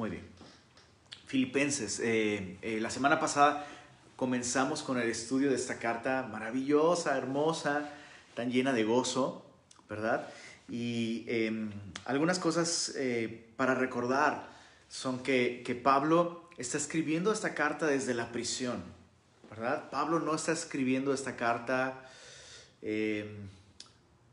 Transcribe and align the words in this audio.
Muy 0.00 0.08
bien. 0.08 0.24
Filipenses, 1.26 2.00
eh, 2.00 2.56
eh, 2.62 2.80
la 2.80 2.88
semana 2.88 3.20
pasada 3.20 3.66
comenzamos 4.16 4.82
con 4.82 4.98
el 4.98 5.10
estudio 5.10 5.50
de 5.50 5.56
esta 5.56 5.78
carta 5.78 6.22
maravillosa, 6.22 7.18
hermosa, 7.18 7.90
tan 8.34 8.50
llena 8.50 8.72
de 8.72 8.84
gozo, 8.84 9.44
¿verdad? 9.90 10.26
Y 10.70 11.26
em, 11.28 11.70
algunas 12.06 12.38
cosas 12.38 12.94
eh, 12.96 13.46
para 13.58 13.74
recordar 13.74 14.48
son 14.88 15.22
que, 15.22 15.62
que 15.66 15.74
Pablo 15.74 16.48
está 16.56 16.78
escribiendo 16.78 17.30
esta 17.30 17.52
carta 17.52 17.84
desde 17.84 18.14
la 18.14 18.32
prisión, 18.32 18.82
¿verdad? 19.50 19.90
Pablo 19.90 20.18
no 20.18 20.34
está 20.34 20.52
escribiendo 20.52 21.12
esta 21.12 21.36
carta 21.36 22.08
em, 22.80 23.50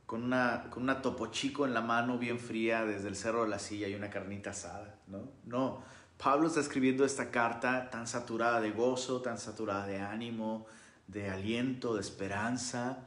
con, 0.07 0.23
una, 0.23 0.69
con 0.71 0.83
una 0.83 1.01
topo 1.01 1.27
chico 1.27 1.65
en 1.65 1.73
la 1.73 1.81
mano 1.81 2.17
bien 2.17 2.39
fría 2.39 2.85
desde 2.85 3.09
el 3.09 3.15
cerro 3.15 3.43
de 3.43 3.49
la 3.49 3.59
silla 3.59 3.89
y 3.89 3.93
una 3.93 4.09
carnita 4.09 4.51
asada, 4.51 4.95
¿no? 5.07 5.29
No, 5.45 5.83
Pablo 6.17 6.47
está 6.47 6.61
escribiendo 6.61 7.03
esta 7.03 7.29
carta 7.29 7.89
tan 7.89 8.07
saturada 8.07 8.61
de 8.61 8.71
gozo, 8.71 9.21
tan 9.21 9.37
saturada 9.37 9.85
de 9.85 9.99
ánimo, 9.99 10.65
de 11.07 11.29
aliento, 11.29 11.93
de 11.93 12.01
esperanza, 12.01 13.05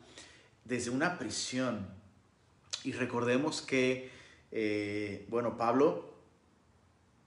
desde 0.65 0.91
una 0.91 1.19
prisión. 1.19 1.89
Y 2.85 2.93
recordemos 2.93 3.63
que, 3.63 4.11
eh, 4.53 5.27
bueno, 5.30 5.57
Pablo 5.57 6.15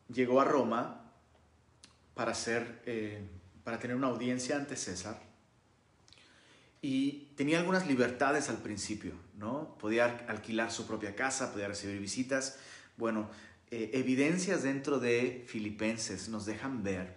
llegó 0.07 0.39
a 0.39 0.45
Roma 0.45 1.01
para, 2.13 2.31
hacer, 2.31 2.83
eh, 2.85 3.27
para 3.63 3.79
tener 3.79 3.97
una 3.97 4.07
audiencia 4.07 4.55
ante 4.55 4.75
César 4.75 5.19
y 6.83 7.29
tenía 7.37 7.59
algunas 7.59 7.87
libertades 7.87 8.49
al 8.49 8.57
principio, 8.57 9.13
¿no? 9.37 9.77
Podía 9.79 10.25
alquilar 10.27 10.69
su 10.69 10.85
propia 10.85 11.15
casa, 11.15 11.53
podía 11.53 11.69
recibir 11.69 11.97
visitas. 11.97 12.57
Bueno, 12.97 13.29
eh, 13.71 13.91
evidencias 13.93 14.63
dentro 14.63 14.99
de 14.99 15.45
Filipenses 15.47 16.27
nos 16.27 16.45
dejan 16.45 16.83
ver 16.83 17.15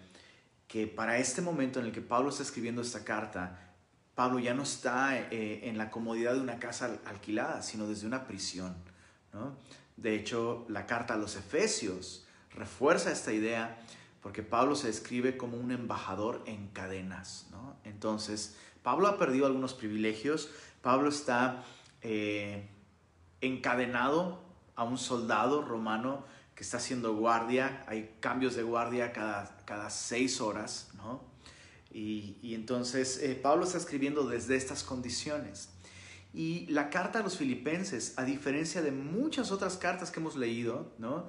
que 0.69 0.87
para 0.87 1.19
este 1.19 1.43
momento 1.43 1.81
en 1.81 1.87
el 1.87 1.93
que 1.93 2.01
Pablo 2.01 2.29
está 2.29 2.45
escribiendo 2.45 2.81
esta 2.81 3.03
carta, 3.03 3.75
Pablo 4.15 4.39
ya 4.39 4.55
no 4.55 4.63
está 4.63 5.19
eh, 5.19 5.69
en 5.69 5.79
la 5.79 5.91
comodidad 5.91 6.35
de 6.35 6.41
una 6.41 6.61
casa 6.61 7.01
alquilada, 7.05 7.61
sino 7.61 7.89
desde 7.89 8.07
una 8.07 8.25
prisión. 8.25 8.77
De 9.97 10.15
hecho, 10.15 10.65
la 10.69 10.87
carta 10.87 11.15
a 11.15 11.17
los 11.17 11.35
Efesios 11.35 12.25
refuerza 12.55 13.11
esta 13.11 13.33
idea 13.33 13.79
porque 14.23 14.45
Pablo 14.45 14.77
se 14.77 14.87
describe 14.87 15.37
como 15.37 15.57
un 15.57 15.73
embajador 15.73 16.45
en 16.47 16.69
cadenas. 16.69 17.49
Entonces, 17.85 18.57
Pablo 18.87 19.09
ha 19.09 19.19
perdido 19.19 19.47
algunos 19.47 19.75
privilegios, 19.75 20.49
Pablo 20.81 21.09
está 21.09 21.65
eh, 22.03 22.69
encadenado 23.41 24.41
a 24.77 24.85
un 24.85 24.97
soldado 24.97 25.61
romano 25.61 26.25
que 26.55 26.63
está 26.63 26.77
haciendo 26.77 27.13
guardia, 27.17 27.85
hay 27.89 28.15
cambios 28.21 28.55
de 28.55 28.63
guardia 28.63 29.13
cada, 29.13 29.57
cada 29.65 29.91
seis 29.91 30.41
horas, 30.41 30.91
¿no? 30.99 31.21
Y, 31.91 32.55
entonces 32.55 33.19
eh, 33.25 33.35
Pablo 33.35 33.65
está 33.65 33.77
escribiendo 33.77 34.29
desde 34.29 34.55
estas 34.55 34.85
condiciones. 34.85 35.71
Y 36.33 36.69
la 36.69 36.89
carta 36.89 37.19
a 37.19 37.23
los 37.23 37.39
filipenses, 37.39 38.17
a 38.17 38.25
diferencia 38.25 38.83
de 38.83 38.93
muchas 38.93 39.51
otras 39.51 39.77
cartas 39.77 40.13
que 40.13 40.21
hemos 40.21 40.37
leído, 40.37 40.93
¿no? 40.99 41.29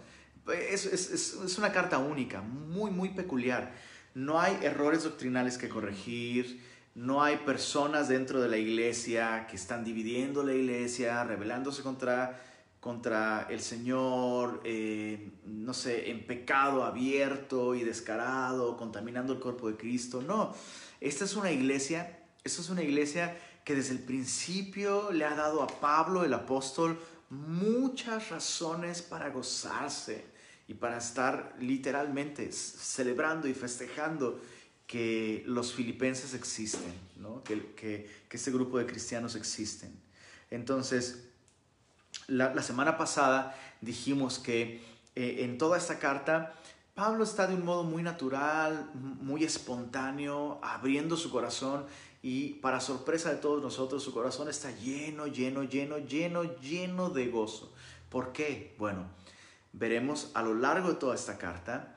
Es, 0.54 0.86
es, 0.86 1.10
es, 1.12 1.58
una 1.58 1.72
carta 1.72 1.98
única, 1.98 2.40
muy, 2.40 2.92
muy 2.92 3.10
peculiar. 3.10 3.74
No 4.14 4.40
hay 4.40 4.60
errores 4.62 5.06
doctrinales 5.06 5.58
que 5.58 5.70
corregir, 5.70 6.77
no 6.98 7.23
hay 7.23 7.38
personas 7.38 8.09
dentro 8.09 8.42
de 8.42 8.50
la 8.50 8.58
iglesia 8.58 9.48
que 9.48 9.56
están 9.56 9.86
dividiendo 9.86 10.44
la 10.44 10.53
iglesia, 10.53 11.23
rebelándose 11.23 11.84
contra 11.84 12.42
contra 12.80 13.48
el 13.50 13.59
Señor, 13.59 14.62
eh, 14.64 15.31
no 15.45 15.73
sé, 15.73 16.09
en 16.09 16.26
pecado 16.26 16.84
abierto 16.84 17.76
y 17.76 17.84
descarado, 17.84 18.78
contaminando 18.78 19.34
el 19.34 19.39
cuerpo 19.39 19.67
de 19.67 19.76
Cristo. 19.76 20.22
No, 20.22 20.56
esta 21.02 21.26
es 21.26 21.36
una 21.36 21.52
iglesia, 21.52 22.20
esta 22.44 22.62
es 22.62 22.70
una 22.70 22.84
iglesia 22.84 23.38
que 23.66 23.76
desde 23.76 23.93
el 23.93 23.99
principio 23.99 25.11
le 25.11 25.26
ha 25.26 25.36
dado 25.36 25.61
a 25.64 25.67
Pablo, 25.67 26.23
el 26.23 26.33
apóstol, 26.33 26.98
muchas 27.30 28.30
razones 28.30 29.02
para 29.02 29.30
gozarse 29.32 30.23
y 30.67 30.73
para 30.73 30.98
estar 30.98 31.58
literalmente 31.60 32.52
celebrando 32.52 33.48
y 33.48 33.54
festejando 33.54 34.39
que 34.87 35.43
los 35.45 35.73
filipenses 35.73 36.33
existen, 36.33 36.93
¿no? 37.17 37.43
que, 37.43 37.73
que, 37.75 38.09
que 38.30 38.37
este 38.37 38.52
grupo 38.52 38.77
de 38.77 38.86
cristianos 38.86 39.36
existen. 39.36 39.92
Entonces, 40.49 41.27
la, 42.27 42.61
semana 42.61 42.98
pasada 42.98 43.55
dijimos 43.81 44.39
que 44.39 44.81
eh, 45.15 45.37
en 45.39 45.58
toda 45.58 45.77
esta 45.77 45.99
carta 45.99 46.53
Pablo 46.95 47.23
está 47.23 47.48
de 47.48 47.53
un 47.53 47.64
modo 47.64 47.83
muy 47.83 48.02
natural, 48.02 48.89
muy 48.93 49.43
espontáneo, 49.43 50.59
abriendo 50.64 51.15
su 51.15 51.30
corazón 51.30 51.86
y 52.23 52.55
para 52.55 52.80
sorpresa 52.80 53.30
de 53.30 53.36
todos 53.36 53.61
nosotros 53.61 54.02
su 54.04 54.14
corazón 54.14 54.49
está 54.49 54.71
lleno, 54.71 55.27
lleno, 55.27 55.64
lleno, 55.64 55.99
lleno, 55.99 56.43
lleno 56.59 57.09
de 57.09 57.27
gozo. 57.27 57.71
¿Por 58.09 58.31
qué? 58.31 58.75
Bueno, 58.80 59.05
veremos 59.73 60.31
a 60.33 60.42
lo 60.42 60.55
largo 60.55 60.89
de 60.89 60.95
toda 60.95 61.14
esta 61.14 61.37
carta 61.37 61.97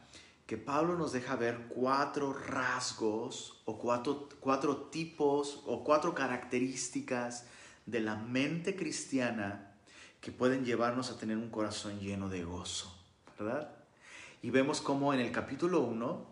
que 0.50 0.56
Pablo 0.56 0.98
nos 0.98 1.12
deja 1.12 1.36
ver 1.36 1.66
cuatro 1.68 2.32
rasgos 2.32 3.62
o 3.66 3.78
cuatro, 3.78 4.28
cuatro 4.40 4.76
tipos 4.90 5.62
o 5.64 5.84
cuatro 5.84 6.12
características 6.12 7.46
de 7.86 8.00
la 8.00 8.16
mente 8.16 8.74
cristiana 8.74 9.76
que 10.20 10.32
pueden 10.32 10.64
llevarnos 10.64 11.08
a 11.08 11.18
tener 11.18 11.36
un 11.36 11.50
corazón 11.50 12.00
lleno 12.00 12.28
de 12.28 12.42
gozo, 12.42 12.92
¿verdad? 13.38 13.70
Y 14.42 14.50
vemos 14.50 14.80
cómo 14.80 15.14
en 15.14 15.20
el 15.20 15.30
capítulo 15.30 15.82
1, 15.82 16.26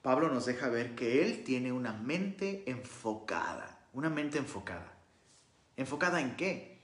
Pablo 0.00 0.30
nos 0.30 0.46
deja 0.46 0.70
ver 0.70 0.94
que 0.94 1.22
él 1.22 1.44
tiene 1.44 1.70
una 1.70 1.92
mente 1.92 2.62
enfocada, 2.64 3.78
una 3.92 4.08
mente 4.08 4.38
enfocada. 4.38 4.90
¿Enfocada 5.76 6.18
en 6.22 6.34
qué? 6.34 6.78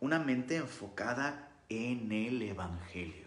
Una 0.00 0.18
mente 0.18 0.56
enfocada 0.56 1.50
en 1.68 2.10
el 2.10 2.40
Evangelio. 2.40 3.23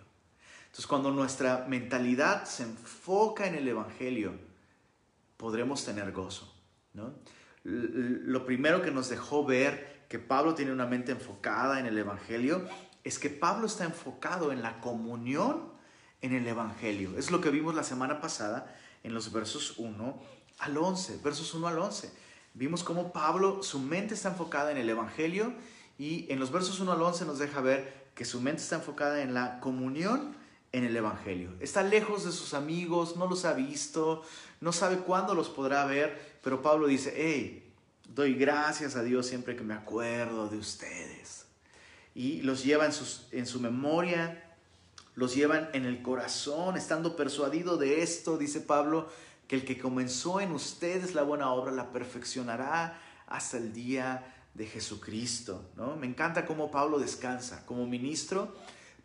Entonces, 0.67 0.87
cuando 0.87 1.11
nuestra 1.11 1.65
mentalidad 1.67 2.45
se 2.45 2.63
enfoca 2.63 3.47
en 3.47 3.55
el 3.55 3.67
Evangelio, 3.67 4.33
podremos 5.37 5.83
tener 5.83 6.11
gozo. 6.11 6.53
¿no? 6.93 7.13
Lo 7.63 8.45
primero 8.45 8.81
que 8.81 8.91
nos 8.91 9.09
dejó 9.09 9.45
ver 9.45 10.05
que 10.07 10.19
Pablo 10.19 10.55
tiene 10.55 10.71
una 10.71 10.85
mente 10.85 11.11
enfocada 11.11 11.79
en 11.79 11.85
el 11.85 11.97
Evangelio 11.97 12.67
es 13.03 13.19
que 13.19 13.29
Pablo 13.29 13.67
está 13.67 13.85
enfocado 13.85 14.51
en 14.51 14.61
la 14.61 14.79
comunión 14.81 15.71
en 16.21 16.33
el 16.33 16.47
Evangelio. 16.47 17.17
Es 17.17 17.31
lo 17.31 17.41
que 17.41 17.49
vimos 17.49 17.75
la 17.75 17.83
semana 17.83 18.21
pasada 18.21 18.75
en 19.03 19.13
los 19.13 19.31
versos 19.31 19.75
1 19.77 20.21
al 20.59 20.77
11, 20.77 21.19
versos 21.23 21.53
1 21.53 21.67
al 21.67 21.79
11. 21.79 22.11
Vimos 22.53 22.83
cómo 22.83 23.13
Pablo, 23.13 23.61
su 23.63 23.79
mente 23.79 24.15
está 24.15 24.29
enfocada 24.29 24.71
en 24.71 24.77
el 24.77 24.89
Evangelio 24.89 25.53
y 25.97 26.25
en 26.31 26.39
los 26.39 26.51
versos 26.51 26.79
1 26.79 26.91
al 26.91 27.01
11 27.01 27.25
nos 27.25 27.39
deja 27.39 27.61
ver 27.61 28.07
que 28.15 28.25
su 28.25 28.41
mente 28.41 28.63
está 28.63 28.77
enfocada 28.77 29.21
en 29.21 29.33
la 29.33 29.59
comunión 29.59 30.35
en 30.77 30.85
el 30.85 30.95
Evangelio. 30.95 31.51
Está 31.59 31.83
lejos 31.83 32.25
de 32.25 32.31
sus 32.31 32.53
amigos, 32.53 33.17
no 33.17 33.27
los 33.27 33.45
ha 33.45 33.53
visto, 33.53 34.23
no 34.61 34.71
sabe 34.71 34.97
cuándo 34.97 35.35
los 35.35 35.49
podrá 35.49 35.85
ver, 35.85 36.39
pero 36.43 36.61
Pablo 36.61 36.87
dice, 36.87 37.13
hey, 37.15 37.67
Doy 38.17 38.33
gracias 38.33 38.95
a 38.95 39.03
Dios 39.03 39.27
siempre 39.27 39.55
que 39.55 39.63
me 39.63 39.73
acuerdo 39.73 40.47
de 40.47 40.57
ustedes. 40.57 41.45
Y 42.15 42.41
los 42.41 42.63
lleva 42.63 42.85
en, 42.85 42.93
sus, 42.93 43.27
en 43.31 43.45
su 43.45 43.59
memoria, 43.59 44.55
los 45.13 45.35
llevan 45.35 45.69
en 45.73 45.85
el 45.85 46.01
corazón, 46.01 46.77
estando 46.77 47.15
persuadido 47.15 47.77
de 47.77 48.01
esto, 48.01 48.37
dice 48.37 48.61
Pablo, 48.61 49.07
que 49.47 49.55
el 49.55 49.65
que 49.65 49.77
comenzó 49.77 50.41
en 50.41 50.51
ustedes 50.51 51.13
la 51.13 51.21
buena 51.21 51.51
obra 51.51 51.71
la 51.71 51.91
perfeccionará 51.91 52.99
hasta 53.27 53.57
el 53.57 53.71
día 53.73 54.33
de 54.55 54.65
Jesucristo. 54.65 55.69
¿no? 55.75 55.95
Me 55.95 56.07
encanta 56.07 56.45
cómo 56.45 56.71
Pablo 56.71 56.97
descansa. 56.97 57.65
Como 57.65 57.85
ministro, 57.85 58.55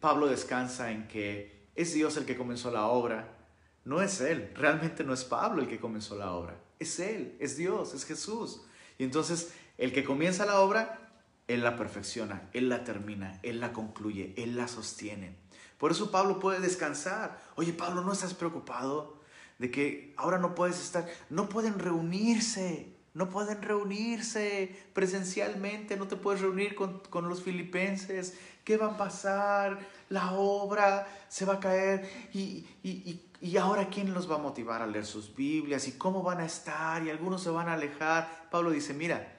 Pablo 0.00 0.26
descansa 0.26 0.90
en 0.90 1.06
que 1.06 1.61
es 1.74 1.94
Dios 1.94 2.16
el 2.16 2.24
que 2.24 2.36
comenzó 2.36 2.70
la 2.70 2.86
obra, 2.86 3.36
no 3.84 4.02
es 4.02 4.20
Él. 4.20 4.52
Realmente 4.54 5.04
no 5.04 5.12
es 5.12 5.24
Pablo 5.24 5.62
el 5.62 5.68
que 5.68 5.80
comenzó 5.80 6.16
la 6.16 6.32
obra. 6.32 6.58
Es 6.78 7.00
Él, 7.00 7.36
es 7.40 7.56
Dios, 7.56 7.94
es 7.94 8.04
Jesús. 8.04 8.62
Y 8.98 9.04
entonces 9.04 9.52
el 9.78 9.92
que 9.92 10.04
comienza 10.04 10.46
la 10.46 10.60
obra, 10.60 11.10
Él 11.48 11.62
la 11.62 11.76
perfecciona, 11.76 12.48
Él 12.52 12.68
la 12.68 12.84
termina, 12.84 13.40
Él 13.42 13.60
la 13.60 13.72
concluye, 13.72 14.34
Él 14.36 14.56
la 14.56 14.68
sostiene. 14.68 15.36
Por 15.78 15.90
eso 15.90 16.10
Pablo 16.10 16.38
puede 16.38 16.60
descansar. 16.60 17.42
Oye, 17.56 17.72
Pablo, 17.72 18.02
¿no 18.02 18.12
estás 18.12 18.34
preocupado 18.34 19.20
de 19.58 19.70
que 19.70 20.14
ahora 20.16 20.38
no 20.38 20.54
puedes 20.54 20.80
estar? 20.80 21.08
No 21.28 21.48
pueden 21.48 21.78
reunirse, 21.78 22.96
no 23.14 23.28
pueden 23.28 23.62
reunirse 23.62 24.74
presencialmente, 24.94 25.96
no 25.96 26.08
te 26.08 26.16
puedes 26.16 26.40
reunir 26.40 26.74
con, 26.74 27.28
los 27.28 27.42
filipenses. 27.42 28.38
¿Qué 28.64 28.76
va 28.76 28.92
a 28.92 28.96
pasar? 28.96 29.80
La 30.08 30.32
obra 30.32 31.06
se 31.28 31.44
va 31.44 31.54
a 31.54 31.60
caer 31.60 32.08
y, 32.32 32.66
y 32.82 33.20
¿Y 33.42 33.56
ahora 33.56 33.88
quién 33.88 34.14
los 34.14 34.30
va 34.30 34.36
a 34.36 34.38
motivar 34.38 34.82
a 34.82 34.86
leer 34.86 35.04
sus 35.04 35.34
Biblias? 35.34 35.88
¿Y 35.88 35.98
cómo 35.98 36.22
van 36.22 36.38
a 36.38 36.44
estar? 36.44 37.02
Y 37.02 37.10
algunos 37.10 37.42
se 37.42 37.50
van 37.50 37.68
a 37.68 37.72
alejar. 37.72 38.48
Pablo 38.52 38.70
dice, 38.70 38.94
mira, 38.94 39.36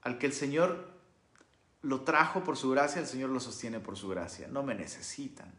al 0.00 0.16
que 0.16 0.24
el 0.24 0.32
Señor 0.32 0.88
lo 1.82 2.00
trajo 2.04 2.42
por 2.42 2.56
su 2.56 2.70
gracia, 2.70 3.02
el 3.02 3.06
Señor 3.06 3.28
lo 3.28 3.38
sostiene 3.38 3.80
por 3.80 3.98
su 3.98 4.08
gracia. 4.08 4.48
No 4.48 4.62
me 4.62 4.74
necesitan. 4.74 5.52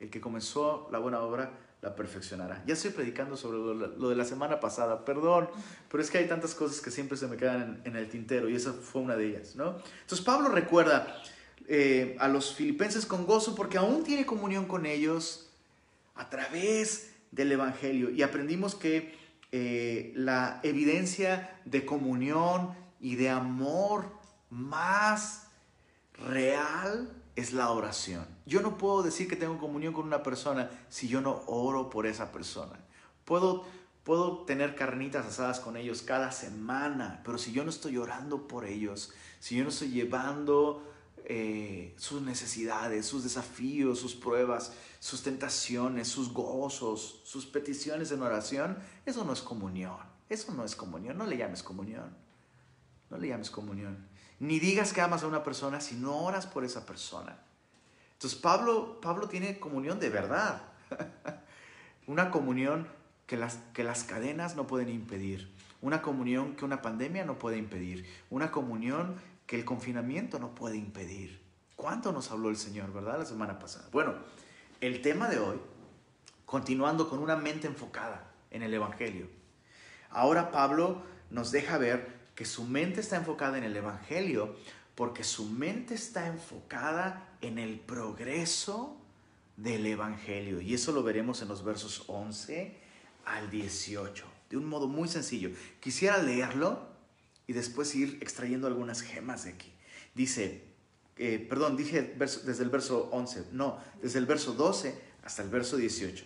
El 0.00 0.08
que 0.08 0.22
comenzó 0.22 0.88
la 0.90 0.98
buena 0.98 1.20
obra 1.20 1.52
la 1.84 1.94
perfeccionará. 1.94 2.62
Ya 2.66 2.72
estoy 2.72 2.92
predicando 2.92 3.36
sobre 3.36 3.58
lo, 3.58 4.08
de 4.08 4.16
la 4.16 4.24
semana 4.24 4.58
pasada, 4.58 5.04
perdón, 5.04 5.50
pero 5.90 6.02
es 6.02 6.10
que 6.10 6.16
hay 6.16 6.26
tantas 6.26 6.54
cosas 6.54 6.80
que 6.80 6.90
siempre 6.90 7.18
se 7.18 7.28
me 7.28 7.36
quedan 7.36 7.82
en, 7.84 7.94
el 7.94 8.08
tintero 8.08 8.48
y 8.48 8.56
esa 8.56 8.72
fue 8.72 9.02
una 9.02 9.16
de 9.16 9.26
ellas, 9.26 9.54
¿no? 9.54 9.76
Entonces 10.00 10.22
Pablo 10.22 10.48
recuerda 10.48 11.22
eh, 11.68 12.16
a 12.18 12.28
los 12.28 12.54
filipenses 12.54 13.04
con 13.04 13.26
gozo 13.26 13.54
porque 13.54 13.76
aún 13.76 14.02
tiene 14.02 14.24
comunión 14.24 14.64
con 14.64 14.86
ellos 14.86 15.50
a 16.14 16.30
través 16.30 17.12
del 17.32 17.52
Evangelio 17.52 18.10
y 18.10 18.22
aprendimos 18.22 18.74
que 18.74 19.14
eh, 19.52 20.12
la 20.16 20.60
evidencia 20.62 21.60
de 21.66 21.84
comunión 21.84 22.74
y 22.98 23.16
de 23.16 23.28
amor 23.28 24.06
más 24.48 25.48
real 26.30 27.10
es 27.36 27.52
la 27.52 27.70
oración. 27.70 28.26
Yo 28.46 28.60
no 28.60 28.78
puedo 28.78 29.02
decir 29.02 29.28
que 29.28 29.36
tengo 29.36 29.58
comunión 29.58 29.92
con 29.92 30.06
una 30.06 30.22
persona 30.22 30.70
si 30.88 31.08
yo 31.08 31.20
no 31.20 31.42
oro 31.46 31.90
por 31.90 32.06
esa 32.06 32.32
persona. 32.32 32.78
Puedo, 33.24 33.64
puedo 34.04 34.44
tener 34.44 34.74
carnitas 34.74 35.26
asadas 35.26 35.60
con 35.60 35.76
ellos 35.76 36.02
cada 36.02 36.30
semana, 36.32 37.20
pero 37.24 37.38
si 37.38 37.52
yo 37.52 37.64
no 37.64 37.70
estoy 37.70 37.96
orando 37.96 38.46
por 38.46 38.64
ellos, 38.64 39.12
si 39.40 39.56
yo 39.56 39.64
no 39.64 39.70
estoy 39.70 39.90
llevando 39.90 40.82
eh, 41.26 41.94
sus 41.96 42.20
necesidades, 42.20 43.06
sus 43.06 43.22
desafíos, 43.22 43.98
sus 43.98 44.14
pruebas, 44.14 44.72
sus 45.00 45.22
tentaciones, 45.22 46.08
sus 46.08 46.32
gozos, 46.32 47.20
sus 47.24 47.46
peticiones 47.46 48.12
en 48.12 48.22
oración, 48.22 48.78
eso 49.06 49.24
no 49.24 49.32
es 49.32 49.40
comunión. 49.40 49.96
Eso 50.28 50.52
no 50.54 50.64
es 50.64 50.76
comunión. 50.76 51.16
No 51.18 51.26
le 51.26 51.36
llames 51.36 51.62
comunión. 51.62 52.14
No 53.10 53.18
le 53.18 53.28
llames 53.28 53.50
comunión. 53.50 54.06
Ni 54.44 54.58
digas 54.58 54.92
que 54.92 55.00
amas 55.00 55.22
a 55.22 55.26
una 55.26 55.42
persona 55.42 55.80
si 55.80 55.94
no 55.94 56.18
oras 56.18 56.46
por 56.46 56.64
esa 56.64 56.84
persona. 56.84 57.34
Entonces 58.12 58.38
Pablo, 58.38 59.00
Pablo 59.00 59.26
tiene 59.26 59.58
comunión 59.58 59.98
de 59.98 60.10
verdad. 60.10 60.60
una 62.06 62.30
comunión 62.30 62.86
que 63.26 63.38
las, 63.38 63.56
que 63.72 63.84
las 63.84 64.04
cadenas 64.04 64.54
no 64.54 64.66
pueden 64.66 64.90
impedir. 64.90 65.50
Una 65.80 66.02
comunión 66.02 66.56
que 66.56 66.66
una 66.66 66.82
pandemia 66.82 67.24
no 67.24 67.38
puede 67.38 67.56
impedir. 67.56 68.04
Una 68.28 68.50
comunión 68.50 69.16
que 69.46 69.56
el 69.56 69.64
confinamiento 69.64 70.38
no 70.38 70.54
puede 70.54 70.76
impedir. 70.76 71.40
¿Cuánto 71.74 72.12
nos 72.12 72.30
habló 72.30 72.50
el 72.50 72.58
Señor, 72.58 72.92
verdad? 72.92 73.18
La 73.18 73.24
semana 73.24 73.58
pasada. 73.58 73.88
Bueno, 73.92 74.12
el 74.82 75.00
tema 75.00 75.26
de 75.28 75.38
hoy, 75.38 75.58
continuando 76.44 77.08
con 77.08 77.18
una 77.18 77.36
mente 77.36 77.66
enfocada 77.66 78.30
en 78.50 78.62
el 78.62 78.74
Evangelio. 78.74 79.26
Ahora 80.10 80.50
Pablo 80.50 81.02
nos 81.30 81.50
deja 81.50 81.78
ver 81.78 82.23
que 82.34 82.44
su 82.44 82.64
mente 82.64 83.00
está 83.00 83.16
enfocada 83.16 83.58
en 83.58 83.64
el 83.64 83.76
Evangelio 83.76 84.56
porque 84.94 85.24
su 85.24 85.46
mente 85.46 85.94
está 85.94 86.26
enfocada 86.26 87.36
en 87.40 87.58
el 87.58 87.80
progreso 87.80 88.96
del 89.56 89.86
Evangelio. 89.86 90.60
Y 90.60 90.74
eso 90.74 90.92
lo 90.92 91.02
veremos 91.02 91.42
en 91.42 91.48
los 91.48 91.64
versos 91.64 92.04
11 92.06 92.76
al 93.24 93.50
18, 93.50 94.24
de 94.50 94.56
un 94.56 94.66
modo 94.66 94.86
muy 94.86 95.08
sencillo. 95.08 95.50
Quisiera 95.80 96.22
leerlo 96.22 96.88
y 97.46 97.52
después 97.52 97.94
ir 97.94 98.18
extrayendo 98.20 98.66
algunas 98.66 99.00
gemas 99.00 99.44
de 99.44 99.50
aquí. 99.50 99.72
Dice, 100.14 100.62
eh, 101.16 101.44
perdón, 101.48 101.76
dije 101.76 102.14
desde 102.16 102.62
el 102.62 102.70
verso 102.70 103.08
11, 103.12 103.46
no, 103.52 103.78
desde 104.00 104.18
el 104.18 104.26
verso 104.26 104.52
12 104.54 104.94
hasta 105.22 105.42
el 105.42 105.48
verso 105.48 105.76
18. 105.76 106.24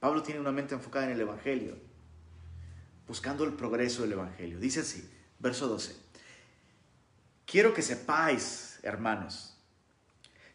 Pablo 0.00 0.22
tiene 0.22 0.40
una 0.40 0.52
mente 0.52 0.74
enfocada 0.74 1.06
en 1.06 1.12
el 1.12 1.20
Evangelio 1.20 1.89
buscando 3.10 3.42
el 3.42 3.54
progreso 3.54 4.02
del 4.02 4.12
Evangelio. 4.12 4.60
Dice 4.60 4.82
así, 4.82 5.10
verso 5.40 5.66
12. 5.66 5.96
Quiero 7.44 7.74
que 7.74 7.82
sepáis, 7.82 8.78
hermanos, 8.84 9.56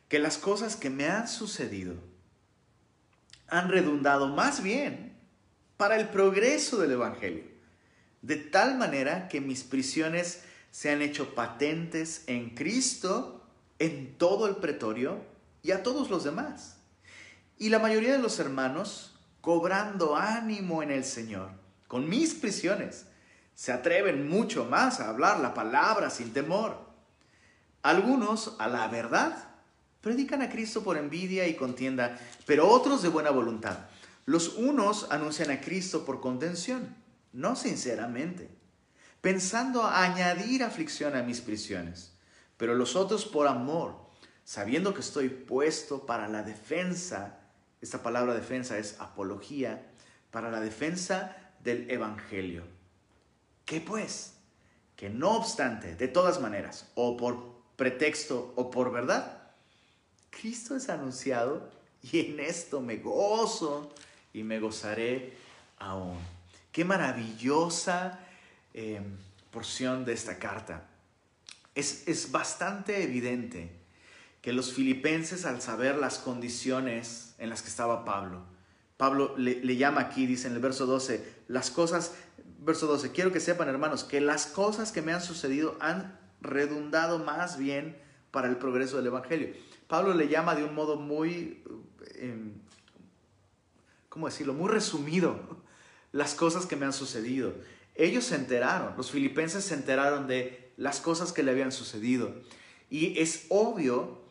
que 0.07 0.19
las 0.19 0.38
cosas 0.38 0.78
que 0.78 0.90
me 0.90 1.10
han 1.10 1.28
sucedido 1.28 1.96
han 3.50 3.68
redundado 3.68 4.30
más 4.30 4.63
bien 4.63 5.18
para 5.75 5.98
el 6.00 6.07
progreso 6.07 6.78
del 6.78 6.94
Evangelio, 6.94 7.44
de 8.22 8.38
tal 8.38 8.78
manera 8.78 9.28
que 9.28 9.42
mis 9.42 9.66
prisiones 9.66 10.44
se 10.72 10.92
han 10.92 11.01
hecho 11.01 11.36
patentes 11.36 12.24
en 12.28 12.51
Cristo, 12.51 13.46
en 13.80 14.18
todo 14.18 14.48
el 14.48 14.56
pretorio 14.56 15.22
y 15.62 15.72
a 15.72 15.84
todos 15.84 16.10
los 16.10 16.24
demás. 16.24 16.78
Y 17.58 17.68
la 17.68 17.80
mayoría 17.80 18.13
de 18.13 18.19
los 18.19 18.40
hermanos, 18.40 19.19
cobrando 19.42 20.16
ánimo 20.16 20.81
en 20.84 20.92
el 20.92 21.04
Señor, 21.04 21.65
con 21.88 22.10
mis 22.10 22.34
prisiones, 22.34 23.06
se 23.54 23.72
atreven 23.72 24.28
mucho 24.28 24.66
más 24.66 25.00
a 25.00 25.10
hablar 25.10 25.40
la 25.40 25.54
palabra 25.54 26.10
sin 26.10 26.34
temor. 26.34 26.78
Algunos, 27.82 28.56
a 28.60 28.68
la 28.68 28.88
verdad, 28.88 29.50
predican 30.02 30.42
a 30.42 30.50
Cristo 30.50 30.84
por 30.84 30.98
envidia 30.98 31.48
y 31.48 31.56
contienda, 31.56 32.20
pero 32.46 32.68
otros 32.68 33.02
de 33.02 33.10
buena 33.10 33.32
voluntad. 33.32 33.78
Los 34.26 34.56
unos 34.56 35.08
anuncian 35.12 35.52
a 35.52 35.62
Cristo 35.62 36.04
por 36.04 36.20
contención, 36.20 36.96
no 37.32 37.56
sinceramente, 37.56 38.50
pensando 39.22 39.86
añadir 39.86 40.64
aflicción 40.64 41.16
a 41.16 41.24
mis 41.24 41.42
prisiones, 41.42 42.14
pero 42.58 42.76
los 42.76 42.96
otros 42.96 43.26
por 43.26 43.48
amor, 43.48 43.96
sabiendo 44.44 44.94
que 44.94 45.02
estoy 45.02 45.30
puesto 45.30 46.06
para 46.06 46.28
la 46.28 46.44
defensa, 46.44 47.40
esta 47.82 48.04
palabra 48.04 48.34
defensa 48.34 48.78
es 48.78 49.00
apología, 49.00 49.86
para 50.32 50.52
la 50.52 50.60
defensa 50.60 51.36
del 51.66 51.92
Evangelio. 51.92 52.64
¿Qué 53.66 53.82
pues? 53.82 54.36
Que 54.96 55.10
no 55.10 55.32
obstante, 55.32 55.96
de 55.96 56.08
todas 56.08 56.40
maneras, 56.40 56.90
o 56.96 57.18
por 57.18 57.56
pretexto 57.76 58.54
o 58.56 58.72
por 58.72 58.94
verdad, 58.94 59.52
Cristo 60.30 60.78
es 60.78 60.88
anunciado 60.88 61.70
y 62.02 62.20
en 62.20 62.40
esto 62.40 62.80
me 62.80 62.98
gozo 62.98 63.94
y 64.32 64.44
me 64.44 64.60
gozaré 64.60 65.34
aún. 65.80 66.18
Qué 66.72 66.86
maravillosa 66.86 68.20
eh, 68.74 69.02
porción 69.52 70.06
de 70.06 70.14
esta 70.14 70.38
carta. 70.38 70.88
Es, 71.74 72.08
es 72.08 72.32
bastante 72.32 73.04
evidente 73.04 73.72
que 74.42 74.54
los 74.54 74.74
filipenses 74.74 75.46
al 75.46 75.62
saber 75.62 75.98
las 75.98 76.20
condiciones 76.20 77.34
en 77.40 77.50
las 77.50 77.62
que 77.62 77.70
estaba 77.70 78.06
Pablo, 78.06 78.44
Pablo 78.98 79.36
le, 79.38 79.76
llama 79.76 80.02
aquí, 80.02 80.26
dice 80.26 80.48
en 80.48 80.54
el 80.54 80.62
verso 80.62 80.86
12, 80.86 81.44
las 81.48 81.70
cosas, 81.70 82.16
verso 82.60 82.88
12, 82.88 83.12
quiero 83.12 83.32
que 83.32 83.40
sepan 83.40 83.68
hermanos, 83.68 84.04
que 84.04 84.22
las 84.22 84.48
cosas 84.48 84.92
que 84.92 85.02
me 85.02 85.12
han 85.12 85.22
sucedido 85.22 85.78
han 85.82 86.18
redundado 86.40 87.20
más 87.20 87.58
bien 87.58 87.98
para 88.32 88.48
el 88.48 88.58
progreso 88.58 88.98
del 88.98 89.08
Evangelio. 89.08 89.50
Pablo 89.88 90.14
le 90.14 90.30
llama 90.30 90.56
de 90.56 90.64
un 90.64 90.74
modo 90.74 90.96
muy, 90.96 91.64
em, 92.16 92.54
¿cómo 94.10 94.28
decirlo?, 94.28 94.54
muy 94.54 94.70
resumido 94.70 95.64
las 96.12 96.34
cosas 96.34 96.66
que 96.66 96.78
me 96.78 96.86
han 96.86 96.94
sucedido. 96.94 97.54
Ellos 97.96 98.24
se 98.25 98.36
enteraron, 98.36 98.96
los 98.96 99.12
filipenses 99.12 99.66
se 99.66 99.74
enteraron 99.74 100.28
de 100.28 100.74
las 100.78 101.02
cosas 101.02 101.34
que 101.34 101.44
le 101.44 101.52
habían 101.52 101.72
sucedido. 101.72 102.34
Y 102.90 103.20
es 103.20 103.46
obvio 103.50 104.25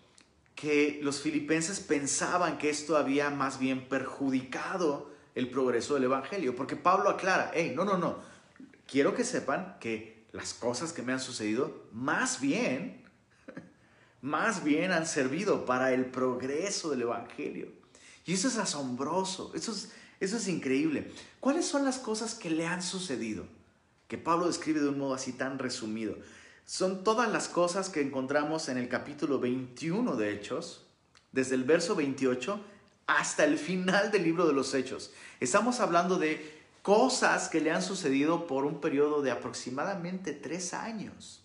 que 0.54 1.00
los 1.02 1.20
filipenses 1.20 1.80
pensaban 1.80 2.58
que 2.58 2.70
esto 2.70 2.96
había 2.96 3.30
más 3.30 3.58
bien 3.58 3.88
perjudicado 3.88 5.10
el 5.34 5.50
progreso 5.50 5.94
del 5.94 6.04
Evangelio, 6.04 6.54
porque 6.54 6.76
Pablo 6.76 7.10
aclara, 7.10 7.50
hey, 7.54 7.72
no, 7.74 7.84
no, 7.84 7.98
no, 7.98 8.18
quiero 8.86 9.14
que 9.14 9.24
sepan 9.24 9.76
que 9.80 10.26
las 10.32 10.54
cosas 10.54 10.92
que 10.92 11.02
me 11.02 11.12
han 11.12 11.20
sucedido, 11.20 11.84
más 11.92 12.40
bien, 12.40 13.02
más 14.22 14.62
bien 14.62 14.92
han 14.92 15.06
servido 15.06 15.64
para 15.64 15.92
el 15.92 16.06
progreso 16.06 16.90
del 16.90 17.02
Evangelio. 17.02 17.68
Y 18.26 18.34
eso 18.34 18.48
es 18.48 18.56
asombroso, 18.56 19.52
eso 19.54 19.72
es, 19.72 19.92
eso 20.20 20.36
es 20.36 20.48
increíble. 20.48 21.10
¿Cuáles 21.40 21.66
son 21.66 21.84
las 21.84 21.98
cosas 21.98 22.34
que 22.34 22.50
le 22.50 22.66
han 22.66 22.82
sucedido? 22.82 23.46
Que 24.08 24.18
Pablo 24.18 24.46
describe 24.46 24.80
de 24.80 24.88
un 24.88 24.98
modo 24.98 25.14
así 25.14 25.32
tan 25.32 25.58
resumido. 25.58 26.16
Son 26.66 27.04
todas 27.04 27.30
las 27.30 27.48
cosas 27.48 27.90
que 27.90 28.00
encontramos 28.00 28.70
en 28.70 28.78
el 28.78 28.88
capítulo 28.88 29.38
21 29.38 30.16
de 30.16 30.32
Hechos, 30.32 30.86
desde 31.30 31.56
el 31.56 31.64
verso 31.64 31.94
28 31.94 32.58
hasta 33.06 33.44
el 33.44 33.58
final 33.58 34.10
del 34.10 34.22
libro 34.22 34.46
de 34.46 34.54
los 34.54 34.72
Hechos. 34.72 35.10
Estamos 35.40 35.80
hablando 35.80 36.18
de 36.18 36.62
cosas 36.80 37.50
que 37.50 37.60
le 37.60 37.70
han 37.70 37.82
sucedido 37.82 38.46
por 38.46 38.64
un 38.64 38.80
periodo 38.80 39.20
de 39.20 39.30
aproximadamente 39.30 40.32
tres 40.32 40.72
años. 40.72 41.42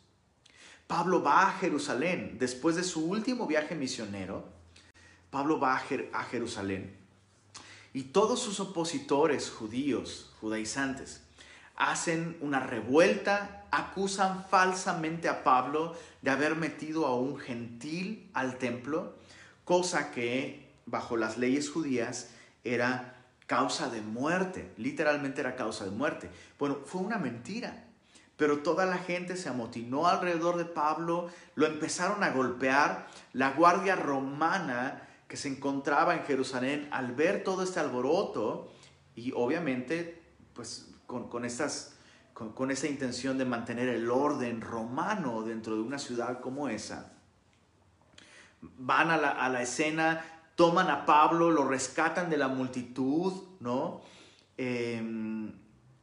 Pablo 0.88 1.22
va 1.22 1.50
a 1.50 1.52
Jerusalén 1.52 2.38
después 2.40 2.78
de 2.78 2.84
su 2.86 3.06
último 3.06 3.46
viaje 3.46 3.76
misionero. 3.76 4.46
Pablo 5.32 5.60
va 5.60 5.76
a 5.76 6.24
Jerusalén 6.24 6.96
y 7.94 8.04
todos 8.04 8.40
sus 8.40 8.62
opositores 8.62 9.50
judíos, 9.50 10.32
judaizantes, 10.40 11.24
hacen 11.80 12.38
una 12.42 12.60
revuelta, 12.60 13.66
acusan 13.72 14.46
falsamente 14.50 15.30
a 15.30 15.44
Pablo 15.44 15.96
de 16.22 16.30
haber 16.30 16.56
metido 16.56 17.08
a 17.08 17.16
un 17.16 17.40
gentil 17.40 18.30
al 18.34 18.58
templo, 18.58 19.16
cosa 19.64 20.12
que 20.12 20.70
bajo 20.86 21.18
las 21.18 21.38
leyes 21.38 21.70
judías 21.72 22.32
era 22.64 23.16
causa 23.48 23.90
de 23.90 24.02
muerte, 24.02 24.72
literalmente 24.78 25.42
era 25.42 25.56
causa 25.56 25.86
de 25.86 25.92
muerte. 25.92 26.30
Bueno, 26.60 26.80
fue 26.86 27.02
una 27.02 27.18
mentira, 27.18 27.86
pero 28.36 28.60
toda 28.60 28.86
la 28.86 28.98
gente 28.98 29.38
se 29.38 29.50
amotinó 29.50 30.08
alrededor 30.08 30.58
de 30.58 30.66
Pablo, 30.66 31.30
lo 31.56 31.66
empezaron 31.66 32.24
a 32.24 32.32
golpear, 32.32 33.08
la 33.32 33.52
guardia 33.52 33.96
romana 33.96 35.08
que 35.30 35.38
se 35.38 35.48
encontraba 35.48 36.14
en 36.14 36.24
Jerusalén, 36.24 36.90
al 36.92 37.14
ver 37.14 37.44
todo 37.44 37.64
este 37.64 37.80
alboroto, 37.80 38.70
y 39.16 39.32
obviamente, 39.32 40.22
pues 40.54 40.88
con, 41.10 41.44
estas, 41.44 41.96
con, 42.34 42.70
esa 42.70 42.88
intención 42.88 43.38
de 43.39 43.46
mantener 43.46 43.89
el 43.89 44.12
orden 44.12 44.62
romano 44.62 45.42
dentro 45.42 45.75
de 45.75 45.82
una 45.82 45.98
ciudad 45.98 46.39
como 46.39 46.70
esa, 46.70 47.13
van 48.62 49.10
a 49.10 49.18
la, 49.18 49.62
escena, 49.62 50.24
toman 50.56 50.89
a 50.89 51.06
Pablo, 51.06 51.50
lo 51.50 51.68
rescatan 51.68 52.30
de 52.30 52.38
la 52.38 52.48
multitud, 52.48 53.34
¿no? 53.60 54.01
Em, 54.58 55.51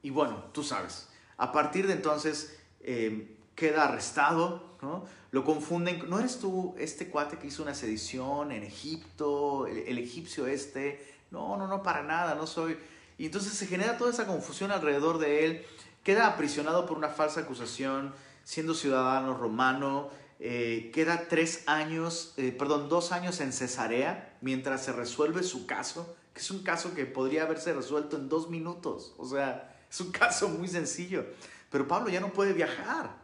y 0.02 0.10
bueno, 0.10 0.44
tú 0.52 0.64
sabes, 0.64 1.08
a 1.36 1.52
partir 1.52 1.86
de 1.86 1.92
entonces 1.92 2.58
em, 2.80 3.28
queda 3.54 3.84
arrestado, 3.84 4.76
¿no? 4.82 5.04
Lo 5.30 5.44
confunden, 5.44 6.08
¿no 6.08 6.18
eres 6.18 6.40
tú 6.40 6.74
este 6.78 7.08
cuate 7.08 7.38
que 7.38 7.48
hizo 7.48 7.62
una 7.62 7.74
sedición 7.74 8.50
en 8.52 8.64
Egipto, 8.64 9.66
el, 9.66 9.98
egipcio 9.98 10.46
este? 10.46 11.14
No, 11.30 11.56
no, 11.56 11.68
no, 11.68 11.82
para 11.82 12.02
nada, 12.02 12.34
no 12.34 12.46
soy. 12.46 12.76
Y 13.18 13.26
entonces 13.26 13.52
se 13.54 13.66
genera 13.66 13.96
toda 13.96 14.10
esa 14.10 14.26
confusión 14.26 14.70
alrededor 14.70 15.18
de 15.18 15.44
él, 15.44 15.66
queda 16.02 16.26
aprisionado 16.26 16.86
por 16.86 16.96
una 16.96 17.08
falsa 17.08 17.40
acusación, 17.40 18.14
siendo 18.44 18.74
ciudadano 18.74 19.36
romano, 19.36 20.10
eh, 20.38 20.90
queda 20.94 21.28
tres 21.28 21.64
años, 21.66 22.34
eh, 22.36 22.52
perdón, 22.52 22.88
dos 22.88 23.10
años 23.12 23.40
en 23.40 23.52
Cesarea 23.52 24.36
mientras 24.40 24.84
se 24.84 24.92
resuelve 24.92 25.42
su 25.42 25.66
caso, 25.66 26.14
que 26.34 26.40
es 26.40 26.50
un 26.50 26.62
caso 26.62 26.94
que 26.94 27.06
podría 27.06 27.44
haberse 27.44 27.72
resuelto 27.72 28.16
en 28.16 28.28
dos 28.28 28.50
minutos, 28.50 29.14
o 29.16 29.26
sea, 29.26 29.74
es 29.90 30.00
un 30.00 30.12
caso 30.12 30.48
muy 30.48 30.68
sencillo, 30.68 31.24
pero 31.70 31.88
Pablo 31.88 32.10
ya 32.10 32.20
no 32.20 32.32
puede 32.32 32.52
viajar. 32.52 33.16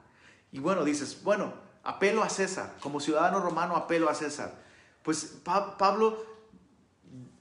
Y 0.50 0.58
bueno, 0.58 0.84
dices, 0.84 1.22
bueno, 1.22 1.54
apelo 1.82 2.22
a 2.22 2.28
César, 2.28 2.76
como 2.80 3.00
ciudadano 3.00 3.40
romano 3.40 3.76
apelo 3.76 4.08
a 4.08 4.14
César. 4.14 4.60
Pues 5.02 5.40
Pablo 5.44 6.24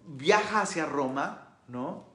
viaja 0.05 0.62
hacia 0.62 0.86
Roma, 0.86 1.58
¿no? 1.67 2.11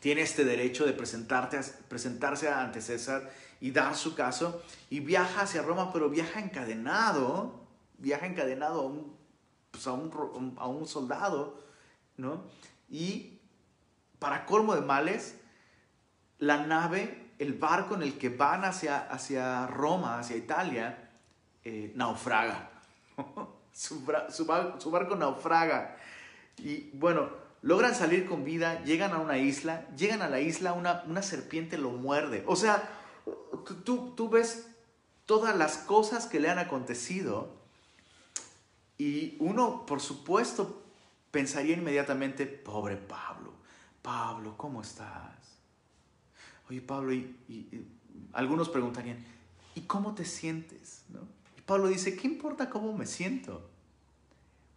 Tiene 0.00 0.22
este 0.22 0.44
derecho 0.44 0.84
de 0.84 0.92
presentarse 0.92 2.48
ante 2.48 2.80
César 2.80 3.30
y 3.60 3.70
dar 3.70 3.94
su 3.94 4.14
caso, 4.14 4.62
y 4.88 5.00
viaja 5.00 5.42
hacia 5.42 5.62
Roma, 5.62 5.92
pero 5.92 6.08
viaja 6.08 6.40
encadenado, 6.40 7.60
viaja 7.98 8.26
encadenado 8.26 8.80
a 8.80 8.84
un, 8.86 9.16
pues 9.70 9.86
a 9.86 9.92
un, 9.92 10.56
a 10.58 10.66
un 10.66 10.88
soldado, 10.88 11.62
¿no? 12.16 12.44
Y 12.88 13.38
para 14.18 14.46
colmo 14.46 14.74
de 14.74 14.80
males, 14.80 15.38
la 16.38 16.66
nave, 16.66 17.32
el 17.38 17.54
barco 17.54 17.94
en 17.94 18.02
el 18.02 18.18
que 18.18 18.30
van 18.30 18.64
hacia, 18.64 18.98
hacia 18.98 19.66
Roma, 19.66 20.18
hacia 20.18 20.36
Italia, 20.36 21.10
eh, 21.64 21.92
naufraga. 21.94 22.70
su, 23.72 24.04
barco 24.04 25.16
naufraga. 25.16 25.96
Y 26.58 26.90
bueno, 26.92 27.30
logran 27.62 27.94
salir 27.94 28.26
con 28.26 28.44
vida, 28.44 28.82
llegan 28.84 29.12
a 29.12 29.18
una 29.18 29.38
isla, 29.38 29.86
llegan 29.96 30.22
a 30.22 30.28
la 30.28 30.40
isla, 30.40 30.72
una, 30.72 31.04
una 31.06 31.22
serpiente 31.22 31.78
lo 31.78 31.90
muerde. 31.90 32.42
O 32.46 32.56
sea, 32.56 32.88
tú, 33.84 34.14
tú 34.16 34.28
ves 34.28 34.68
todas 35.26 35.56
las 35.56 35.78
cosas 35.78 36.26
que 36.26 36.40
le 36.40 36.48
han 36.48 36.58
acontecido 36.58 37.60
y 39.00 39.36
uno, 39.38 39.86
por 39.86 40.00
supuesto, 40.00 40.82
pensaría 41.30 41.74
inmediatamente, 41.74 42.44
pobre 42.44 42.96
Pablo, 42.96 43.52
Pablo, 44.02 44.54
¿cómo 44.58 44.82
estás? 44.82 45.38
Oye, 46.68 46.82
Pablo, 46.82 47.14
y, 47.14 47.34
algunos 48.34 48.68
preguntarían, 48.68 49.24
¿y 49.74 49.80
cómo 49.82 50.14
te 50.14 50.26
sientes? 50.26 51.04
¿No? 51.08 51.20
Pablo 51.64 51.88
dice, 51.88 52.14
¿qué 52.14 52.26
importa 52.26 52.68
cómo 52.68 52.92
me 52.92 53.06
siento? 53.06 53.69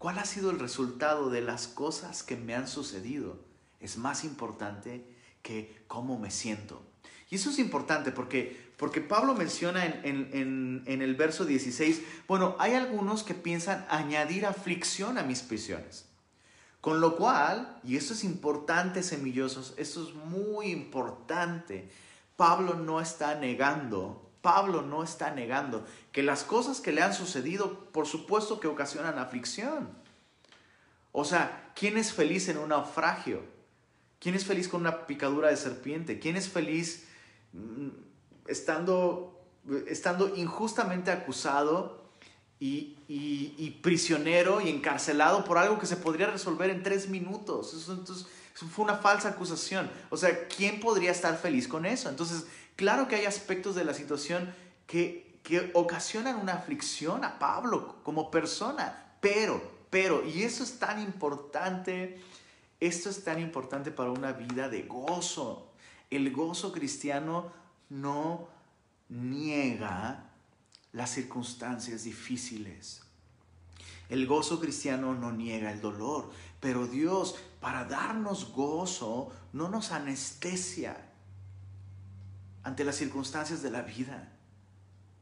¿Cuál 0.03 0.19
ha 0.19 0.25
sido 0.25 0.51
el 0.51 0.59
resultado 0.59 1.29
de 1.29 1.39
las 1.39 1.65
cosas 1.65 2.23
que 2.23 2.35
me 2.35 2.55
han 2.55 2.67
sucedido? 2.67 3.39
Es 3.79 3.95
más 3.95 4.25
importante 4.25 5.07
que 5.41 5.81
cómo 5.87 6.19
me 6.19 6.29
siento. 6.29 6.83
Y 7.29 7.35
eso 7.35 7.51
es 7.51 7.57
importante 7.57 8.11
porque, 8.11 8.73
porque 8.75 8.99
Pablo 8.99 9.33
menciona 9.33 9.85
en, 9.85 10.83
el 10.85 11.15
verso 11.15 11.45
16, 11.45 12.01
bueno, 12.27 12.57
hay 12.59 12.73
algunos 12.73 13.23
que 13.23 13.33
piensan 13.33 13.85
añadir 13.89 14.45
aflicción 14.45 15.17
a 15.17 15.23
mis 15.23 15.41
prisiones. 15.41 16.09
Con 16.81 16.99
lo 16.99 17.15
cual, 17.15 17.79
y 17.85 17.95
esto 17.95 18.11
es 18.11 18.25
importante, 18.25 19.03
semillosos, 19.03 19.73
esto 19.77 20.05
es 20.05 20.13
muy 20.15 20.65
importante, 20.65 21.89
Pablo 22.35 22.73
no 22.73 22.99
está 22.99 23.35
negando, 23.35 24.32
Pablo 24.43 24.81
no 24.81 25.03
está 25.03 25.31
negando 25.31 25.87
que 26.11 26.21
las 26.21 26.43
cosas 26.43 26.81
que 26.81 26.91
le 26.91 27.01
han 27.01 27.13
sucedido, 27.13 27.85
por 27.93 28.05
supuesto 28.05 28.59
que 28.59 28.67
ocasionan 28.67 29.17
aflicción. 29.17 29.89
O 31.13 31.23
sea, 31.23 31.71
¿quién 31.75 31.97
es 31.97 32.11
feliz 32.11 32.49
en 32.49 32.57
un 32.57 32.69
naufragio? 32.69 33.41
¿Quién 34.19 34.35
es 34.35 34.43
feliz 34.43 34.67
con 34.67 34.81
una 34.81 35.07
picadura 35.07 35.47
de 35.47 35.55
serpiente? 35.55 36.19
¿Quién 36.19 36.35
es 36.35 36.49
feliz 36.49 37.07
mm, 37.53 37.87
estando, 38.47 39.39
injustamente 40.35 41.09
acusado 41.09 42.03
y, 42.59 43.79
prisionero 43.81 44.59
y 44.59 44.69
encarcelado 44.69 45.45
por 45.45 45.57
algo 45.57 45.79
que 45.79 45.85
se 45.85 45.95
podría 45.95 46.27
resolver 46.27 46.69
en 46.69 46.83
tres 46.83 47.07
minutos. 47.07 47.73
Eso, 47.73 47.93
entonces, 47.93 48.27
fue 48.53 48.83
una 48.83 48.97
falsa 48.97 49.29
acusación. 49.29 49.89
O 50.09 50.17
sea, 50.17 50.47
¿quién 50.47 50.79
podría 50.79 51.11
estar 51.11 51.37
feliz 51.37 51.67
con 51.67 51.85
eso? 51.85 52.09
Entonces, 52.09 52.45
claro 52.75 53.07
que 53.07 53.15
hay 53.15 53.25
aspectos 53.25 53.75
de 53.75 53.85
la 53.85 53.93
situación 53.93 54.53
que, 54.87 55.39
que 55.43 55.71
ocasionan 55.73 56.37
una 56.37 56.53
aflicción 56.53 57.23
a 57.23 57.39
Pablo 57.39 57.97
como 58.03 58.31
persona, 58.31 59.15
pero, 59.21 59.61
pero, 59.89 60.25
y 60.25 60.43
eso 60.43 60.63
es 60.63 60.79
tan 60.79 61.01
importante, 61.01 62.21
esto 62.79 63.09
es 63.09 63.23
tan 63.23 63.39
importante 63.39 63.91
para 63.91 64.11
una 64.11 64.33
vida 64.33 64.69
de 64.69 64.83
gozo. 64.83 65.71
El 66.09 66.31
gozo 66.31 66.71
cristiano 66.71 67.51
no 67.89 68.47
niega 69.09 70.25
las 70.91 71.11
circunstancias 71.11 72.03
difíciles. 72.03 73.01
El 74.09 74.27
gozo 74.27 74.59
cristiano 74.59 75.13
no 75.15 75.31
niega 75.31 75.71
el 75.71 75.81
dolor, 75.81 76.29
pero 76.59 76.87
Dios, 76.87 77.35
para 77.59 77.85
darnos 77.85 78.51
gozo, 78.51 79.31
no 79.53 79.69
nos 79.69 79.91
anestesia 79.91 81.02
ante 82.63 82.83
las 82.83 82.95
circunstancias 82.95 83.61
de 83.61 83.71
la 83.71 83.81
vida. 83.81 84.31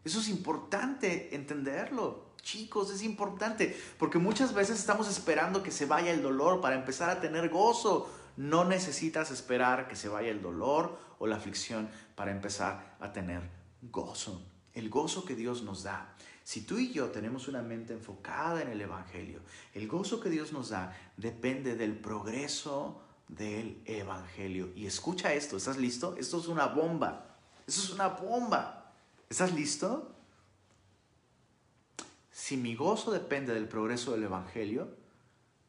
Eso 0.03 0.19
es 0.19 0.29
importante 0.29 1.35
entenderlo. 1.35 2.31
Chicos, 2.41 2.91
es 2.91 3.03
importante, 3.03 3.77
porque 3.99 4.17
muchas 4.17 4.53
veces 4.53 4.79
estamos 4.79 5.07
esperando 5.07 5.61
que 5.61 5.71
se 5.71 5.85
vaya 5.85 6.11
el 6.11 6.23
dolor 6.23 6.59
para 6.59 6.75
empezar 6.75 7.09
a 7.09 7.21
tener 7.21 7.49
gozo. 7.49 8.11
No 8.37 8.65
necesitas 8.65 9.29
esperar 9.29 9.87
que 9.87 9.95
se 9.95 10.09
vaya 10.09 10.29
el 10.29 10.41
dolor 10.41 10.97
o 11.19 11.27
la 11.27 11.35
aflicción 11.35 11.89
para 12.15 12.31
empezar 12.31 12.95
a 12.99 13.11
tener 13.13 13.41
gozo 13.81 14.41
el 14.73 14.89
gozo 14.89 15.25
que 15.25 15.35
Dios 15.35 15.63
nos 15.63 15.83
da. 15.83 16.15
Si 16.43 16.61
tú 16.61 16.77
y 16.77 16.91
yo 16.91 17.09
tenemos 17.09 17.47
una 17.47 17.61
mente 17.61 17.93
enfocada 17.93 18.61
en 18.61 18.69
el 18.69 18.81
Evangelio, 18.81 19.41
el 19.73 19.87
gozo 19.87 20.19
que 20.19 20.29
Dios 20.29 20.53
nos 20.53 20.69
da 20.69 20.95
depende 21.17 21.75
del 21.75 21.95
progreso 21.95 23.01
del 23.27 23.81
Evangelio. 23.85 24.71
Y 24.75 24.85
escucha 24.85 25.33
esto, 25.33 25.57
¿estás 25.57 25.77
listo? 25.77 26.15
Esto 26.17 26.39
es 26.39 26.47
una 26.47 26.67
bomba. 26.67 27.30
Esto 27.71 27.83
es 27.83 27.91
una 27.91 28.09
bomba. 28.09 28.91
¿Estás 29.29 29.53
listo? 29.53 30.13
Si 32.29 32.57
mi 32.57 32.75
gozo 32.75 33.11
depende 33.11 33.53
del 33.53 33.69
progreso 33.69 34.11
del 34.11 34.23
Evangelio, 34.23 34.93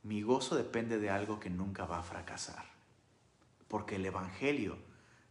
mi 0.03 0.21
gozo 0.23 0.57
depende 0.57 0.99
de 0.99 1.11
algo 1.11 1.39
que 1.39 1.49
nunca 1.49 1.85
va 1.85 2.01
a 2.01 2.03
fracasar. 2.03 2.65
Porque 3.69 3.95
el 3.95 4.05
Evangelio 4.05 4.79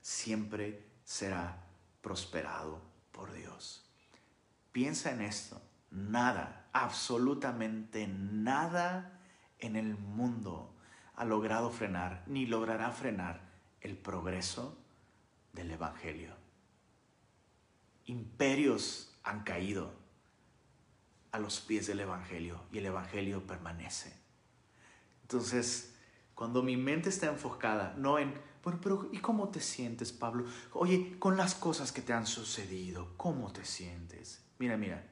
siempre 0.02 0.88
será 1.04 1.62
prosperado 2.02 2.80
por 3.12 3.34
Dios. 3.34 3.84
Piensa 4.72 5.12
en 5.12 5.24
esto. 5.24 5.62
Nada, 5.90 6.70
absolutamente 6.72 8.08
nada 8.08 9.20
en 9.60 9.76
el 9.76 9.98
mundo 9.98 10.74
ha 11.16 11.26
logrado 11.26 11.70
frenar 11.70 12.24
ni 12.28 12.46
logrará 12.46 12.92
frenar 12.92 13.42
el 13.82 13.98
progreso 13.98 14.78
del 15.52 15.72
Evangelio. 15.72 16.41
Imperios 18.12 19.10
han 19.24 19.44
caído 19.44 19.94
a 21.32 21.40
los 21.40 21.62
pies 21.62 21.88
del 21.88 22.02
Evangelio 22.02 22.62
y 22.72 22.80
el 22.80 22.88
Evangelio 22.88 23.48
permanece. 23.48 24.14
Entonces, 25.22 25.96
cuando 26.36 26.62
mi 26.62 26.76
mente 26.76 27.08
está 27.08 27.28
enfocada 27.28 27.96
no 27.98 28.20
en 28.20 28.34
bueno, 28.64 28.80
pero 28.80 29.10
¿y 29.12 29.20
cómo 29.20 29.50
te 29.50 29.60
sientes, 29.60 30.12
Pablo? 30.12 30.46
Oye, 30.74 31.18
con 31.18 31.36
las 31.36 31.56
cosas 31.56 31.92
que 31.92 32.02
te 32.02 32.14
han 32.14 32.28
sucedido, 32.28 33.14
¿cómo 33.18 33.52
te 33.52 33.66
sientes? 33.66 34.44
Mira, 34.60 34.78
mira. 34.78 35.08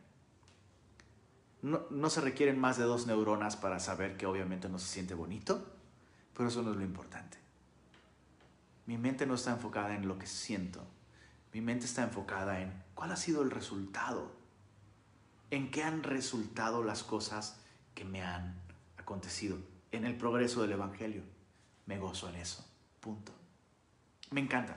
No, 1.61 1.81
no 1.89 2.09
se 2.09 2.21
requieren 2.21 2.59
más 2.59 2.77
de 2.77 2.83
dos 2.83 3.07
neuronas 3.07 3.55
para 3.55 3.79
saber 3.79 4.17
que 4.17 4.27
obviamente 4.27 4.69
no 4.69 4.77
se 4.77 4.87
siente 4.87 5.15
bonito, 5.15 5.65
pero 6.35 6.49
eso 6.49 6.61
no 6.61 6.71
es 6.71 6.77
lo 6.77 6.83
importante. 6.83 7.37
Mi 8.85 8.97
mente 8.97 9.25
no 9.25 9.33
está 9.33 9.51
enfocada 9.51 9.95
en 9.95 10.07
lo 10.07 10.19
que 10.19 10.27
siento. 10.27 10.85
Mi 11.53 11.61
mente 11.61 11.85
está 11.85 12.03
enfocada 12.03 12.61
en 12.61 12.71
cuál 12.99 13.13
ha 13.13 13.15
sido 13.15 13.43
el 13.43 13.49
resultado. 13.49 14.29
En 15.51 15.71
qué 15.71 15.83
han 15.83 16.03
resultado 16.03 16.83
las 16.83 17.01
cosas 17.01 17.57
que 17.95 18.03
me 18.03 18.21
han 18.21 18.61
acontecido 18.97 19.57
en 19.93 20.03
el 20.03 20.17
progreso 20.17 20.63
del 20.63 20.73
Evangelio. 20.73 21.23
Me 21.85 21.97
gozo 21.97 22.27
en 22.27 22.35
eso. 22.35 22.69
Punto. 22.99 23.31
Me 24.31 24.41
encanta. 24.41 24.75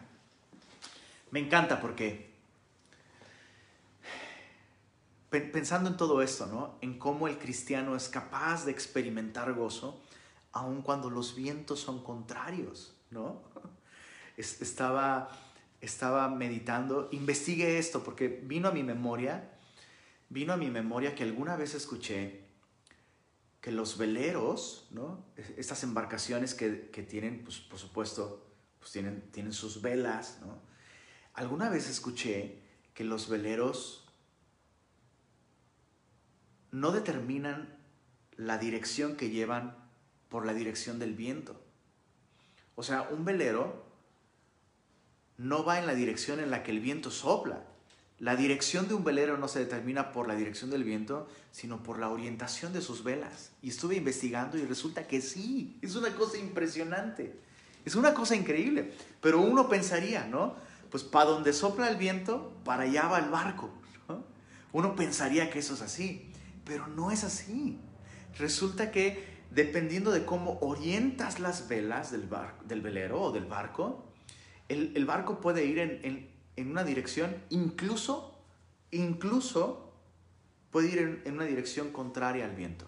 Me 1.33 1.41
encanta 1.41 1.81
porque 1.81 2.33
pensando 5.29 5.91
en 5.91 5.97
todo 5.97 6.23
esto, 6.23 6.47
¿no? 6.47 6.79
En 6.81 7.01
cómo 7.01 7.27
el 7.27 7.39
cristiano 7.39 7.97
es 7.97 8.09
capaz 8.09 8.65
de 8.65 8.71
experimentar 8.71 9.53
gozo 9.53 10.01
aun 10.53 10.83
cuando 10.83 11.11
los 11.11 11.35
vientos 11.35 11.81
son 11.81 12.05
contrarios, 12.05 12.95
¿no? 13.11 13.43
Estaba, 14.37 15.29
estaba 15.83 16.29
meditando, 16.29 17.09
investigué 17.11 17.79
esto 17.79 18.03
porque 18.03 18.29
vino 18.29 18.69
a 18.69 18.73
mi 18.73 18.85
memoria, 18.85 19.51
vino 20.31 20.53
a 20.53 20.57
mi 20.57 20.71
memoria 20.71 21.15
que 21.15 21.25
alguna 21.25 21.57
vez 21.57 21.75
escuché 21.75 22.45
que 23.61 23.73
los 23.73 23.99
veleros, 23.99 24.89
¿no? 24.91 25.25
Estas 25.57 25.83
embarcaciones 25.83 26.55
que, 26.55 26.71
tienen, 27.09 27.43
pues, 27.45 27.59
por 27.59 27.79
supuesto, 27.79 28.47
pues 28.79 28.93
tienen, 28.93 29.23
tienen 29.33 29.53
sus 29.53 29.83
velas, 29.83 30.39
¿no? 30.41 30.61
Alguna 31.35 31.69
vez 31.69 31.89
escuché 31.89 32.63
que 32.95 33.05
los 33.05 33.29
veleros 33.29 34.07
no 36.71 36.93
determinan 36.93 37.77
la 38.37 38.59
dirección 38.59 39.17
que 39.17 39.31
llevan 39.31 39.77
por 40.29 40.47
la 40.47 40.55
dirección 40.55 40.99
del 40.99 41.15
viento. 41.15 41.61
O 42.77 42.83
sea, 42.83 43.03
un 43.03 43.25
velero 43.25 43.92
no 45.43 45.65
va 45.65 45.79
en 45.81 45.87
la 45.87 45.95
dirección 45.95 46.39
en 46.39 46.51
la 46.51 46.63
que 46.63 46.71
el 46.71 46.81
viento 46.81 47.11
sopla. 47.11 47.65
La 48.21 48.37
dirección 48.37 48.87
de 48.87 48.95
un 48.95 49.03
velero 49.03 49.37
no 49.37 49.49
se 49.49 49.59
determina 49.59 50.13
por 50.13 50.29
la 50.29 50.37
dirección 50.37 50.71
del 50.71 50.85
viento, 50.85 51.27
sino 51.51 51.83
por 51.83 51.99
la 51.99 52.09
orientación 52.09 52.73
de 52.73 52.81
sus 52.81 53.03
velas. 53.03 53.51
Y 53.61 53.71
estuve 53.71 53.97
investigando 53.97 54.57
y 54.57 54.65
resulta 54.65 55.09
que 55.09 55.21
sí, 55.21 55.77
es 55.83 55.97
una 55.97 56.15
cosa 56.15 56.39
impresionante. 56.39 57.41
Es 57.85 57.97
una 57.97 58.15
cosa 58.15 58.37
increíble. 58.37 58.93
Pero 59.21 59.41
uno 59.41 59.69
pensaría, 59.69 60.29
¿no? 60.29 60.55
Pues 60.91 61.03
para 61.03 61.31
donde 61.31 61.53
sopla 61.53 61.89
el 61.89 61.97
viento, 61.97 62.53
para 62.65 62.85
allá 62.85 63.09
va 63.09 63.19
el 63.19 63.31
barco. 63.31 63.71
Uno 64.73 64.95
pensaría 64.95 65.51
que 65.51 65.59
eso 65.59 65.75
es 65.75 65.83
así, 65.83 66.31
pero 66.65 66.87
no 66.87 67.11
es 67.11 67.25
así. 67.25 67.81
Resulta 68.39 68.93
que 68.93 69.43
dependiendo 69.51 70.13
de 70.13 70.25
cómo 70.25 70.59
orientas 70.61 71.41
las 71.41 71.69
velas 71.69 72.13
del, 72.13 72.29
del 72.65 72.81
velero 72.81 73.21
o 73.21 73.33
del 73.33 73.45
barco, 73.45 74.12
el, 74.73 75.05
barco 75.05 75.41
puede 75.41 75.65
ir 75.65 75.79
en, 75.79 76.71
una 76.71 76.85
dirección, 76.85 77.37
incluso, 77.51 78.37
incluso 78.91 79.93
puede 80.71 80.89
ir 80.89 81.23
en, 81.25 81.35
una 81.35 81.45
dirección 81.45 81.91
contraria 81.91 82.45
al 82.45 82.55
viento. 82.55 82.87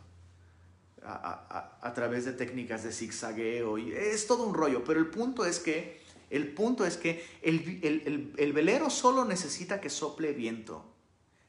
A, 1.06 1.92
través 1.94 2.24
de 2.24 2.32
técnicas 2.32 2.82
de 2.82 2.90
zigzagueo 2.90 3.76
y 3.76 3.92
es 3.92 4.26
todo 4.26 4.44
un 4.44 4.54
rollo, 4.54 4.82
pero 4.84 4.98
el 4.98 5.08
punto 5.08 5.44
es 5.44 5.60
que 5.60 6.02
el 6.30 6.54
punto 6.54 6.86
es 6.86 6.96
que 6.96 7.22
el, 7.42 8.32
el 8.38 8.52
velero 8.54 8.88
solo 8.88 9.26
necesita 9.26 9.82
que 9.82 9.90
sople 9.90 10.32
viento. 10.32 10.82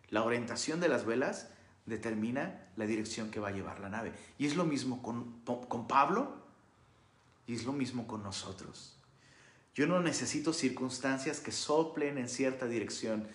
La 0.10 0.24
orientación 0.24 0.82
de 0.82 0.90
las 0.90 1.06
velas 1.06 1.48
determina 1.86 2.68
la 2.76 2.86
dirección 2.86 3.32
que 3.32 3.40
va 3.40 3.50
a 3.50 3.52
llevar 3.52 3.80
la 3.80 3.90
nave. 3.90 4.14
Y 4.38 4.46
es 4.46 4.56
lo 4.56 4.66
mismo 4.66 5.02
con, 5.02 5.40
con 5.44 5.88
Pablo 5.88 6.34
y 7.48 7.56
es 7.56 7.66
lo 7.66 7.74
mismo 7.74 8.08
con 8.08 8.24
nosotros. 8.24 8.95
Yo 9.76 9.88
no 9.88 10.00
necesito 10.00 10.54
circunstancias 10.54 11.42
que 11.42 11.52
soplen 11.52 12.18
en 12.18 12.30
cierta 12.30 12.66
dirección. 12.66 13.28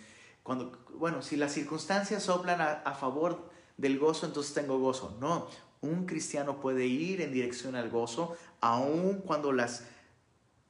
Cuando, 0.42 0.84
bueno, 0.94 1.20
si 1.20 1.36
las 1.36 1.52
circunstancias 1.52 2.22
soplan 2.22 2.62
a, 2.62 2.94
favor 2.94 3.50
del 3.76 3.98
gozo, 3.98 4.24
entonces 4.24 4.54
tengo 4.54 4.78
gozo. 4.78 5.16
No, 5.20 5.48
un 5.82 6.06
cristiano 6.06 6.58
puede 6.58 6.86
ir 6.86 7.20
en 7.20 7.30
dirección 7.30 7.76
al 7.76 7.90
gozo, 7.90 8.38
aun 8.62 9.20
cuando 9.20 9.52
las, 9.52 9.84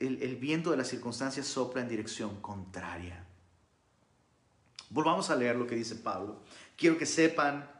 el, 0.00 0.20
el 0.22 0.34
viento 0.36 0.72
de 0.72 0.76
las 0.76 0.88
circunstancias 0.88 1.46
sopla 1.46 1.82
en 1.82 1.88
dirección 1.88 2.40
contraria. 2.40 3.24
Volvamos 4.90 5.30
a 5.30 5.36
leer 5.36 5.54
lo 5.54 5.68
que 5.68 5.76
dice 5.76 5.94
Pablo. 5.94 6.40
Quiero 6.76 6.98
que 6.98 7.06
sepan 7.06 7.70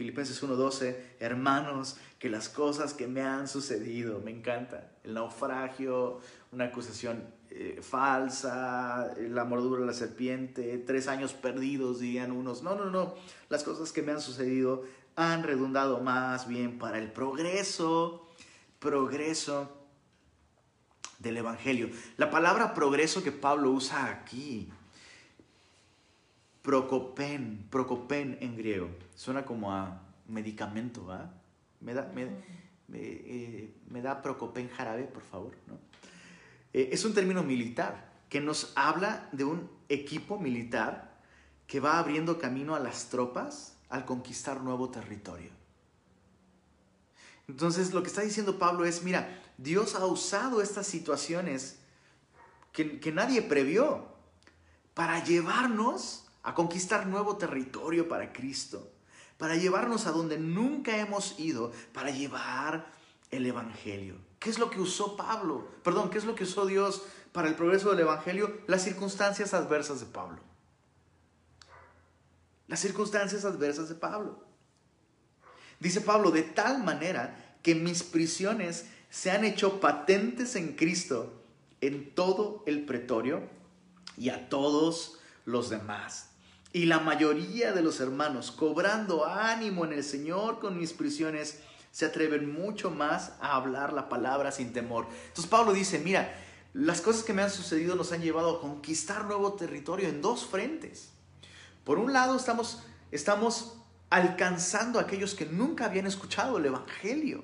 Filipenses 0.00 0.42
1:12, 0.42 0.96
hermanos, 1.20 1.98
que 2.18 2.30
las 2.30 2.48
cosas 2.48 2.94
que 2.94 3.06
me 3.06 3.20
han 3.20 3.46
sucedido, 3.46 4.22
me 4.24 4.30
encanta, 4.30 4.92
el 5.04 5.12
naufragio, 5.12 6.20
una 6.52 6.64
acusación 6.64 7.22
eh, 7.50 7.80
falsa, 7.82 9.12
la 9.18 9.44
mordura 9.44 9.82
de 9.82 9.86
la 9.86 9.92
serpiente, 9.92 10.78
tres 10.78 11.06
años 11.06 11.34
perdidos, 11.34 12.00
dirían 12.00 12.32
unos, 12.32 12.62
no, 12.62 12.74
no, 12.76 12.86
no, 12.86 13.14
las 13.50 13.62
cosas 13.62 13.92
que 13.92 14.00
me 14.00 14.12
han 14.12 14.22
sucedido 14.22 14.84
han 15.16 15.42
redundado 15.42 16.00
más 16.00 16.48
bien 16.48 16.78
para 16.78 16.96
el 16.96 17.12
progreso, 17.12 18.26
progreso 18.78 19.70
del 21.18 21.36
Evangelio. 21.36 21.90
La 22.16 22.30
palabra 22.30 22.72
progreso 22.72 23.22
que 23.22 23.32
Pablo 23.32 23.70
usa 23.70 24.06
aquí 24.06 24.72
Procopen, 26.70 27.66
procopen 27.68 28.38
en 28.40 28.56
griego. 28.56 28.90
Suena 29.16 29.44
como 29.44 29.72
a 29.72 30.02
medicamento, 30.28 31.04
¿va? 31.04 31.34
Me 31.80 31.94
da, 31.94 32.12
me, 32.14 32.28
eh, 32.92 33.74
da 33.88 34.22
procopen 34.22 34.68
jarabe, 34.68 35.02
por 35.02 35.24
favor. 35.24 35.56
¿no? 35.66 35.74
Eh, 36.72 36.90
es 36.92 37.04
un 37.04 37.12
término 37.12 37.42
militar 37.42 38.12
que 38.28 38.40
nos 38.40 38.72
habla 38.76 39.28
de 39.32 39.42
un 39.42 39.68
equipo 39.88 40.38
militar 40.38 41.18
que 41.66 41.80
va 41.80 41.98
abriendo 41.98 42.38
camino 42.38 42.76
a 42.76 42.78
las 42.78 43.08
tropas 43.08 43.76
al 43.88 44.04
conquistar 44.04 44.60
nuevo 44.60 44.90
territorio. 44.90 45.50
Entonces 47.48 47.92
lo 47.92 48.00
que 48.02 48.10
está 48.10 48.20
diciendo 48.20 48.60
Pablo 48.60 48.84
es, 48.84 49.02
mira, 49.02 49.42
Dios 49.58 49.96
ha 49.96 50.06
usado 50.06 50.62
estas 50.62 50.86
situaciones 50.86 51.80
que, 52.70 53.00
que 53.00 53.10
nadie 53.10 53.42
previó 53.42 54.06
para 54.94 55.24
llevarnos 55.24 56.28
a 56.42 56.54
conquistar 56.54 57.06
nuevo 57.06 57.36
territorio 57.36 58.08
para 58.08 58.32
Cristo, 58.32 58.90
para 59.38 59.56
llevarnos 59.56 60.06
a 60.06 60.12
donde 60.12 60.38
nunca 60.38 60.96
hemos 60.98 61.38
ido, 61.38 61.72
para 61.92 62.10
llevar 62.10 62.86
el 63.30 63.46
Evangelio. 63.46 64.16
¿Qué 64.38 64.50
es 64.50 64.58
lo 64.58 64.70
que 64.70 64.80
usó 64.80 65.16
Pablo? 65.16 65.68
Perdón, 65.82 66.10
¿qué 66.10 66.18
es 66.18 66.24
lo 66.24 66.34
que 66.34 66.44
usó 66.44 66.66
Dios 66.66 67.02
para 67.32 67.48
el 67.48 67.54
progreso 67.54 67.90
del 67.90 68.00
Evangelio? 68.00 68.60
Las 68.66 68.82
circunstancias 68.82 69.54
adversas 69.54 70.00
de 70.00 70.06
Pablo. 70.06 70.40
Las 72.66 72.80
circunstancias 72.80 73.44
adversas 73.44 73.88
de 73.88 73.94
Pablo. 73.96 74.42
Dice 75.78 76.00
Pablo, 76.00 76.30
de 76.30 76.42
tal 76.42 76.82
manera 76.82 77.56
que 77.62 77.74
mis 77.74 78.02
prisiones 78.02 78.86
se 79.10 79.30
han 79.30 79.44
hecho 79.44 79.80
patentes 79.80 80.56
en 80.56 80.76
Cristo 80.76 81.42
en 81.80 82.14
todo 82.14 82.62
el 82.66 82.84
pretorio 82.84 83.42
y 84.16 84.28
a 84.28 84.48
todos 84.48 85.18
los 85.44 85.70
demás. 85.70 86.29
Y 86.72 86.86
la 86.86 87.00
mayoría 87.00 87.72
de 87.72 87.82
los 87.82 88.00
hermanos, 88.00 88.52
cobrando 88.52 89.26
ánimo 89.26 89.84
en 89.84 89.92
el 89.92 90.04
Señor 90.04 90.60
con 90.60 90.78
mis 90.78 90.92
prisiones, 90.92 91.60
se 91.90 92.06
atreven 92.06 92.52
mucho 92.52 92.90
más 92.90 93.32
a 93.40 93.56
hablar 93.56 93.92
la 93.92 94.08
palabra 94.08 94.52
sin 94.52 94.72
temor. 94.72 95.08
Entonces 95.28 95.46
Pablo 95.46 95.72
dice, 95.72 95.98
mira, 95.98 96.32
las 96.72 97.00
cosas 97.00 97.24
que 97.24 97.32
me 97.32 97.42
han 97.42 97.50
sucedido 97.50 97.96
nos 97.96 98.12
han 98.12 98.22
llevado 98.22 98.56
a 98.56 98.60
conquistar 98.60 99.24
nuevo 99.24 99.54
territorio 99.54 100.08
en 100.08 100.22
dos 100.22 100.46
frentes. 100.46 101.10
Por 101.82 101.98
un 101.98 102.12
lado 102.12 102.36
estamos, 102.36 102.84
estamos 103.10 103.78
alcanzando 104.08 105.00
a 105.00 105.02
aquellos 105.02 105.34
que 105.34 105.46
nunca 105.46 105.86
habían 105.86 106.06
escuchado 106.06 106.58
el 106.58 106.66
Evangelio. 106.66 107.42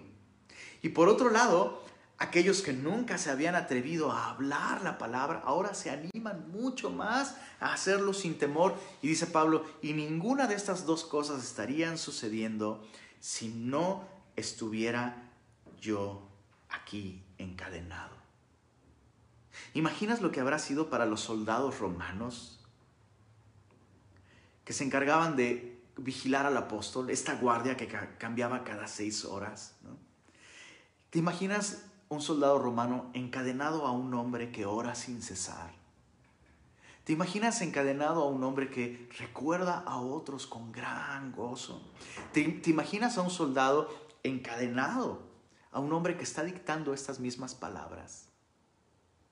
Y 0.82 0.90
por 0.90 1.08
otro 1.08 1.30
lado, 1.30 1.82
Aquellos 2.18 2.62
que 2.62 2.72
nunca 2.72 3.18
se 3.18 3.30
habían 3.30 3.54
atrevido 3.54 4.10
a 4.10 4.30
hablar 4.30 4.82
la 4.82 4.96
palabra, 4.96 5.42
ahora 5.44 5.74
se 5.74 5.90
animan 5.90 6.50
mucho 6.50 6.88
más 6.90 7.36
a 7.60 7.74
hacerlo 7.74 8.14
sin 8.14 8.38
temor. 8.38 8.74
Y 9.02 9.08
dice 9.08 9.26
Pablo, 9.26 9.66
y 9.82 9.92
ninguna 9.92 10.46
de 10.46 10.54
estas 10.54 10.86
dos 10.86 11.04
cosas 11.04 11.44
estarían 11.44 11.98
sucediendo 11.98 12.86
si 13.20 13.48
no 13.48 14.08
estuviera 14.34 15.30
yo 15.78 16.26
aquí 16.70 17.22
encadenado. 17.36 18.16
¿Imaginas 19.74 20.22
lo 20.22 20.32
que 20.32 20.40
habrá 20.40 20.58
sido 20.58 20.88
para 20.88 21.04
los 21.04 21.20
soldados 21.20 21.80
romanos 21.80 22.60
que 24.64 24.72
se 24.72 24.84
encargaban 24.84 25.36
de 25.36 25.82
vigilar 25.98 26.46
al 26.46 26.56
apóstol, 26.56 27.10
esta 27.10 27.34
guardia 27.34 27.76
que 27.76 27.88
cambiaba 28.18 28.64
cada 28.64 28.88
seis 28.88 29.26
horas? 29.26 29.74
¿Te 31.10 31.18
imaginas 31.18 31.82
un 32.08 32.20
soldado 32.20 32.58
romano 32.58 33.10
encadenado 33.14 33.86
a 33.86 33.92
un 33.92 34.14
hombre 34.14 34.52
que 34.52 34.66
ora 34.66 34.94
sin 34.94 35.22
cesar. 35.22 35.74
¿Te 37.04 37.12
imaginas 37.12 37.62
encadenado 37.62 38.22
a 38.22 38.28
un 38.28 38.42
hombre 38.42 38.68
que 38.68 39.08
recuerda 39.18 39.78
a 39.86 40.00
otros 40.00 40.46
con 40.46 40.72
gran 40.72 41.30
gozo? 41.30 41.80
¿Te, 42.32 42.60
imaginas 42.66 43.16
a 43.16 43.22
un 43.22 43.30
soldado 43.30 43.88
encadenado 44.24 45.22
a 45.70 45.78
un 45.78 45.92
hombre 45.92 46.16
que 46.16 46.24
está 46.24 46.42
dictando 46.42 46.92
estas 46.92 47.20
mismas 47.20 47.54
palabras? 47.54 48.28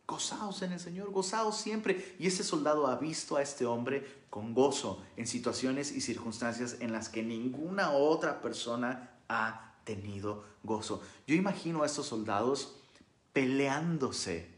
Gozaos 0.06 0.62
en 0.62 0.72
el 0.72 0.78
Señor, 0.78 1.10
gozaos 1.10 1.56
siempre. 1.56 2.14
Y 2.20 2.28
ese 2.28 2.44
soldado 2.44 2.86
ha 2.86 2.96
visto 2.96 3.36
a 3.36 3.42
este 3.42 3.66
hombre 3.66 4.22
con 4.30 4.54
gozo 4.54 5.02
en 5.16 5.26
situaciones 5.26 5.90
y 5.90 6.00
circunstancias 6.00 6.76
en 6.78 6.92
las 6.92 7.08
que 7.08 7.24
ninguna 7.24 7.90
otra 7.90 8.40
persona 8.40 9.18
ha 9.28 9.73
tenido 9.84 10.44
gozo. 10.62 11.02
Yo 11.26 11.34
imagino 11.34 11.82
a 11.82 11.86
estos 11.86 12.06
soldados 12.06 12.76
peleándose, 13.32 14.48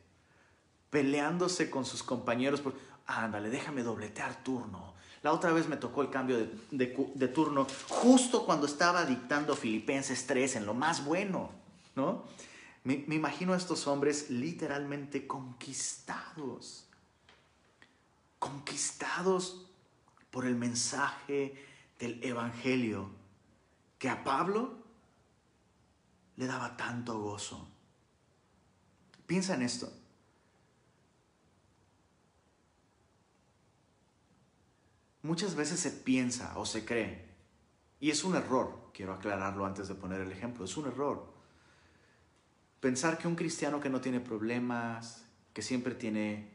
peleándose 0.90 1.70
con 1.70 1.84
sus 1.84 2.02
compañeros. 2.02 2.60
Por, 2.60 2.74
ándale, 3.06 3.50
déjame 3.50 3.82
dobletear 3.82 4.42
turno. 4.42 4.94
La 5.22 5.32
otra 5.32 5.52
vez 5.52 5.68
me 5.68 5.76
tocó 5.76 6.02
el 6.02 6.10
cambio 6.10 6.48
de, 6.70 7.28
turno 7.28 7.66
justo 7.88 8.46
cuando 8.46 8.66
estaba 8.66 9.04
dictando 9.04 9.56
Filipenses 9.56 10.26
3 10.26 10.56
en 10.56 10.66
lo 10.66 10.74
más 10.74 11.04
bueno, 11.04 11.50
¿no? 11.96 12.24
Me, 12.84 13.04
me 13.08 13.16
imagino 13.16 13.52
a 13.52 13.56
estos 13.56 13.88
hombres 13.88 14.30
literalmente 14.30 15.26
conquistados, 15.26 16.86
conquistados 18.38 19.66
por 20.30 20.46
el 20.46 20.54
mensaje 20.54 21.60
del 21.98 22.22
Evangelio 22.22 23.10
que 23.98 24.08
a 24.08 24.22
Pablo 24.22 24.85
le 26.36 26.46
daba 26.46 26.76
tanto 26.76 27.18
gozo. 27.20 27.68
Piensa 29.26 29.54
en 29.54 29.62
esto. 29.62 29.92
Muchas 35.22 35.56
veces 35.56 35.80
se 35.80 35.90
piensa 35.90 36.56
o 36.56 36.64
se 36.64 36.84
cree, 36.84 37.26
y 37.98 38.10
es 38.10 38.22
un 38.22 38.36
error, 38.36 38.90
quiero 38.94 39.12
aclararlo 39.12 39.66
antes 39.66 39.88
de 39.88 39.96
poner 39.96 40.20
el 40.20 40.30
ejemplo, 40.30 40.64
es 40.64 40.76
un 40.76 40.86
error. 40.86 41.34
Pensar 42.78 43.18
que 43.18 43.26
un 43.26 43.34
cristiano 43.34 43.80
que 43.80 43.90
no 43.90 44.00
tiene 44.00 44.20
problemas, 44.20 45.26
que 45.52 45.62
siempre 45.62 45.96
tiene, 45.96 46.52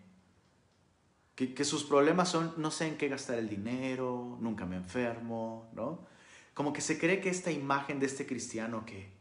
que, 1.36 1.66
sus 1.66 1.84
problemas 1.84 2.30
son, 2.30 2.54
no 2.58 2.72
sé 2.72 2.88
en 2.88 2.98
qué 2.98 3.10
gastar 3.10 3.40
el 3.40 3.50
dinero, 3.50 4.38
nunca 4.40 4.66
me 4.66 4.78
enfermo, 4.78 5.70
¿no? 5.74 6.08
Como 6.54 6.72
que 6.72 6.82
se 6.82 6.98
cree 6.98 7.20
que 7.20 7.30
esta 7.30 7.52
imagen 7.52 8.00
de 8.00 8.06
este 8.06 8.26
cristiano 8.26 8.86
que, 8.86 9.12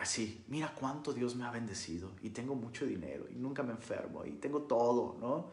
así, 0.00 0.44
mira 0.48 0.74
cuánto 0.74 1.12
Dios 1.12 1.36
me 1.36 1.44
ha 1.44 1.50
bendecido 1.50 2.12
y 2.22 2.30
tengo 2.30 2.54
mucho 2.54 2.86
dinero 2.86 3.26
y 3.30 3.34
nunca 3.36 3.62
me 3.62 3.72
enfermo 3.72 4.24
y 4.24 4.32
tengo 4.32 4.62
todo, 4.62 5.16
¿no? 5.20 5.52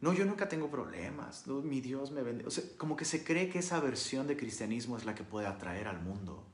No, 0.00 0.12
yo 0.12 0.24
nunca 0.24 0.48
tengo 0.48 0.68
problemas, 0.68 1.46
mi 1.46 1.80
Dios 1.80 2.10
me 2.10 2.22
bendice. 2.22 2.48
O 2.48 2.50
sea, 2.50 2.64
como 2.76 2.96
que 2.96 3.04
se 3.04 3.22
cree 3.22 3.48
que 3.48 3.60
esa 3.60 3.78
versión 3.78 4.26
de 4.26 4.36
cristianismo 4.36 4.96
es 4.96 5.04
la 5.04 5.14
que 5.14 5.22
puede 5.22 5.46
atraer 5.46 5.86
al 5.86 6.00
mundo. 6.00 6.44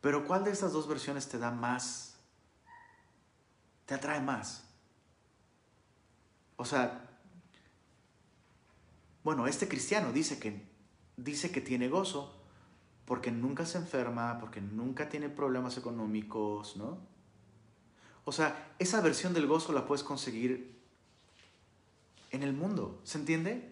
Pero 0.00 0.26
¿cuál 0.26 0.44
de 0.44 0.52
estas 0.52 0.72
dos 0.72 0.88
versiones 0.88 1.28
te 1.28 1.38
da 1.38 1.50
más? 1.50 2.16
Te 3.84 3.92
atrae 3.92 4.22
más. 4.22 4.64
O 6.56 6.64
sea, 6.64 7.10
bueno, 9.22 9.46
este 9.46 9.68
cristiano 9.68 10.12
dice 10.12 10.38
que, 10.38 10.66
dice 11.18 11.50
que 11.50 11.60
tiene 11.60 11.88
gozo 11.88 12.39
porque 13.10 13.32
nunca 13.32 13.66
se 13.66 13.76
enferma, 13.76 14.38
porque 14.38 14.60
nunca 14.60 15.08
tiene 15.08 15.28
problemas 15.28 15.76
económicos, 15.76 16.76
¿no? 16.76 17.00
O 18.24 18.30
sea, 18.30 18.72
esa 18.78 19.00
versión 19.00 19.34
del 19.34 19.48
gozo 19.48 19.72
la 19.72 19.84
puedes 19.84 20.04
conseguir 20.04 20.80
en 22.30 22.44
el 22.44 22.52
mundo. 22.52 23.00
¿Se 23.02 23.18
entiende? 23.18 23.68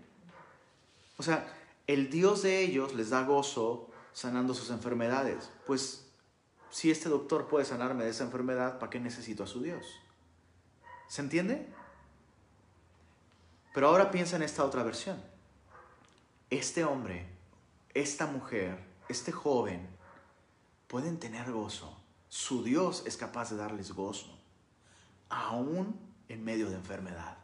O 1.19 1.23
sea, 1.23 1.55
el 1.87 2.11
Dios 2.11 2.43
de 2.43 2.63
ellos 2.63 2.97
les 2.97 3.11
da 3.11 3.23
gozo 3.23 3.89
sanando 4.13 4.55
sus 4.55 4.71
enfermedades. 4.71 5.53
Pues 5.69 6.11
si 6.71 6.91
este 6.91 7.09
doctor 7.09 7.47
puede 7.47 7.65
sanarme 7.65 8.03
de 8.03 8.11
esa 8.11 8.25
enfermedad, 8.25 8.81
¿para 8.81 8.91
qué 8.91 8.99
necesito 8.99 9.45
a 9.45 9.47
su 9.47 9.63
Dios? 9.63 9.87
¿Se 11.07 11.23
entiende? 11.23 11.69
Pero 13.73 13.87
ahora 13.87 14.11
piensa 14.11 14.35
en 14.35 14.43
esta 14.43 14.65
otra 14.65 14.83
versión. 14.83 15.23
Este 16.51 16.83
hombre, 16.83 17.29
esta 17.95 18.27
mujer, 18.27 18.88
este 19.09 19.33
joven, 19.33 19.87
pueden 20.87 21.19
tener 21.19 21.51
gozo. 21.53 21.97
Su 22.29 22.63
Dios 22.63 23.03
es 23.07 23.17
capaz 23.17 23.51
de 23.51 23.57
darles 23.57 23.93
gozo, 23.93 24.39
aún 25.29 25.99
en 26.29 26.45
medio 26.45 26.69
de 26.69 26.77
enfermedad. 26.77 27.39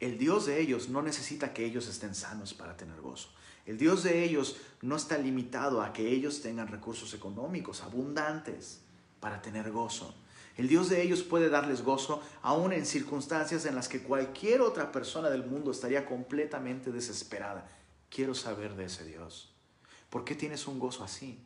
El 0.00 0.18
Dios 0.18 0.46
de 0.46 0.60
ellos 0.60 0.88
no 0.88 1.02
necesita 1.02 1.52
que 1.52 1.64
ellos 1.64 1.88
estén 1.88 2.14
sanos 2.14 2.54
para 2.54 2.76
tener 2.76 3.00
gozo. 3.00 3.28
El 3.66 3.78
Dios 3.78 4.02
de 4.02 4.24
ellos 4.24 4.56
no 4.80 4.96
está 4.96 5.16
limitado 5.18 5.80
a 5.80 5.92
que 5.92 6.08
ellos 6.08 6.42
tengan 6.42 6.66
recursos 6.66 7.14
económicos 7.14 7.82
abundantes 7.82 8.80
para 9.20 9.40
tener 9.40 9.70
gozo. 9.70 10.14
El 10.56 10.68
Dios 10.68 10.88
de 10.88 11.02
ellos 11.02 11.22
puede 11.22 11.48
darles 11.48 11.82
gozo 11.82 12.20
aún 12.42 12.72
en 12.72 12.84
circunstancias 12.84 13.64
en 13.64 13.74
las 13.74 13.88
que 13.88 14.02
cualquier 14.02 14.60
otra 14.60 14.92
persona 14.92 15.30
del 15.30 15.46
mundo 15.46 15.70
estaría 15.70 16.04
completamente 16.04 16.90
desesperada. 16.90 17.66
Quiero 18.10 18.34
saber 18.34 18.74
de 18.74 18.86
ese 18.86 19.04
Dios. 19.04 19.54
¿Por 20.12 20.26
qué 20.26 20.34
tienes 20.34 20.66
un 20.66 20.78
gozo 20.78 21.04
así? 21.04 21.38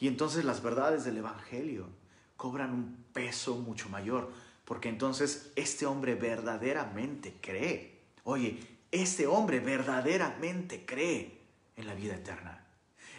Y 0.00 0.08
entonces 0.08 0.46
las 0.46 0.62
verdades 0.62 1.04
del 1.04 1.18
Evangelio 1.18 1.90
cobran 2.38 2.72
un 2.72 3.04
peso 3.12 3.56
mucho 3.56 3.90
mayor 3.90 4.32
porque 4.64 4.88
entonces 4.88 5.52
este 5.56 5.84
hombre 5.84 6.14
verdaderamente 6.14 7.36
cree. 7.42 8.00
Oye, 8.24 8.58
este 8.90 9.26
hombre 9.26 9.60
verdaderamente 9.60 10.86
cree 10.86 11.38
en 11.76 11.86
la 11.86 11.94
vida 11.94 12.14
eterna. 12.14 12.64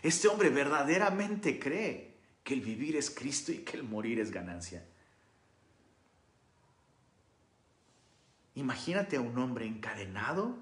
Este 0.01 0.27
hombre 0.27 0.49
verdaderamente 0.49 1.59
cree 1.59 2.15
que 2.43 2.55
el 2.55 2.61
vivir 2.61 2.95
es 2.95 3.11
Cristo 3.11 3.51
y 3.51 3.59
que 3.59 3.77
el 3.77 3.83
morir 3.83 4.19
es 4.19 4.31
ganancia. 4.31 4.83
Imagínate 8.55 9.17
a 9.17 9.21
un 9.21 9.37
hombre 9.37 9.67
encadenado, 9.67 10.57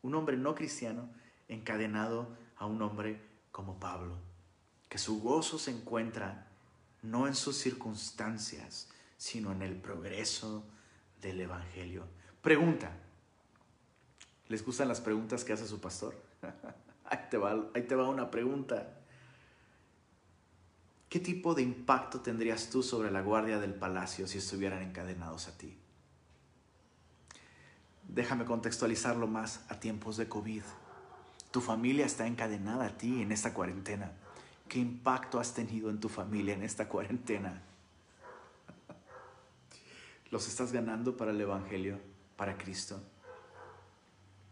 un 0.00 0.14
hombre 0.14 0.38
no 0.38 0.54
cristiano, 0.54 1.10
encadenado 1.48 2.42
a 2.64 2.66
un 2.66 2.82
hombre 2.82 3.20
como 3.52 3.78
Pablo, 3.78 4.16
que 4.88 4.98
su 4.98 5.20
gozo 5.20 5.58
se 5.58 5.70
encuentra 5.70 6.48
no 7.02 7.26
en 7.26 7.34
sus 7.34 7.56
circunstancias, 7.56 8.88
sino 9.16 9.52
en 9.52 9.62
el 9.62 9.76
progreso 9.76 10.64
del 11.20 11.40
Evangelio. 11.40 12.04
Pregunta. 12.40 12.90
¿Les 14.48 14.64
gustan 14.64 14.88
las 14.88 15.00
preguntas 15.00 15.44
que 15.44 15.52
hace 15.52 15.66
su 15.66 15.80
pastor? 15.80 16.14
ahí, 17.04 17.18
te 17.30 17.36
va, 17.36 17.54
ahí 17.74 17.82
te 17.82 17.94
va 17.94 18.08
una 18.08 18.30
pregunta. 18.30 18.98
¿Qué 21.08 21.20
tipo 21.20 21.54
de 21.54 21.62
impacto 21.62 22.20
tendrías 22.20 22.70
tú 22.70 22.82
sobre 22.82 23.10
la 23.10 23.20
guardia 23.20 23.58
del 23.58 23.74
palacio 23.74 24.26
si 24.26 24.38
estuvieran 24.38 24.82
encadenados 24.82 25.48
a 25.48 25.56
ti? 25.56 25.78
Déjame 28.08 28.44
contextualizarlo 28.44 29.26
más 29.26 29.64
a 29.68 29.78
tiempos 29.80 30.16
de 30.16 30.28
COVID. 30.28 30.62
Tu 31.54 31.60
familia 31.60 32.04
está 32.04 32.26
encadenada 32.26 32.86
a 32.86 32.98
ti 32.98 33.22
en 33.22 33.30
esta 33.30 33.54
cuarentena. 33.54 34.10
¿Qué 34.68 34.80
impacto 34.80 35.38
has 35.38 35.54
tenido 35.54 35.88
en 35.88 36.00
tu 36.00 36.08
familia 36.08 36.52
en 36.52 36.64
esta 36.64 36.88
cuarentena? 36.88 37.62
los 40.32 40.48
estás 40.48 40.72
ganando 40.72 41.16
para 41.16 41.30
el 41.30 41.40
Evangelio, 41.40 42.00
para 42.36 42.58
Cristo. 42.58 43.00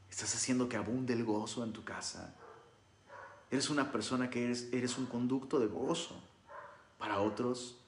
Estás 0.09 0.33
haciendo 0.37 0.69
que 0.69 0.77
abunde 0.77 1.13
el 1.13 1.25
gozo 1.25 1.65
en 1.65 1.73
tu 1.73 1.83
casa. 1.83 2.37
Eres 3.51 3.69
una 3.69 3.91
persona 3.91 4.31
que 4.31 4.45
eres, 4.45 4.69
eres 4.73 4.97
un 4.97 5.07
conducto 5.07 5.59
de 5.59 5.67
gozo 5.67 6.23
para 6.99 7.19
otros. 7.19 7.79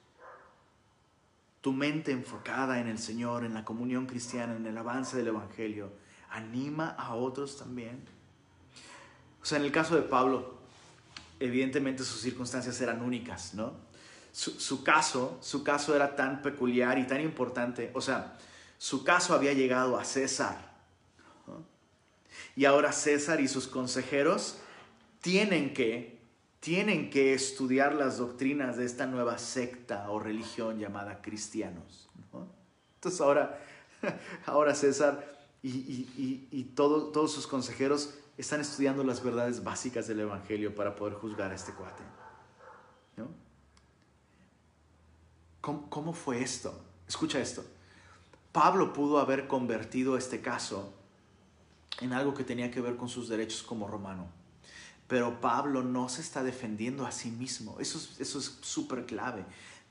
Tu 1.61 1.71
mente 1.71 2.11
enfocada 2.11 2.81
en 2.81 2.87
el 2.87 2.99
Señor, 2.99 3.45
en 3.45 3.53
la 3.53 3.63
comunión 3.63 4.07
cristiana, 4.07 4.57
en 4.57 4.67
el 4.67 4.77
avance 4.77 5.15
del 5.15 5.27
Evangelio, 5.27 5.89
anima 6.29 6.89
a 6.89 7.15
otros 7.15 7.57
también. 7.57 8.14
O 9.45 9.47
sea, 9.47 9.59
en 9.59 9.65
el 9.65 9.71
caso 9.71 9.95
de 9.95 10.01
Pablo, 10.01 10.55
evidentemente 11.39 12.03
sus 12.03 12.19
circunstancias 12.19 12.81
eran 12.81 13.03
únicas, 13.03 13.53
¿no? 13.53 13.73
su, 14.31 14.83
caso, 14.83 15.37
su 15.39 15.63
caso 15.63 15.95
era 15.95 16.15
tan 16.15 16.41
peculiar 16.41 16.97
y 16.97 17.05
tan 17.05 17.21
importante. 17.21 17.91
O 17.93 18.01
sea, 18.01 18.39
su 18.79 19.03
caso 19.03 19.35
había 19.35 19.53
llegado 19.53 19.99
a 19.99 20.03
César. 20.03 20.73
Y 22.55 22.65
ahora 22.65 22.91
César 22.91 23.39
y 23.39 23.47
sus 23.47 23.67
consejeros 23.67 24.57
tienen 25.21 25.75
que, 25.75 26.17
tienen 26.59 27.11
que 27.11 27.35
estudiar 27.35 27.93
las 27.93 28.17
doctrinas 28.17 28.77
de 28.77 28.85
esta 28.85 29.05
nueva 29.05 29.37
secta 29.37 30.09
o 30.09 30.19
religión 30.19 30.79
llamada 30.79 31.21
cristianos. 31.21 32.09
Entonces 32.95 33.21
ahora, 33.21 33.61
ahora 34.47 34.73
César 34.73 35.37
y, 35.61 36.09
y, 36.51 36.63
todos 36.75 37.31
sus 37.31 37.45
consejeros 37.45 38.15
están 38.37 38.61
estudiando 38.61 39.03
las 39.03 39.23
verdades 39.23 39.63
básicas 39.63 40.07
del 40.07 40.21
Evangelio 40.21 40.75
para 40.75 40.95
poder 40.95 41.13
juzgar 41.15 41.51
a 41.51 41.55
este 41.55 41.73
cuate. 41.73 42.03
¿no? 43.17 43.29
¿Cómo, 45.61 46.13
fue 46.13 46.41
esto? 46.41 46.79
Escucha 47.07 47.39
esto. 47.39 47.65
Pablo 48.51 48.93
pudo 48.93 49.19
haber 49.19 49.47
convertido 49.47 50.17
este 50.17 50.41
caso 50.41 50.93
en 52.01 52.13
algo 52.13 52.33
que 52.33 52.43
tenía 52.43 52.71
que 52.71 52.81
ver 52.81 52.97
con 52.97 53.09
sus 53.09 53.29
derechos 53.29 53.63
como 53.63 53.87
romano. 53.87 54.27
Pero 55.07 55.39
Pablo 55.39 55.83
no 55.83 56.09
se 56.09 56.21
está 56.21 56.43
defendiendo 56.43 57.05
a 57.05 57.11
sí 57.11 57.31
mismo. 57.31 57.77
Eso, 57.79 57.99
eso 58.19 58.39
es 58.39 58.57
súper 58.61 59.05
clave. 59.05 59.45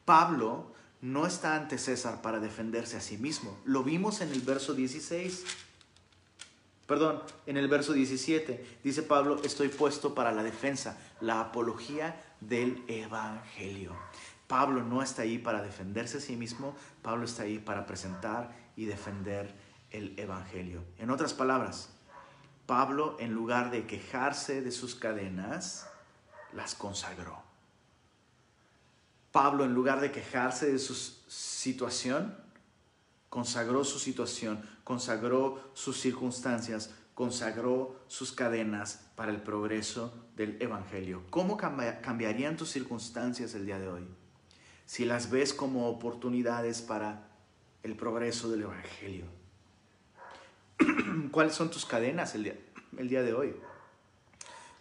Pablo 0.04 0.72
no 1.00 1.26
está 1.26 1.56
ante 1.56 1.78
César 1.78 2.22
para 2.22 2.40
defenderse 2.40 2.96
a 2.96 3.00
sí 3.00 3.16
mismo. 3.16 3.58
Lo 3.64 3.84
vimos 3.84 4.20
en 4.20 4.30
el 4.30 4.40
verso 4.40 4.74
16. 4.74 5.44
Perdón, 6.86 7.22
en 7.46 7.56
el 7.56 7.68
verso 7.68 7.92
17 7.92 8.78
dice 8.84 9.02
Pablo, 9.02 9.40
estoy 9.42 9.68
puesto 9.68 10.14
para 10.14 10.32
la 10.32 10.42
defensa, 10.42 10.98
la 11.20 11.40
apología 11.40 12.22
del 12.40 12.84
Evangelio. 12.88 13.96
Pablo 14.46 14.82
no 14.82 15.02
está 15.02 15.22
ahí 15.22 15.38
para 15.38 15.62
defenderse 15.62 16.18
a 16.18 16.20
sí 16.20 16.36
mismo, 16.36 16.76
Pablo 17.02 17.24
está 17.24 17.44
ahí 17.44 17.58
para 17.58 17.86
presentar 17.86 18.54
y 18.76 18.84
defender 18.84 19.54
el 19.90 20.18
Evangelio. 20.18 20.84
En 20.98 21.10
otras 21.10 21.32
palabras, 21.32 21.90
Pablo, 22.66 23.16
en 23.18 23.32
lugar 23.32 23.70
de 23.70 23.86
quejarse 23.86 24.60
de 24.60 24.70
sus 24.70 24.94
cadenas, 24.94 25.88
las 26.52 26.74
consagró. 26.74 27.42
Pablo, 29.32 29.64
en 29.64 29.74
lugar 29.74 30.00
de 30.00 30.12
quejarse 30.12 30.70
de 30.70 30.78
su 30.78 30.94
situación, 30.94 32.36
consagró 33.28 33.84
su 33.84 33.98
situación, 33.98 34.62
consagró 34.84 35.70
sus 35.74 35.98
circunstancias, 35.98 36.94
consagró 37.14 37.96
sus 38.06 38.32
cadenas 38.32 39.06
para 39.16 39.32
el 39.32 39.42
progreso 39.42 40.14
del 40.36 40.60
Evangelio. 40.60 41.22
¿Cómo 41.30 41.56
cambiarían 41.56 42.56
tus 42.56 42.70
circunstancias 42.70 43.54
el 43.54 43.66
día 43.66 43.78
de 43.78 43.88
hoy? 43.88 44.06
Si 44.86 45.04
las 45.04 45.30
ves 45.30 45.54
como 45.54 45.88
oportunidades 45.88 46.82
para 46.82 47.28
el 47.82 47.96
progreso 47.96 48.50
del 48.50 48.62
Evangelio. 48.62 49.26
¿Cuáles 51.30 51.54
son 51.54 51.70
tus 51.70 51.84
cadenas 51.84 52.34
el 52.34 52.44
día, 52.44 52.58
el 52.98 53.08
día 53.08 53.22
de 53.22 53.34
hoy? 53.34 53.54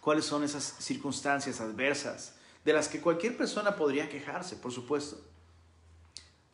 ¿Cuáles 0.00 0.24
son 0.24 0.44
esas 0.44 0.64
circunstancias 0.80 1.60
adversas 1.60 2.34
de 2.64 2.72
las 2.72 2.88
que 2.88 3.00
cualquier 3.00 3.36
persona 3.36 3.76
podría 3.76 4.08
quejarse, 4.08 4.56
por 4.56 4.72
supuesto? 4.72 5.18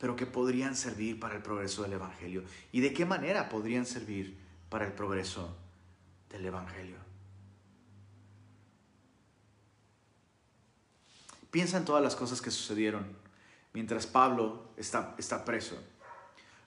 Pero 0.01 0.17
que 0.17 0.25
podrían 0.25 0.75
servir 0.75 1.21
para 1.21 1.37
el 1.37 1.43
progreso 1.43 1.83
del 1.83 1.93
Evangelio. 1.93 2.43
¿Y 2.73 2.81
de 2.81 2.95
qué 2.95 3.05
manera 3.05 3.51
podrían 3.51 3.85
servir 3.85 4.35
para 4.71 4.87
el 4.87 4.93
progreso 4.93 5.55
del 6.31 6.47
Evangelio? 6.47 6.97
Piensa 11.51 11.77
en 11.77 11.85
todas 11.85 12.03
las 12.03 12.17
cosas 12.17 12.41
que 12.41 12.51
sucedieron 12.51 13.05
mientras 13.75 14.07
Pablo 14.07 14.73
está, 14.79 15.15
está 15.19 15.45
preso. 15.45 15.77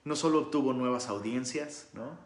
No 0.04 0.14
solo 0.14 0.38
obtuvo 0.38 0.72
nuevas 0.72 1.08
audiencias, 1.08 1.88
¿no? 1.92 2.16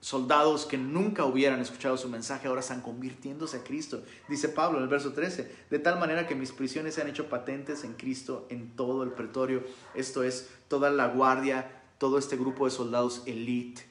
Soldados 0.00 0.64
que 0.64 0.78
nunca 0.78 1.26
hubieran 1.26 1.60
escuchado 1.60 1.98
su 1.98 2.08
mensaje 2.08 2.48
ahora 2.48 2.62
están 2.62 2.80
convirtiéndose 2.80 3.58
a 3.58 3.64
Cristo. 3.64 4.02
Dice 4.28 4.48
Pablo 4.48 4.78
en 4.78 4.84
el 4.84 4.88
verso 4.88 5.12
13, 5.12 5.66
de 5.68 5.78
tal 5.78 6.00
manera 6.00 6.26
que 6.26 6.34
mis 6.34 6.52
prisiones 6.52 6.94
se 6.94 7.02
han 7.02 7.08
hecho 7.08 7.28
patentes 7.28 7.84
en 7.84 7.92
Cristo 7.92 8.46
en 8.48 8.74
todo 8.76 9.02
el 9.02 9.12
pretorio. 9.12 9.62
Esto 9.94 10.22
es, 10.22 10.48
toda 10.68 10.88
la 10.90 11.08
guardia, 11.08 11.82
todo 11.98 12.16
este 12.16 12.36
grupo 12.36 12.64
de 12.64 12.70
soldados 12.70 13.22
elite 13.26 13.82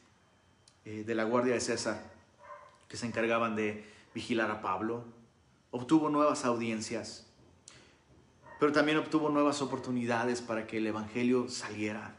eh, 0.86 1.04
de 1.06 1.14
la 1.14 1.26
guardia 1.26 1.54
de 1.54 1.62
César 1.62 2.02
que 2.88 2.98
se 2.98 3.06
encargaban 3.06 3.56
de 3.56 3.86
vigilar 4.16 4.50
a 4.50 4.62
Pablo. 4.62 5.06
Obtuvo 5.70 6.10
nuevas 6.10 6.44
audiencias, 6.44 7.28
pero 8.60 8.72
también 8.72 8.98
obtuvo 8.98 9.30
nuevas 9.30 9.62
oportunidades 9.62 10.42
para 10.42 10.66
que 10.66 10.78
el 10.78 10.88
Evangelio 10.88 11.50
saliera. 11.50 12.16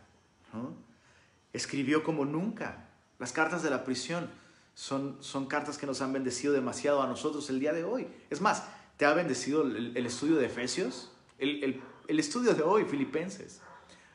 Escribió 1.53 2.05
como 2.05 2.25
nunca 2.25 2.90
las 3.21 3.33
cartas 3.33 3.63
de 3.63 3.71
la 3.71 3.85
prisión 3.85 4.29
son, 4.75 5.19
son 5.21 5.47
cartas 5.47 5.77
que 5.77 5.87
nos 5.87 6.01
han 6.01 6.13
bendecido 6.13 6.55
demasiado 6.55 7.03
a 7.03 7.07
nosotros 7.07 7.49
el 7.51 7.61
día 7.61 7.75
de 7.75 7.85
hoy. 7.85 8.09
Es 8.31 8.41
más, 8.41 8.65
¿te 8.97 9.05
ha 9.05 9.13
bendecido 9.13 9.63
el, 9.63 10.07
estudio 10.07 10.37
de 10.37 10.47
Efesios? 10.47 11.13
El, 11.39 11.83
el 12.09 12.19
estudio 12.19 12.55
de 12.55 12.63
hoy, 12.63 12.87
Filipenses. 12.87 13.61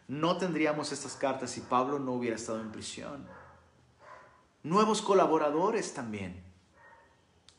No 0.07 0.37
tendríamos 0.37 0.91
estas 0.91 1.15
cartas 1.15 1.51
si 1.51 1.61
Pablo 1.61 1.99
no 1.99 2.13
hubiera 2.13 2.35
estado 2.35 2.59
en 2.59 2.71
prisión. 2.71 3.27
Nuevos 4.63 5.03
colaboradores 5.03 5.93
también. 5.93 6.43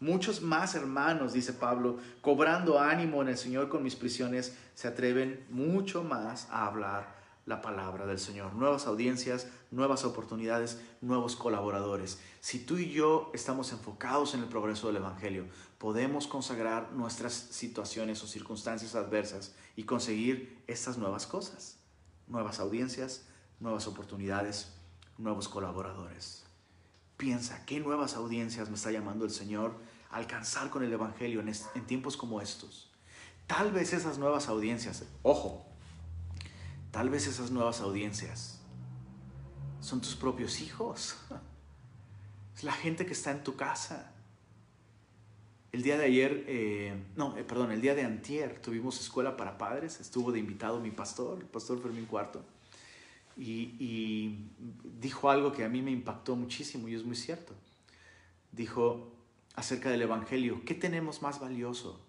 Muchos 0.00 0.42
más 0.42 0.74
hermanos, 0.74 1.32
dice 1.32 1.52
Pablo, 1.52 1.98
cobrando 2.20 2.80
ánimo 2.80 3.22
en 3.22 3.28
el 3.28 3.38
Señor 3.38 3.68
con 3.68 3.84
mis 3.84 3.94
prisiones, 3.94 4.58
se 4.74 4.88
atreven 4.88 5.46
mucho 5.48 6.02
más 6.02 6.48
a 6.50 6.66
hablar 6.66 7.16
la 7.46 7.62
palabra 7.62 8.06
del 8.06 8.18
Señor. 8.18 8.54
Nuevas 8.54 8.86
audiencias, 8.86 9.46
nuevas 9.70 10.04
oportunidades, 10.04 10.80
nuevos 11.00 11.36
colaboradores. 11.36 12.18
Si 12.40 12.58
tú 12.58 12.76
y 12.76 12.90
yo 12.90 13.30
estamos 13.32 13.72
enfocados 13.72 14.34
en 14.34 14.40
el 14.40 14.48
progreso 14.48 14.88
del 14.88 14.96
Evangelio, 14.96 15.46
podemos 15.78 16.26
consagrar 16.26 16.92
nuestras 16.92 17.32
situaciones 17.32 18.22
o 18.22 18.26
circunstancias 18.26 18.96
adversas 18.96 19.54
y 19.76 19.84
conseguir 19.84 20.62
estas 20.66 20.98
nuevas 20.98 21.26
cosas. 21.26 21.78
Nuevas 22.26 22.58
audiencias, 22.58 23.26
nuevas 23.60 23.86
oportunidades, 23.86 24.74
nuevos 25.16 25.48
colaboradores. 25.48 26.44
Piensa, 27.16 27.64
¿qué 27.64 27.78
nuevas 27.78 28.16
audiencias 28.16 28.68
me 28.68 28.74
está 28.74 28.90
llamando 28.90 29.24
el 29.24 29.30
Señor 29.30 29.76
a 30.10 30.16
alcanzar 30.16 30.68
con 30.68 30.82
el 30.82 30.92
Evangelio 30.92 31.40
en, 31.40 31.48
en 31.48 31.86
tiempos 31.86 32.16
como 32.16 32.40
estos? 32.40 32.90
Tal 33.46 33.70
vez 33.70 33.92
esas 33.92 34.18
nuevas 34.18 34.48
audiencias, 34.48 35.04
ojo, 35.22 35.64
Tal 36.96 37.10
vez 37.10 37.26
esas 37.26 37.50
nuevas 37.50 37.82
audiencias 37.82 38.58
son 39.80 40.00
tus 40.00 40.16
propios 40.16 40.62
hijos. 40.62 41.18
Es 42.56 42.64
la 42.64 42.72
gente 42.72 43.04
que 43.04 43.12
está 43.12 43.32
en 43.32 43.44
tu 43.44 43.54
casa. 43.54 44.14
El 45.72 45.82
día 45.82 45.98
de 45.98 46.06
ayer, 46.06 46.44
eh, 46.48 46.94
no, 47.14 47.36
eh, 47.36 47.44
perdón, 47.44 47.70
el 47.70 47.82
día 47.82 47.94
de 47.94 48.02
antier 48.02 48.62
tuvimos 48.62 48.98
escuela 48.98 49.36
para 49.36 49.58
padres. 49.58 50.00
Estuvo 50.00 50.32
de 50.32 50.38
invitado 50.38 50.80
mi 50.80 50.90
pastor, 50.90 51.38
el 51.38 51.44
pastor 51.44 51.82
Fermín 51.82 52.06
Cuarto. 52.06 52.42
Y, 53.36 53.76
y 53.78 54.48
dijo 54.98 55.28
algo 55.28 55.52
que 55.52 55.66
a 55.66 55.68
mí 55.68 55.82
me 55.82 55.90
impactó 55.90 56.34
muchísimo 56.34 56.88
y 56.88 56.94
es 56.94 57.04
muy 57.04 57.16
cierto. 57.16 57.52
Dijo 58.52 59.12
acerca 59.54 59.90
del 59.90 60.00
Evangelio, 60.00 60.62
¿qué 60.64 60.74
tenemos 60.74 61.20
más 61.20 61.40
valioso? 61.40 62.05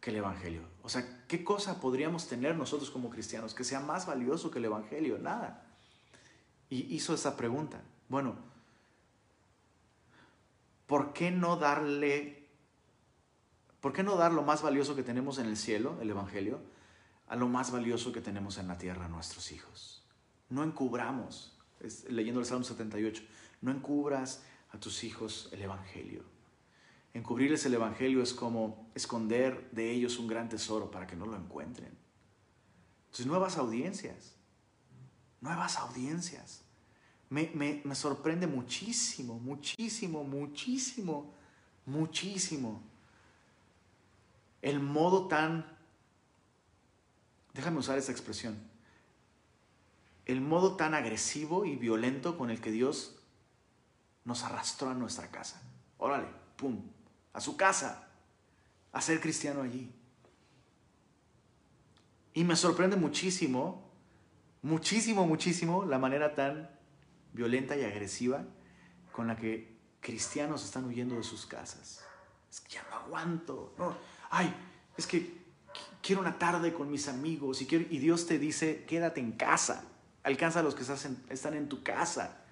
Que 0.00 0.10
el 0.10 0.16
Evangelio. 0.16 0.62
O 0.82 0.88
sea, 0.88 1.24
¿qué 1.26 1.44
cosa 1.44 1.80
podríamos 1.80 2.28
tener 2.28 2.56
nosotros 2.56 2.90
como 2.90 3.10
cristianos 3.10 3.54
que 3.54 3.64
sea 3.64 3.80
más 3.80 4.06
valioso 4.06 4.50
que 4.50 4.58
el 4.58 4.66
Evangelio? 4.66 5.18
Nada. 5.18 5.66
Y 6.70 6.94
hizo 6.94 7.14
esa 7.14 7.36
pregunta. 7.36 7.82
Bueno, 8.08 8.36
¿por 10.86 11.12
qué 11.12 11.30
no 11.30 11.56
darle, 11.56 12.48
por 13.80 13.92
qué 13.92 14.02
no 14.02 14.16
dar 14.16 14.32
lo 14.32 14.42
más 14.42 14.62
valioso 14.62 14.94
que 14.94 15.02
tenemos 15.02 15.38
en 15.38 15.46
el 15.46 15.56
cielo, 15.56 15.98
el 16.00 16.10
Evangelio, 16.10 16.60
a 17.26 17.36
lo 17.36 17.48
más 17.48 17.70
valioso 17.70 18.12
que 18.12 18.20
tenemos 18.20 18.58
en 18.58 18.68
la 18.68 18.78
tierra, 18.78 19.08
nuestros 19.08 19.50
hijos? 19.50 20.04
No 20.48 20.62
encubramos, 20.62 21.58
leyendo 22.08 22.40
el 22.40 22.46
Salmo 22.46 22.64
78, 22.64 23.22
no 23.60 23.72
encubras 23.72 24.44
a 24.70 24.78
tus 24.78 25.02
hijos 25.04 25.48
el 25.52 25.62
Evangelio. 25.62 26.37
Encubrirles 27.18 27.66
el 27.66 27.74
Evangelio 27.74 28.22
es 28.22 28.32
como 28.32 28.88
esconder 28.94 29.72
de 29.72 29.90
ellos 29.90 30.20
un 30.20 30.28
gran 30.28 30.48
tesoro 30.48 30.88
para 30.88 31.04
que 31.04 31.16
no 31.16 31.26
lo 31.26 31.34
encuentren. 31.34 31.90
Entonces, 33.06 33.26
nuevas 33.26 33.56
audiencias, 33.56 34.36
nuevas 35.40 35.78
audiencias. 35.78 36.62
Me, 37.28 37.50
me, 37.84 37.94
sorprende 37.96 38.46
muchísimo, 38.46 39.40
muchísimo, 39.40 40.22
muchísimo, 40.22 41.34
muchísimo 41.86 42.82
el 44.62 44.78
modo 44.78 45.26
tan, 45.26 45.66
déjame 47.52 47.78
usar 47.78 47.98
esa 47.98 48.12
expresión, 48.12 48.56
el 50.24 50.40
modo 50.40 50.76
tan 50.76 50.94
agresivo 50.94 51.64
y 51.64 51.74
violento 51.74 52.38
con 52.38 52.50
el 52.50 52.60
que 52.60 52.70
Dios 52.70 53.18
nos 54.24 54.44
arrastró 54.44 54.90
a 54.90 54.94
nuestra 54.94 55.32
casa. 55.32 55.60
Órale, 55.98 56.28
pum, 56.56 56.80
a 57.38 57.40
su 57.40 57.56
casa, 57.56 58.08
a 58.92 59.00
ser 59.00 59.20
cristiano 59.20 59.62
allí. 59.62 59.92
Y 62.34 62.42
me 62.42 62.56
sorprende 62.56 62.96
muchísimo, 62.96 63.92
muchísimo, 64.62 65.24
muchísimo 65.24 65.84
la 65.84 66.00
manera 66.00 66.34
tan 66.34 66.68
violenta 67.32 67.76
y 67.76 67.84
agresiva 67.84 68.44
con 69.12 69.28
la 69.28 69.36
que 69.36 69.78
cristianos 70.00 70.64
están 70.64 70.84
huyendo 70.86 71.14
de 71.14 71.22
sus 71.22 71.46
casas. 71.46 72.04
Es 72.50 72.60
que 72.60 72.74
ya 72.74 72.86
no 72.90 72.96
aguanto. 72.96 73.72
Ay, 74.30 74.52
es 74.96 75.06
que 75.06 75.38
quiero 76.02 76.20
una 76.20 76.40
tarde 76.40 76.74
con 76.74 76.90
mis 76.90 77.06
amigos 77.06 77.62
y, 77.62 77.66
quiero, 77.66 77.84
y 77.88 77.98
Dios 77.98 78.26
te 78.26 78.40
dice, 78.40 78.84
quédate 78.84 79.20
en 79.20 79.30
casa. 79.30 79.84
Alcanza 80.24 80.58
a 80.58 80.62
los 80.64 80.74
que 80.74 80.82
están 80.82 81.54
en 81.54 81.68
tu 81.68 81.84
casa. 81.84 82.44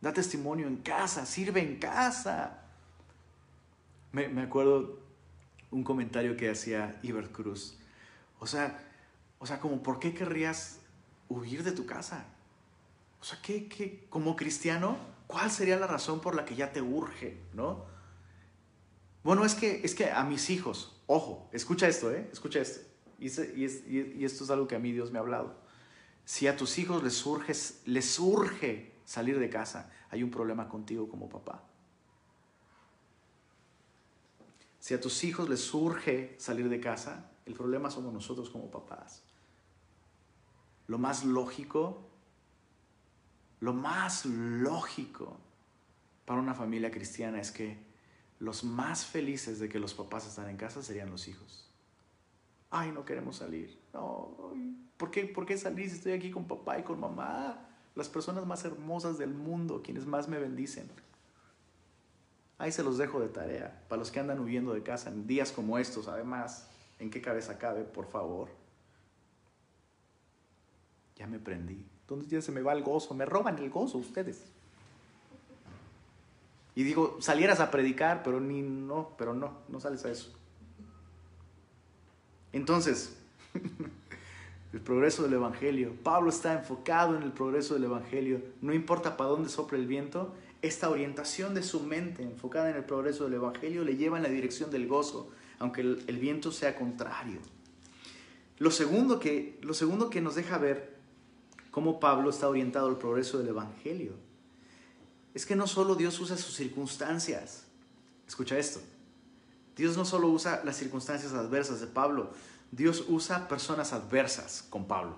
Da 0.00 0.12
testimonio 0.12 0.66
en 0.66 0.78
casa, 0.78 1.26
sirve 1.26 1.60
en 1.60 1.78
casa. 1.78 2.61
Me, 4.12 4.28
me 4.28 4.42
acuerdo 4.42 5.00
un 5.70 5.84
comentario 5.84 6.36
que 6.36 6.50
hacía 6.50 6.98
Ibert 7.02 7.32
Cruz. 7.32 7.78
O 8.38 8.46
sea, 8.46 8.78
o 9.38 9.46
sea, 9.46 9.58
como, 9.58 9.82
¿por 9.82 9.98
qué 9.98 10.14
querrías 10.14 10.78
huir 11.28 11.64
de 11.64 11.72
tu 11.72 11.84
casa? 11.86 12.26
O 13.20 13.24
sea, 13.24 13.38
¿qué, 13.42 13.68
qué, 13.68 14.06
como 14.08 14.36
cristiano, 14.36 14.96
cuál 15.26 15.50
sería 15.50 15.76
la 15.76 15.86
razón 15.86 16.20
por 16.20 16.36
la 16.36 16.44
que 16.44 16.54
ya 16.54 16.72
te 16.72 16.80
urge, 16.80 17.40
no? 17.52 17.84
Bueno, 19.24 19.44
es 19.44 19.54
que, 19.54 19.80
es 19.84 19.94
que 19.94 20.10
a 20.10 20.22
mis 20.24 20.50
hijos, 20.50 21.00
ojo, 21.06 21.48
escucha 21.52 21.88
esto, 21.88 22.12
¿eh? 22.12 22.28
Escucha 22.32 22.60
esto. 22.60 22.80
Y, 23.18 23.26
y, 23.26 24.24
esto 24.24 24.44
es 24.44 24.50
algo 24.50 24.68
que 24.68 24.74
a 24.74 24.78
mí 24.78 24.92
Dios 24.92 25.10
me 25.10 25.18
ha 25.18 25.22
hablado. 25.22 25.56
Si 26.24 26.46
a 26.46 26.56
tus 26.56 26.78
hijos 26.78 27.02
les 27.02 27.24
urge, 27.24 27.52
les 27.86 28.18
urge 28.18 28.92
salir 29.04 29.38
de 29.38 29.48
casa, 29.48 29.90
hay 30.10 30.22
un 30.22 30.30
problema 30.30 30.68
contigo 30.68 31.08
como 31.08 31.28
papá. 31.28 31.64
Si 34.82 34.94
a 34.94 35.00
tus 35.00 35.22
hijos 35.22 35.48
les 35.48 35.60
surge 35.60 36.34
salir 36.40 36.68
de 36.68 36.80
casa, 36.80 37.30
el 37.46 37.54
problema 37.54 37.88
somos 37.88 38.12
nosotros 38.12 38.50
como 38.50 38.68
papás. 38.68 39.22
Lo 40.88 40.98
más 40.98 41.24
lógico, 41.24 42.02
lo 43.60 43.74
más 43.74 44.26
lógico 44.26 45.36
para 46.24 46.40
una 46.40 46.52
familia 46.52 46.90
cristiana 46.90 47.40
es 47.40 47.52
que 47.52 47.78
los 48.40 48.64
más 48.64 49.06
felices 49.06 49.60
de 49.60 49.68
que 49.68 49.78
los 49.78 49.94
papás 49.94 50.26
están 50.26 50.48
en 50.48 50.56
casa 50.56 50.82
serían 50.82 51.10
los 51.10 51.28
hijos. 51.28 51.70
Ay, 52.68 52.90
no 52.90 53.04
queremos 53.04 53.36
salir. 53.36 53.78
No, 53.94 54.52
¿por 54.96 55.12
qué, 55.12 55.26
¿por 55.26 55.46
qué 55.46 55.56
salir 55.56 55.90
si 55.90 55.98
estoy 55.98 56.10
aquí 56.10 56.32
con 56.32 56.48
papá 56.48 56.80
y 56.80 56.82
con 56.82 56.98
mamá? 56.98 57.68
Las 57.94 58.08
personas 58.08 58.46
más 58.46 58.64
hermosas 58.64 59.16
del 59.16 59.32
mundo, 59.32 59.80
quienes 59.80 60.06
más 60.06 60.26
me 60.26 60.40
bendicen. 60.40 60.90
Ahí 62.62 62.70
se 62.70 62.84
los 62.84 62.96
dejo 62.96 63.18
de 63.18 63.28
tarea. 63.28 63.82
Para 63.88 63.98
los 63.98 64.12
que 64.12 64.20
andan 64.20 64.38
huyendo 64.38 64.72
de 64.72 64.84
casa 64.84 65.10
en 65.10 65.26
días 65.26 65.50
como 65.50 65.78
estos, 65.78 66.06
además, 66.06 66.68
¿en 67.00 67.10
qué 67.10 67.20
cabeza 67.20 67.58
cabe, 67.58 67.82
por 67.82 68.06
favor? 68.06 68.50
Ya 71.16 71.26
me 71.26 71.40
prendí. 71.40 71.84
¿Dónde 72.06 72.26
ya 72.28 72.40
se 72.40 72.52
me 72.52 72.62
va 72.62 72.72
el 72.72 72.84
gozo? 72.84 73.14
Me 73.14 73.24
roban 73.24 73.58
el 73.58 73.68
gozo 73.68 73.98
ustedes. 73.98 74.44
Y 76.76 76.84
digo, 76.84 77.16
salieras 77.20 77.58
a 77.58 77.72
predicar, 77.72 78.22
pero 78.22 78.38
ni 78.38 78.62
no, 78.62 79.10
pero 79.18 79.34
no, 79.34 79.54
no 79.66 79.80
sales 79.80 80.04
a 80.04 80.12
eso. 80.12 80.32
Entonces, 82.52 83.16
el 84.72 84.80
progreso 84.80 85.24
del 85.24 85.32
Evangelio. 85.32 85.96
Pablo 86.04 86.30
está 86.30 86.52
enfocado 86.52 87.16
en 87.16 87.24
el 87.24 87.32
progreso 87.32 87.74
del 87.74 87.82
Evangelio. 87.82 88.40
No 88.60 88.72
importa 88.72 89.16
para 89.16 89.30
dónde 89.30 89.48
sople 89.48 89.78
el 89.78 89.88
viento, 89.88 90.32
esta 90.62 90.88
orientación 90.88 91.54
de 91.54 91.62
su 91.62 91.80
mente 91.80 92.22
enfocada 92.22 92.70
en 92.70 92.76
el 92.76 92.84
progreso 92.84 93.24
del 93.24 93.34
Evangelio 93.34 93.84
le 93.84 93.96
lleva 93.96 94.16
en 94.16 94.22
la 94.22 94.28
dirección 94.28 94.70
del 94.70 94.86
gozo, 94.86 95.30
aunque 95.58 95.80
el, 95.80 96.18
viento 96.18 96.52
sea 96.52 96.76
contrario. 96.76 97.40
Lo 98.58 98.70
segundo, 98.70 99.18
que, 99.18 99.58
lo 99.62 99.74
segundo 99.74 100.08
que 100.08 100.20
nos 100.20 100.36
deja 100.36 100.58
ver 100.58 100.96
cómo 101.72 101.98
Pablo 101.98 102.30
está 102.30 102.48
orientado 102.48 102.86
al 102.86 102.98
progreso 102.98 103.38
del 103.38 103.48
Evangelio 103.48 104.12
es 105.34 105.46
que 105.46 105.56
no 105.56 105.66
solo 105.66 105.96
Dios 105.96 106.20
usa 106.20 106.36
sus 106.36 106.54
circunstancias, 106.54 107.64
escucha 108.28 108.56
esto, 108.56 108.80
Dios 109.76 109.96
no 109.96 110.04
solo 110.04 110.28
usa 110.28 110.62
las 110.64 110.76
circunstancias 110.76 111.32
adversas 111.32 111.80
de 111.80 111.86
Pablo, 111.88 112.30
Dios 112.70 113.04
usa 113.08 113.48
personas 113.48 113.92
adversas 113.92 114.64
con 114.70 114.86
Pablo. 114.86 115.16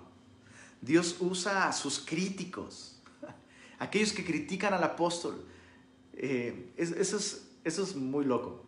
Dios 0.80 1.16
usa 1.20 1.68
a 1.68 1.72
sus 1.72 1.98
críticos 1.98 2.93
aquellos 3.78 4.12
que 4.12 4.24
critican 4.24 4.74
al 4.74 4.84
apóstol. 4.84 5.44
Eh, 6.14 6.72
eso, 6.76 7.16
es, 7.16 7.50
eso 7.64 7.82
es 7.82 7.96
muy 7.96 8.24
loco. 8.24 8.64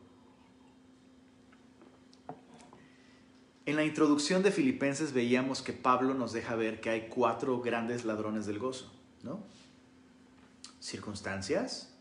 En 3.66 3.74
la 3.74 3.84
introducción 3.84 4.44
de 4.44 4.52
Filipenses 4.52 5.12
veíamos 5.12 5.60
que 5.60 5.72
Pablo 5.72 6.14
nos 6.14 6.32
deja 6.32 6.54
ver 6.54 6.80
que 6.80 6.90
hay 6.90 7.08
cuatro 7.08 7.60
grandes 7.60 8.04
ladrones 8.04 8.46
del 8.46 8.60
gozo, 8.60 8.92
¿no? 9.24 9.42
Circunstancias 10.78 11.92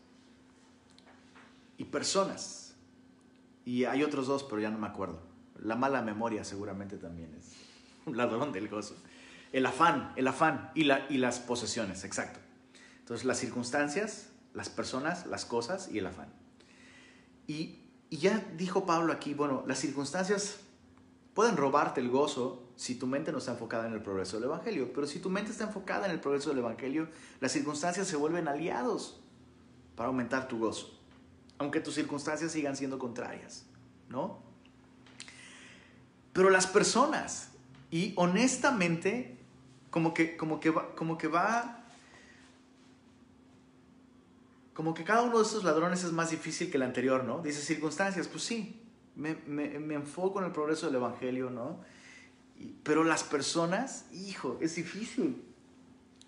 y 1.76 1.84
personas. 1.84 2.76
Y 3.64 3.84
hay 3.84 4.04
otros 4.04 4.28
dos, 4.28 4.44
pero 4.44 4.60
ya 4.60 4.70
no 4.70 4.78
me 4.78 4.86
acuerdo. 4.86 5.20
La 5.60 5.74
mala 5.74 6.02
memoria 6.02 6.44
seguramente 6.44 6.98
también 6.98 7.34
es 7.34 7.52
un 8.06 8.16
ladrón 8.16 8.52
del 8.52 8.68
gozo. 8.68 8.96
El 9.52 9.66
afán, 9.66 10.12
el 10.14 10.28
afán 10.28 10.70
y, 10.74 10.84
la, 10.84 11.06
y 11.10 11.18
las 11.18 11.40
posesiones, 11.40 12.04
exacto. 12.04 12.38
Entonces 13.06 13.24
las 13.24 13.38
circunstancias, 13.38 14.30
las 14.52 14.68
personas, 14.68 15.26
las 15.26 15.44
cosas 15.44 15.88
y 15.92 15.98
el 15.98 16.06
afán. 16.08 16.26
Y, 17.46 17.78
ya 18.10 18.44
dijo 18.56 18.84
Pablo 18.84 19.12
aquí, 19.12 19.32
bueno, 19.32 19.62
las 19.68 19.78
circunstancias 19.78 20.56
pueden 21.32 21.56
robarte 21.56 22.00
el 22.00 22.08
gozo 22.10 22.68
si 22.74 22.96
tu 22.96 23.06
mente 23.06 23.30
no 23.30 23.38
está 23.38 23.52
enfocada 23.52 23.86
en 23.86 23.92
el 23.92 24.02
progreso 24.02 24.38
del 24.38 24.46
Evangelio, 24.46 24.92
pero 24.92 25.06
si 25.06 25.20
tu 25.20 25.30
mente 25.30 25.52
está 25.52 25.62
enfocada 25.62 26.06
en 26.06 26.10
el 26.10 26.18
progreso 26.18 26.48
del 26.48 26.58
Evangelio, 26.58 27.08
las 27.38 27.52
circunstancias 27.52 28.08
se 28.08 28.16
vuelven 28.16 28.48
aliados 28.48 29.20
para 29.94 30.08
aumentar 30.08 30.48
tu 30.48 30.58
gozo, 30.58 30.98
aunque 31.58 31.78
tus 31.78 31.94
circunstancias 31.94 32.50
sigan 32.50 32.74
siendo 32.74 32.98
contrarias, 32.98 33.66
¿no? 34.08 34.42
Pero 36.32 36.50
las 36.50 36.66
personas, 36.66 37.50
y 37.92 38.14
honestamente, 38.16 39.38
como 39.90 40.12
que, 40.12 40.36
como 40.36 40.58
que, 40.58 40.74
como 40.96 41.18
que 41.18 41.28
va 41.28 41.85
como 44.76 44.92
que 44.92 45.04
cada 45.04 45.22
uno 45.22 45.38
de 45.38 45.44
estos 45.44 45.64
ladrones 45.64 46.04
es 46.04 46.12
más 46.12 46.30
difícil 46.30 46.70
que 46.70 46.76
el 46.76 46.82
anterior, 46.82 47.24
¿no? 47.24 47.40
Dice 47.40 47.62
circunstancias, 47.62 48.28
pues 48.28 48.44
sí, 48.44 48.78
me, 49.14 49.30
enfoco 49.94 50.38
en 50.38 50.44
el 50.44 50.52
progreso 50.52 50.84
del 50.84 50.96
Evangelio, 50.96 51.48
¿no? 51.48 51.80
pero 52.82 53.04
las 53.04 53.22
personas, 53.22 54.06
hijo, 54.12 54.58
es 54.60 54.76
difícil, 54.76 55.42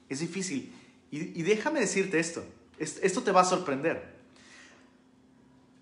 es 0.09 0.21
difícil. 0.21 0.75
Y, 1.11 1.43
déjame 1.43 1.81
decirte 1.81 2.19
esto, 2.19 2.43
esto 2.79 3.23
te 3.23 3.33
va 3.33 3.43
a 3.43 3.45
sorprender. 3.45 4.17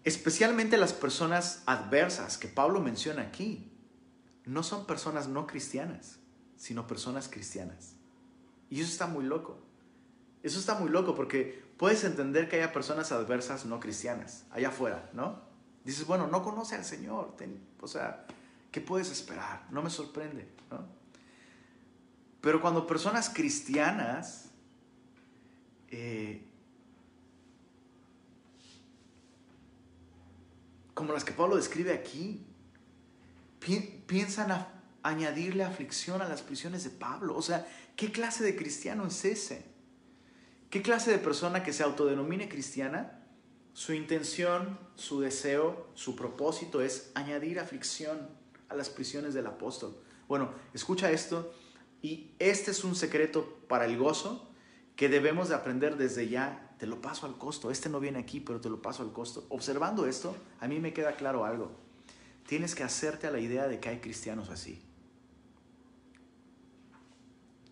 Especialmente 0.05 0.77
las 0.77 0.93
personas 0.93 1.63
adversas 1.67 2.37
que 2.39 2.47
Pablo 2.49 2.81
menciona 2.81 3.23
aquí, 3.23 3.71
no 4.45 4.63
son 4.63 4.87
personas 4.87 5.29
no 5.29 5.47
cristianas, 5.47 6.19
sino 6.57 6.87
personas 6.87 7.29
cristianas. 7.29 7.95
Y 8.71 8.81
eso 8.81 8.91
está 8.91 9.07
muy 9.07 9.25
loco. 9.25 9.66
Eso 10.47 10.61
está 10.61 10.77
muy 10.77 10.91
loco 10.91 11.17
porque 11.17 11.61
puedes 11.77 12.05
entender 12.05 12.49
que 12.49 12.55
haya 12.55 12.73
personas 12.73 13.11
adversas 13.11 13.67
no 13.67 13.81
cristianas 13.81 14.45
allá 14.53 14.69
afuera, 14.69 15.11
¿no? 15.13 15.41
Dices, 15.85 16.07
bueno, 16.07 16.29
no 16.29 16.45
conoce 16.45 16.77
al 16.77 16.85
Señor, 16.85 17.35
o 17.81 17.89
sea, 17.89 18.27
¿qué 18.71 18.81
puedes 18.81 19.11
esperar? 19.11 19.67
No 19.73 19.83
me 19.83 19.91
sorprende, 19.91 20.47
¿no? 20.71 20.87
Pero 22.41 22.61
cuando 22.61 22.87
personas 22.87 23.29
cristianas 23.29 24.51
eh, 25.89 26.47
como 30.95 31.13
las 31.13 31.25
que 31.25 31.33
Pablo 31.33 31.57
describe 31.57 31.93
aquí, 31.93 32.47
piensan 34.07 34.65
añadirle 35.03 35.65
aflicción 35.65 36.23
a 36.23 36.29
las 36.29 36.43
prisiones 36.43 36.85
de 36.85 36.91
Pablo. 36.91 37.37
O 37.37 37.43
sea, 37.43 37.67
¿qué 37.97 38.13
clase 38.13 38.45
de 38.45 38.55
cristiano 38.55 39.05
es 39.09 39.25
ese? 39.25 39.76
¿Qué 40.77 40.83
clase 40.83 41.11
de 41.11 41.17
persona 41.17 41.63
que 41.63 41.73
se 41.73 41.85
autodenomine 41.85 42.51
cristiana? 42.51 43.27
Su 43.73 43.95
intención, 43.95 44.79
su 44.95 45.21
deseo, 45.21 45.89
su 45.95 46.15
propósito 46.15 46.83
es 46.83 47.13
añadir 47.15 47.59
aflicción 47.59 48.29
a 48.69 48.75
las 48.75 48.91
prisiones 48.91 49.33
del 49.33 49.47
apóstol. 49.47 49.97
Bueno, 50.29 50.53
escucha 50.75 51.11
esto 51.11 51.51
y 52.03 52.35
este 52.39 52.73
es 52.73 52.85
un 52.85 52.95
secreto 52.95 53.59
para 53.69 53.87
el 53.87 53.97
gozo 53.97 54.51
que 54.97 55.09
debemos 55.09 55.49
de 55.49 55.55
aprender 55.55 55.97
desde 55.97 56.29
ya. 56.29 56.77
Te 56.79 56.87
lo 56.87 57.01
paso 57.01 57.25
al 57.25 57.39
costo. 57.39 57.71
Este 57.71 57.89
no 57.89 57.99
viene 57.99 58.19
aquí, 58.19 58.41
pero 58.41 58.61
te 58.61 58.69
lo 58.69 58.83
paso 58.83 59.03
al 59.03 59.15
costo. 59.15 59.47
Observando 59.49 60.07
esto, 60.07 60.37
a 60.61 60.69
mí 60.69 60.79
me 60.79 60.93
queda 60.93 61.17
claro 61.17 61.47
algo. 61.47 61.71
Tienes 62.47 62.75
que 62.75 62.83
hacerte 62.83 63.27
a 63.27 63.31
la 63.31 63.41
idea 63.41 63.67
de 63.67 63.81
que 63.81 63.89
hay 63.89 64.01
cristianos 64.01 64.51
así. 64.51 64.83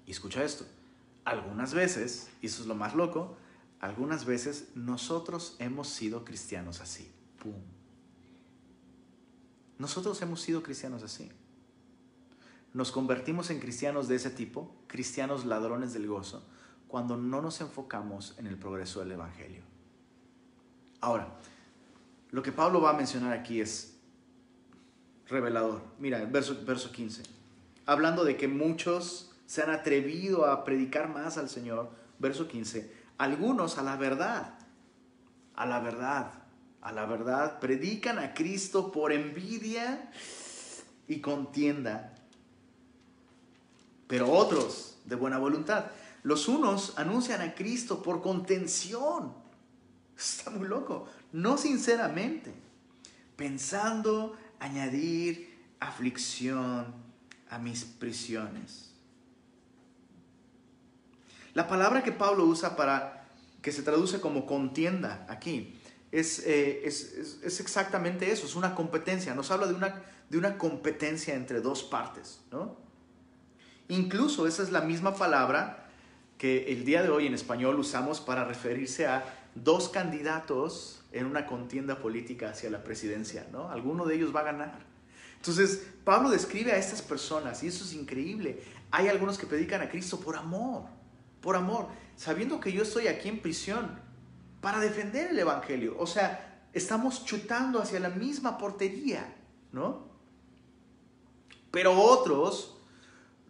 Y 0.06 0.10
escucha 0.10 0.42
esto. 0.42 0.64
Algunas 1.24 1.74
veces, 1.74 2.30
y 2.42 2.46
eso 2.46 2.62
es 2.62 2.68
lo 2.68 2.74
más 2.74 2.94
loco, 2.94 3.36
algunas 3.80 4.24
veces 4.24 4.68
nosotros 4.74 5.56
hemos 5.58 5.88
sido 5.88 6.24
cristianos 6.24 6.80
así. 6.80 7.12
¡Pum! 7.38 7.54
Nosotros 9.78 10.20
hemos 10.22 10.40
sido 10.40 10.62
cristianos 10.62 11.02
así. 11.02 11.30
Nos 12.72 12.92
convertimos 12.92 13.50
en 13.50 13.60
cristianos 13.60 14.08
de 14.08 14.16
ese 14.16 14.30
tipo, 14.30 14.74
cristianos 14.86 15.44
ladrones 15.44 15.92
del 15.92 16.06
gozo, 16.06 16.46
cuando 16.88 17.16
no 17.16 17.42
nos 17.42 17.60
enfocamos 17.60 18.34
en 18.38 18.46
el 18.46 18.56
progreso 18.56 19.00
del 19.00 19.12
Evangelio. 19.12 19.62
Ahora, 21.00 21.28
lo 22.30 22.42
que 22.42 22.52
Pablo 22.52 22.80
va 22.80 22.90
a 22.90 22.94
mencionar 22.94 23.32
aquí 23.32 23.60
es 23.60 23.96
revelador. 25.28 25.82
Mira, 25.98 26.24
verso, 26.24 26.56
verso 26.64 26.90
15. 26.90 27.22
Hablando 27.86 28.24
de 28.24 28.36
que 28.36 28.48
muchos 28.48 29.33
se 29.46 29.62
han 29.62 29.70
atrevido 29.70 30.46
a 30.46 30.64
predicar 30.64 31.08
más 31.08 31.38
al 31.38 31.48
Señor. 31.48 31.90
Verso 32.18 32.48
15. 32.48 32.92
Algunos 33.18 33.78
a 33.78 33.82
la 33.82 33.96
verdad, 33.96 34.54
a 35.54 35.66
la 35.66 35.80
verdad, 35.80 36.30
a 36.80 36.92
la 36.92 37.06
verdad, 37.06 37.60
predican 37.60 38.18
a 38.18 38.34
Cristo 38.34 38.92
por 38.92 39.12
envidia 39.12 40.10
y 41.08 41.20
contienda. 41.20 42.14
Pero 44.06 44.30
otros 44.30 44.98
de 45.04 45.16
buena 45.16 45.38
voluntad. 45.38 45.86
Los 46.22 46.48
unos 46.48 46.98
anuncian 46.98 47.40
a 47.40 47.54
Cristo 47.54 48.02
por 48.02 48.22
contención. 48.22 49.34
Está 50.16 50.50
muy 50.50 50.68
loco. 50.68 51.06
No 51.32 51.58
sinceramente. 51.58 52.52
Pensando 53.36 54.36
añadir 54.58 55.54
aflicción 55.80 56.94
a 57.50 57.58
mis 57.58 57.84
prisiones. 57.84 58.93
La 61.54 61.68
palabra 61.68 62.02
que 62.02 62.12
Pablo 62.12 62.44
usa 62.44 62.76
para 62.76 63.24
que 63.62 63.72
se 63.72 63.82
traduce 63.82 64.20
como 64.20 64.44
contienda 64.44 65.24
aquí. 65.28 65.80
Es, 66.12 66.40
eh, 66.40 66.82
es, 66.84 67.40
es, 67.42 67.60
exactamente 67.60 68.30
eso, 68.30 68.46
es 68.46 68.54
una 68.54 68.74
competencia. 68.74 69.34
Nos 69.34 69.50
habla 69.50 69.66
de 69.66 69.74
una, 69.74 70.02
de 70.28 70.38
una 70.38 70.58
competencia 70.58 71.34
entre 71.34 71.60
dos 71.60 71.82
partes. 71.82 72.40
¿no? 72.52 72.76
Incluso 73.88 74.46
esa 74.46 74.62
es 74.62 74.70
la 74.70 74.82
misma 74.82 75.16
palabra 75.16 75.88
que 76.38 76.72
el 76.72 76.84
día 76.84 77.02
de 77.02 77.08
hoy 77.08 77.26
en 77.26 77.34
español 77.34 77.78
usamos 77.78 78.20
para 78.20 78.44
referirse 78.44 79.06
a 79.06 79.24
dos 79.54 79.88
candidatos 79.88 81.02
en 81.12 81.26
una 81.26 81.46
contienda 81.46 81.98
política 82.00 82.50
hacia 82.50 82.68
la 82.70 82.82
presidencia. 82.84 83.46
¿no? 83.52 83.70
Alguno 83.70 84.04
de 84.04 84.16
ellos 84.16 84.34
va 84.34 84.40
a 84.40 84.44
ganar. 84.44 84.78
Entonces, 85.36 85.86
Pablo 86.04 86.30
describe 86.30 86.72
a 86.72 86.76
estas 86.76 87.02
personas 87.02 87.62
y 87.62 87.68
eso 87.68 87.84
es 87.84 87.92
increíble. 87.92 88.62
Hay 88.90 89.08
algunos 89.08 89.38
que 89.38 89.46
predican 89.46 89.82
a 89.82 89.88
Cristo 89.88 90.18
por 90.18 90.36
amor, 90.36 90.84
por 91.44 91.56
amor, 91.56 91.88
sabiendo 92.16 92.58
que 92.58 92.72
yo 92.72 92.82
estoy 92.82 93.06
aquí 93.06 93.28
en 93.28 93.42
prisión 93.42 94.00
para 94.62 94.80
defender 94.80 95.30
el 95.30 95.38
Evangelio. 95.38 95.94
O 95.98 96.06
sea, 96.06 96.68
estamos 96.72 97.26
chutando 97.26 97.82
hacia 97.82 98.00
la 98.00 98.08
misma 98.08 98.56
portería, 98.56 99.36
¿no? 99.70 100.08
Pero 101.70 102.00
otros 102.00 102.78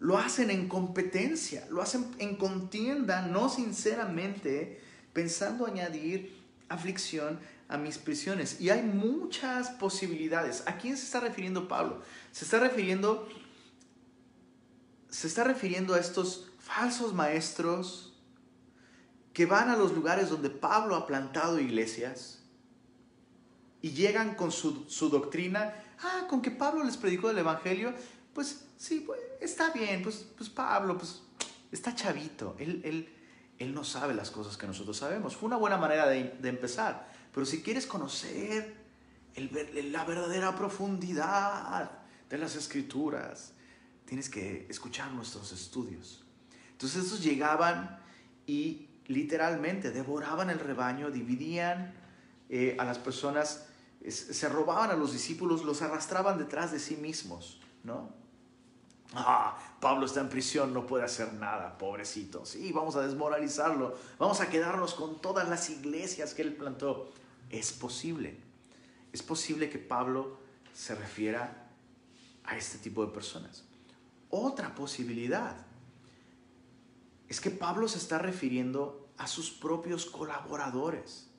lo 0.01 0.19
hacen 0.19 0.51
en 0.51 0.69
competencia, 0.69 1.69
lo 1.71 1.81
hacen 1.81 2.11
en 2.19 2.35
contienda, 2.35 3.23
no 3.23 3.49
sinceramente, 3.49 4.83
pensando 5.13 5.65
añadir 5.65 6.37
aflicción 6.69 7.39
a 7.69 7.79
mis 7.79 7.99
prisiones. 7.99 8.61
Y 8.61 8.71
hay 8.71 8.83
muchas 8.83 9.71
posibilidades. 9.71 10.65
¿A 10.67 10.79
quién 10.79 10.97
se 10.97 11.05
está 11.05 11.21
refiriendo 11.21 11.69
Pablo? 11.69 12.03
Se 12.33 12.45
está 12.45 12.59
refiriendo, 12.59 13.29
se 15.11 15.29
está 15.29 15.45
refiriendo 15.45 15.95
a 15.95 16.01
estos 16.01 16.51
falsos 16.65 17.13
maestros 17.13 18.15
que 19.35 19.45
van 19.47 19.69
a 19.69 19.77
los 19.77 19.93
lugares 19.93 20.31
donde 20.31 20.49
Pablo 20.49 20.97
ha 20.97 21.07
plantado 21.07 21.61
iglesias 21.61 22.43
y 23.83 23.91
llegan 23.91 24.35
con 24.35 24.51
su, 24.51 24.87
doctrina. 25.11 25.75
Ah, 26.03 26.27
con 26.29 26.41
que 26.41 26.51
Pablo 26.51 26.83
les 26.85 26.97
predicó 26.97 27.31
el 27.31 27.39
Evangelio, 27.39 27.93
pues 28.33 28.65
sí, 28.79 29.03
pues, 29.07 29.21
está 29.41 29.71
bien, 29.71 30.03
pues, 30.03 30.27
pues 30.37 30.49
Pablo, 30.49 30.97
pues 30.97 31.23
está 31.71 31.95
chavito, 31.95 32.57
él, 32.59 32.81
él, 32.85 33.13
él, 33.59 33.75
no 33.75 33.85
sabe 33.85 34.15
las 34.15 34.31
cosas 34.31 34.57
que 34.57 34.67
nosotros 34.67 34.97
sabemos. 34.97 35.37
Fue 35.37 35.49
una 35.49 35.57
buena 35.57 35.77
manera 35.77 36.07
de, 36.07 36.35
de 36.41 36.49
empezar. 36.49 37.09
Pero 37.33 37.45
si 37.45 37.63
quieres 37.63 37.87
conocer 37.87 38.75
la 39.37 40.05
verdadera 40.05 40.55
profundidad 40.55 41.91
de 42.31 42.39
las 42.39 42.57
escrituras, 42.57 43.53
tienes 44.07 44.31
que 44.31 44.67
escuchar 44.71 45.13
nuestros 45.13 45.53
estudios. 45.53 46.24
Entonces 46.75 47.05
estos 47.05 47.23
llegaban 47.23 47.99
y 48.47 48.89
literalmente 49.07 49.91
devoraban 49.91 50.51
el 50.51 50.59
rebaño, 50.59 51.11
dividían 51.11 51.95
eh, 52.49 52.77
a 52.79 52.85
las 52.85 52.99
personas, 52.99 53.67
se 54.09 54.49
robaban 54.49 54.91
a 54.91 54.95
los 54.95 55.13
discípulos, 55.13 55.65
los 55.65 55.83
arrastraban 55.83 56.39
detrás 56.39 56.73
de 56.73 56.79
sí 56.79 56.97
mismos, 56.97 57.61
¿no? 57.83 58.13
Ah, 59.15 59.57
Pablo 59.81 60.07
está 60.07 60.21
en 60.21 60.29
prisión, 60.29 60.75
no 60.75 60.87
puede 60.87 61.05
hacer 61.05 61.33
nada, 61.35 61.79
pobrecito. 61.79 62.45
Sí, 62.45 62.73
vamos 62.73 62.97
a 62.97 63.03
desmoralizarlo, 63.03 63.97
vamos 64.19 64.41
a 64.41 64.49
quedarnos 64.49 64.95
con 64.95 65.21
todas 65.21 65.49
las 65.49 65.71
iglesias 65.71 66.35
que 66.35 66.43
él 66.43 66.55
plantó. 66.55 67.13
Es 67.51 67.73
posible. 67.73 68.37
Es 69.13 69.23
posible 69.23 69.71
que 69.71 69.79
Pablo 69.79 70.39
se 70.73 70.95
refiera 70.95 71.69
a 72.45 72.57
este 72.57 72.79
tipo 72.79 73.07
de 73.07 73.13
personas. 73.13 73.63
Otra 74.31 74.75
posibilidad 74.75 75.57
es 77.29 77.41
que 77.41 77.51
Pablo 77.51 77.89
se 77.89 77.99
está 77.99 78.19
refiriendo 78.19 79.09
a 79.17 79.27
sus 79.27 79.51
propios 79.51 80.07
colaboradores. 80.07 81.31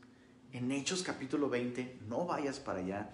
En 0.52 0.72
Hechos 0.72 1.04
capítulo 1.04 1.50
20, 1.50 2.00
no 2.08 2.26
vayas 2.26 2.60
para 2.60 2.80
allá, 2.80 3.10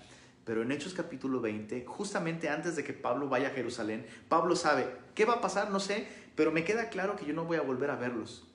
pero 0.45 0.61
en 0.61 0.72
Hechos 0.72 0.93
capítulo 0.93 1.41
20, 1.41 1.86
justamente 1.86 2.49
antes 2.49 2.76
de 2.76 2.84
que 2.84 2.93
Pablo 2.93 3.30
vaya 3.30 3.49
a 3.49 3.51
Jerusalén, 3.51 4.05
Pablo 4.30 4.55
sabe, 4.55 4.88
¿qué 5.15 5.26
va 5.26 5.36
a 5.36 5.41
pasar? 5.41 5.72
No 5.72 5.80
sé, 5.80 6.07
pero 6.36 6.51
me 6.51 6.63
queda 6.63 6.89
claro 6.89 7.15
que 7.15 7.26
yo 7.26 7.34
no 7.34 7.45
voy 7.45 7.57
a 7.57 7.61
volver 7.61 7.89
a 7.89 7.95
verlos. 7.95 8.47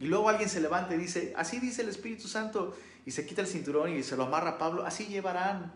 Y 0.00 0.06
luego 0.06 0.28
alguien 0.28 0.48
se 0.48 0.60
levanta 0.60 0.94
y 0.94 0.98
dice, 0.98 1.32
así 1.36 1.58
dice 1.58 1.82
el 1.82 1.88
Espíritu 1.88 2.28
Santo, 2.28 2.76
y 3.04 3.10
se 3.10 3.26
quita 3.26 3.40
el 3.40 3.46
cinturón 3.46 3.90
y 3.96 4.02
se 4.02 4.16
lo 4.16 4.24
amarra 4.24 4.50
a 4.50 4.58
Pablo, 4.58 4.84
así 4.84 5.06
llevarán, 5.06 5.72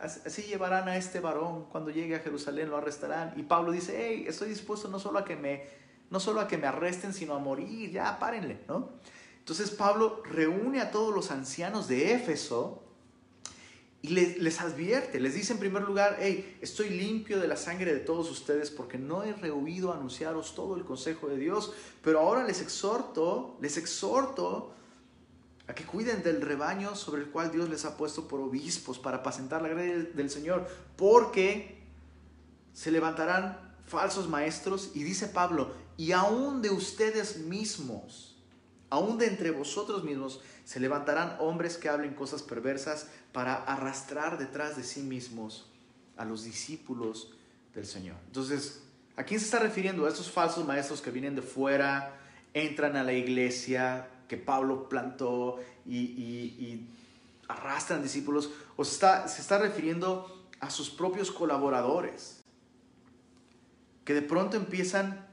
así 0.00 0.42
llevarán 0.42 0.88
a 0.88 0.96
este 0.96 1.20
varón 1.20 1.66
cuando 1.66 1.90
llegue 1.90 2.16
a 2.16 2.20
Jerusalén, 2.20 2.70
lo 2.70 2.78
arrestarán. 2.78 3.34
Y 3.36 3.42
Pablo 3.42 3.70
dice, 3.70 3.94
hey, 3.98 4.24
estoy 4.26 4.48
dispuesto 4.48 4.88
no 4.88 4.98
solo 4.98 5.18
a 5.18 5.24
que 5.24 5.36
me, 5.36 5.66
no 6.12 6.20
solo 6.20 6.42
a 6.42 6.46
que 6.46 6.58
me 6.58 6.66
arresten, 6.66 7.14
sino 7.14 7.34
a 7.34 7.38
morir, 7.38 7.90
ya 7.90 8.18
párenle, 8.18 8.60
¿no? 8.68 8.90
Entonces 9.38 9.70
Pablo 9.70 10.22
reúne 10.24 10.82
a 10.82 10.90
todos 10.90 11.12
los 11.12 11.30
ancianos 11.30 11.88
de 11.88 12.12
Éfeso 12.12 12.82
y 14.02 14.08
les, 14.08 14.36
les, 14.36 14.60
advierte, 14.60 15.18
les 15.20 15.34
dice 15.34 15.54
en 15.54 15.58
primer 15.58 15.84
lugar, 15.84 16.18
hey, 16.20 16.58
estoy 16.60 16.90
limpio 16.90 17.40
de 17.40 17.48
la 17.48 17.56
sangre 17.56 17.94
de 17.94 18.00
todos 18.00 18.30
ustedes 18.30 18.70
porque 18.70 18.98
no 18.98 19.24
he 19.24 19.32
rehuido 19.32 19.90
anunciaros 19.90 20.54
todo 20.54 20.76
el 20.76 20.84
consejo 20.84 21.28
de 21.28 21.38
Dios, 21.38 21.72
pero 22.02 22.20
ahora 22.20 22.44
les 22.44 22.60
exhorto, 22.60 23.56
les 23.62 23.78
exhorto 23.78 24.74
a 25.66 25.74
que 25.74 25.84
cuiden 25.84 26.22
del 26.22 26.42
rebaño 26.42 26.94
sobre 26.94 27.22
el 27.22 27.30
cual 27.30 27.50
Dios 27.50 27.70
les 27.70 27.86
ha 27.86 27.96
puesto 27.96 28.28
por 28.28 28.40
obispos 28.40 28.98
para 28.98 29.18
apacentar 29.18 29.62
la 29.62 29.68
gracia 29.68 30.10
del 30.12 30.28
Señor, 30.28 30.68
porque 30.96 31.80
se 32.74 32.90
levantarán 32.90 33.72
falsos 33.86 34.28
maestros 34.28 34.90
y 34.94 35.02
dice 35.02 35.28
Pablo, 35.28 35.70
y 35.96 36.12
aún 36.12 36.62
de 36.62 36.70
ustedes 36.70 37.38
mismos, 37.38 38.36
aún 38.90 39.18
de 39.18 39.26
entre 39.26 39.50
vosotros 39.50 40.04
mismos, 40.04 40.40
se 40.64 40.80
levantarán 40.80 41.36
hombres 41.38 41.76
que 41.76 41.88
hablen 41.88 42.14
cosas 42.14 42.42
perversas 42.42 43.08
para 43.32 43.54
arrastrar 43.54 44.38
detrás 44.38 44.76
de 44.76 44.84
sí 44.84 45.00
mismos 45.02 45.66
a 46.16 46.24
los 46.24 46.44
discípulos 46.44 47.32
del 47.74 47.86
Señor. 47.86 48.16
Entonces, 48.26 48.82
¿a 49.16 49.24
quién 49.24 49.40
se 49.40 49.46
está 49.46 49.58
refiriendo? 49.58 50.06
A 50.06 50.08
estos 50.08 50.30
falsos 50.30 50.66
maestros 50.66 51.00
que 51.00 51.10
vienen 51.10 51.34
de 51.34 51.42
fuera, 51.42 52.18
entran 52.54 52.96
a 52.96 53.02
la 53.02 53.12
iglesia, 53.12 54.08
que 54.28 54.36
Pablo 54.36 54.88
plantó 54.88 55.58
y, 55.86 56.86
arrastran 57.48 58.02
discípulos, 58.02 58.50
o 58.76 58.84
se 58.84 58.92
está, 58.92 59.28
se 59.28 59.42
está 59.42 59.58
refiriendo 59.58 60.46
a 60.60 60.70
sus 60.70 60.88
propios 60.88 61.30
colaboradores, 61.30 62.40
que 64.04 64.14
de 64.14 64.22
pronto 64.22 64.56
empiezan 64.56 65.26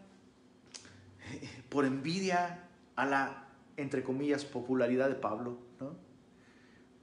por 1.70 1.86
envidia 1.86 2.67
a 2.95 3.05
la, 3.05 3.47
entre 3.78 4.03
comillas, 4.03 4.43
popularidad 4.43 5.07
de 5.07 5.15
Pablo, 5.15 5.59
¿no? 5.80 5.95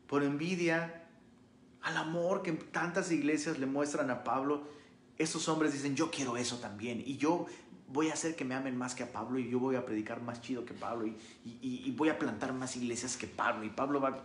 por 0.07 0.23
envidia 0.23 1.05
al 1.83 1.97
amor 1.97 2.43
que 2.43 2.53
tantas 2.53 3.11
iglesias 3.13 3.59
le 3.59 3.67
muestran 3.67 4.11
a 4.11 4.25
Pablo, 4.25 4.65
esos 5.19 5.49
hombres 5.49 5.73
dicen, 5.73 5.95
yo 5.95 6.11
quiero 6.11 6.37
eso 6.37 6.59
también, 6.59 7.03
y 7.05 7.17
yo 7.17 7.47
voy 7.89 8.11
a 8.11 8.15
hacer 8.15 8.35
que 8.35 8.45
me 8.45 8.55
amen 8.55 8.77
más 8.77 8.95
que 8.95 9.05
a 9.05 9.13
Pablo 9.13 9.39
y 9.39 9.49
yo 9.49 9.61
voy 9.61 9.77
a 9.77 9.87
predicar 9.87 10.21
más 10.21 10.41
chido 10.41 10.65
que 10.65 10.75
Pablo 10.75 11.07
y, 11.07 11.95
voy 11.97 12.09
a 12.09 12.19
plantar 12.19 12.53
más 12.53 12.77
iglesias 12.77 13.17
que 13.17 13.29
Pablo 13.29 13.65
y 13.65 13.71
Pablo 13.71 14.01
va... 14.01 14.25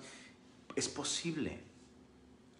Es 0.76 0.90
posible. 0.90 1.60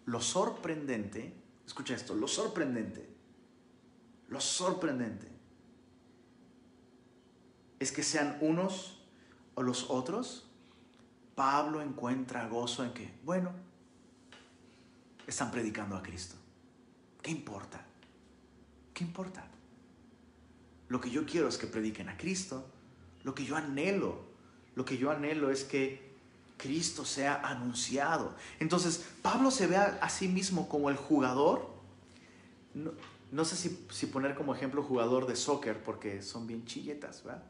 Lo 0.04 0.20
sorprendente, 0.20 1.34
escucha 1.66 1.94
esto, 1.94 2.14
lo 2.14 2.28
sorprendente, 2.28 3.08
lo 4.28 4.40
sorprendente 4.40 5.31
es 7.82 7.92
que 7.92 8.02
sean 8.02 8.38
unos 8.40 8.98
o 9.54 9.62
los 9.62 9.90
otros, 9.90 10.46
Pablo 11.34 11.82
encuentra 11.82 12.48
gozo 12.48 12.84
en 12.84 12.92
que, 12.92 13.12
bueno, 13.24 13.52
están 15.26 15.50
predicando 15.50 15.96
a 15.96 16.02
Cristo. 16.02 16.36
¿Qué 17.22 17.30
importa? 17.30 17.84
¿Qué 18.92 19.04
importa? 19.04 19.46
Lo 20.88 21.00
que 21.00 21.10
yo 21.10 21.24
quiero 21.24 21.48
es 21.48 21.56
que 21.56 21.66
prediquen 21.66 22.08
a 22.08 22.16
Cristo. 22.16 22.66
Lo 23.22 23.34
que 23.34 23.44
yo 23.44 23.56
anhelo, 23.56 24.24
lo 24.74 24.84
que 24.84 24.98
yo 24.98 25.10
anhelo 25.10 25.50
es 25.50 25.64
que 25.64 26.12
Cristo 26.58 27.04
sea 27.04 27.40
anunciado. 27.42 28.34
Entonces, 28.60 29.04
Pablo 29.22 29.50
se 29.50 29.66
ve 29.66 29.76
a, 29.76 30.08
sí 30.08 30.28
mismo 30.28 30.68
como 30.68 30.90
el 30.90 30.96
jugador. 30.96 31.70
No, 33.30 33.44
sé 33.44 33.56
si, 33.56 34.06
poner 34.06 34.34
como 34.34 34.54
ejemplo 34.54 34.82
jugador 34.82 35.26
de 35.26 35.36
soccer, 35.36 35.82
porque 35.82 36.22
son 36.22 36.46
bien 36.46 36.64
chilletas, 36.66 37.24
¿verdad? 37.24 37.42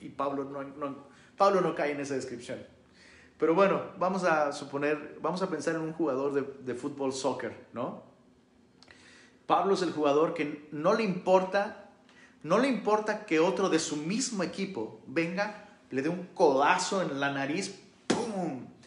Y 0.00 0.08
Pablo 0.10 0.44
no, 0.44 0.96
Pablo 1.36 1.60
no 1.60 1.74
cae 1.74 1.92
en 1.92 2.00
esa 2.00 2.14
descripción. 2.14 2.58
Pero 3.38 3.54
bueno, 3.54 3.82
vamos 3.98 4.24
a 4.24 4.52
suponer, 4.52 5.18
vamos 5.22 5.42
a 5.42 5.48
pensar 5.48 5.74
en 5.74 5.80
un 5.80 5.92
jugador 5.92 6.34
de, 6.34 6.42
de 6.42 6.74
fútbol 6.74 7.12
soccer, 7.12 7.68
¿no? 7.72 8.02
Pablo 9.46 9.74
es 9.74 9.82
el 9.82 9.92
jugador 9.92 10.34
que 10.34 10.68
no 10.72 10.94
le 10.94 11.02
importa 11.02 11.80
no 12.42 12.58
le 12.58 12.68
importa 12.68 13.26
que 13.26 13.38
otro 13.38 13.68
de 13.68 13.78
su 13.78 13.96
mismo 13.96 14.42
equipo 14.42 15.00
venga, 15.06 15.68
le 15.90 16.02
dé 16.02 16.08
un 16.08 16.28
codazo 16.34 17.02
en 17.02 17.20
la 17.20 17.32
nariz, 17.32 17.78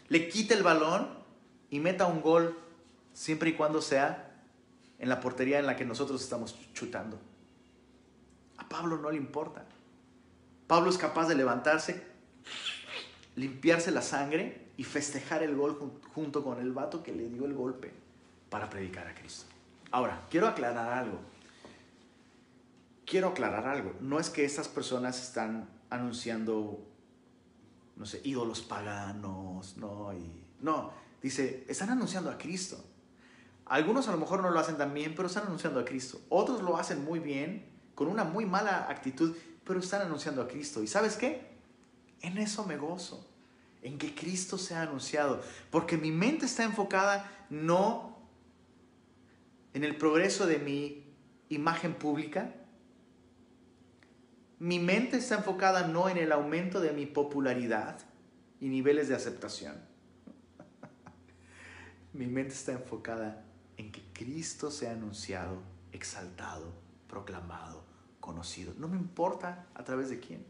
le 0.09 0.27
quite 0.27 0.55
el 0.55 0.63
balón 0.63 1.09
y 1.69 1.79
meta 1.79 2.07
un 2.07 2.21
gol, 2.21 2.57
siempre 3.13 3.51
y 3.51 3.53
cuando 3.53 3.81
sea 3.81 4.31
en 4.97 5.09
la 5.09 5.19
portería 5.19 5.59
en 5.59 5.67
la 5.67 5.75
que 5.75 5.85
nosotros 5.85 6.21
estamos 6.23 6.55
chutando. 6.73 7.19
A 8.57 8.67
Pablo 8.67 8.97
no 8.97 9.11
le 9.11 9.17
importa. 9.17 9.65
Pablo 10.73 10.89
es 10.89 10.97
capaz 10.97 11.27
de 11.27 11.35
levantarse 11.35 12.03
limpiarse 13.35 13.91
la 13.91 14.01
sangre 14.01 14.71
y 14.75 14.83
festejar 14.83 15.43
el 15.43 15.55
gol 15.55 15.77
junto 16.15 16.43
con 16.43 16.59
el 16.59 16.71
vato 16.71 17.03
que 17.03 17.13
le 17.13 17.29
dio 17.29 17.45
el 17.45 17.53
golpe 17.53 17.93
para 18.49 18.71
predicar 18.71 19.05
a 19.05 19.13
Cristo. 19.13 19.45
Ahora, 19.91 20.25
quiero 20.31 20.47
aclarar 20.47 20.97
algo. 20.97 21.19
Quiero 23.05 23.27
aclarar 23.27 23.67
algo. 23.67 23.93
No 24.01 24.19
es 24.19 24.31
que 24.31 24.45
estas 24.45 24.67
personas 24.67 25.21
están 25.21 25.69
anunciando, 25.91 26.83
no 27.95 28.07
sé, 28.07 28.21
ídolos 28.23 28.63
paganos, 28.63 29.77
no, 29.77 30.11
no, 30.59 30.91
dice, 31.21 31.65
están 31.69 31.91
anunciando 31.91 32.31
a 32.31 32.39
Cristo. 32.39 32.83
Algunos 33.67 34.07
a 34.07 34.11
lo 34.11 34.17
mejor 34.17 34.41
no 34.41 34.49
lo 34.49 34.59
hacen 34.59 34.79
tan 34.79 34.91
bien, 34.91 35.13
pero 35.15 35.27
están 35.27 35.45
anunciando 35.45 35.79
a 35.79 35.85
Cristo. 35.85 36.19
Otros 36.29 36.63
lo 36.63 36.77
hacen 36.77 37.05
muy 37.05 37.19
bien, 37.19 37.71
con 37.93 38.07
una 38.07 38.23
muy 38.23 38.47
mala 38.47 38.87
actitud, 38.89 39.35
pero 39.65 39.79
están 39.79 40.01
anunciando 40.01 40.41
a 40.41 40.47
Cristo. 40.47 40.83
¿Y 40.83 40.87
sabes 40.87 41.15
qué? 41.15 41.41
En 42.21 42.37
eso 42.37 42.65
me 42.65 42.77
gozo, 42.77 43.25
en 43.81 43.97
que 43.97 44.15
Cristo 44.15 44.57
sea 44.57 44.83
anunciado, 44.83 45.41
porque 45.71 45.97
mi 45.97 46.11
mente 46.11 46.45
está 46.45 46.63
enfocada 46.63 47.29
no 47.49 48.17
en 49.73 49.83
el 49.83 49.95
progreso 49.97 50.45
de 50.45 50.59
mi 50.59 51.03
imagen 51.49 51.93
pública, 51.93 52.53
mi 54.59 54.79
mente 54.79 55.17
está 55.17 55.35
enfocada 55.35 55.87
no 55.87 56.07
en 56.07 56.17
el 56.17 56.31
aumento 56.31 56.79
de 56.79 56.93
mi 56.93 57.05
popularidad 57.05 57.99
y 58.61 58.69
niveles 58.69 59.09
de 59.09 59.15
aceptación. 59.15 59.75
mi 62.13 62.27
mente 62.27 62.53
está 62.53 62.71
enfocada 62.71 63.43
en 63.75 63.91
que 63.91 64.01
Cristo 64.13 64.71
sea 64.71 64.91
anunciado, 64.93 65.61
exaltado, 65.91 66.73
proclamado, 67.09 67.82
conocido. 68.23 68.73
No 68.77 68.87
me 68.87 68.95
importa 68.95 69.65
a 69.75 69.83
través 69.83 70.09
de 70.09 70.17
quién. 70.17 70.45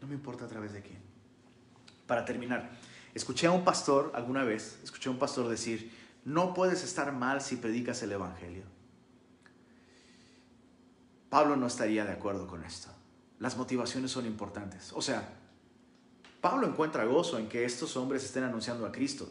No 0.00 0.08
me 0.08 0.14
importa 0.14 0.46
a 0.46 0.48
través 0.48 0.72
de 0.72 0.80
quién. 0.80 0.98
Para 2.06 2.24
terminar, 2.24 2.70
escuché 3.12 3.46
a 3.46 3.50
un 3.50 3.62
pastor 3.62 4.10
alguna 4.14 4.42
vez, 4.42 4.80
escuché 4.82 5.10
a 5.10 5.12
un 5.12 5.18
pastor 5.18 5.48
decir, 5.48 5.92
no 6.24 6.54
puedes 6.54 6.82
estar 6.82 7.12
mal 7.12 7.42
si 7.42 7.56
predicas 7.56 8.02
el 8.02 8.12
Evangelio. 8.12 8.64
Pablo 11.28 11.56
no 11.56 11.66
estaría 11.66 12.06
de 12.06 12.12
acuerdo 12.12 12.46
con 12.46 12.64
esto. 12.64 12.88
Las 13.38 13.58
motivaciones 13.58 14.10
son 14.10 14.24
importantes. 14.24 14.94
O 14.94 15.02
sea, 15.02 15.28
Pablo 16.40 16.66
encuentra 16.66 17.04
gozo 17.04 17.38
en 17.38 17.50
que 17.50 17.66
estos 17.66 17.98
hombres 17.98 18.24
estén 18.24 18.44
anunciando 18.44 18.86
a 18.86 18.92
Cristo. 18.92 19.28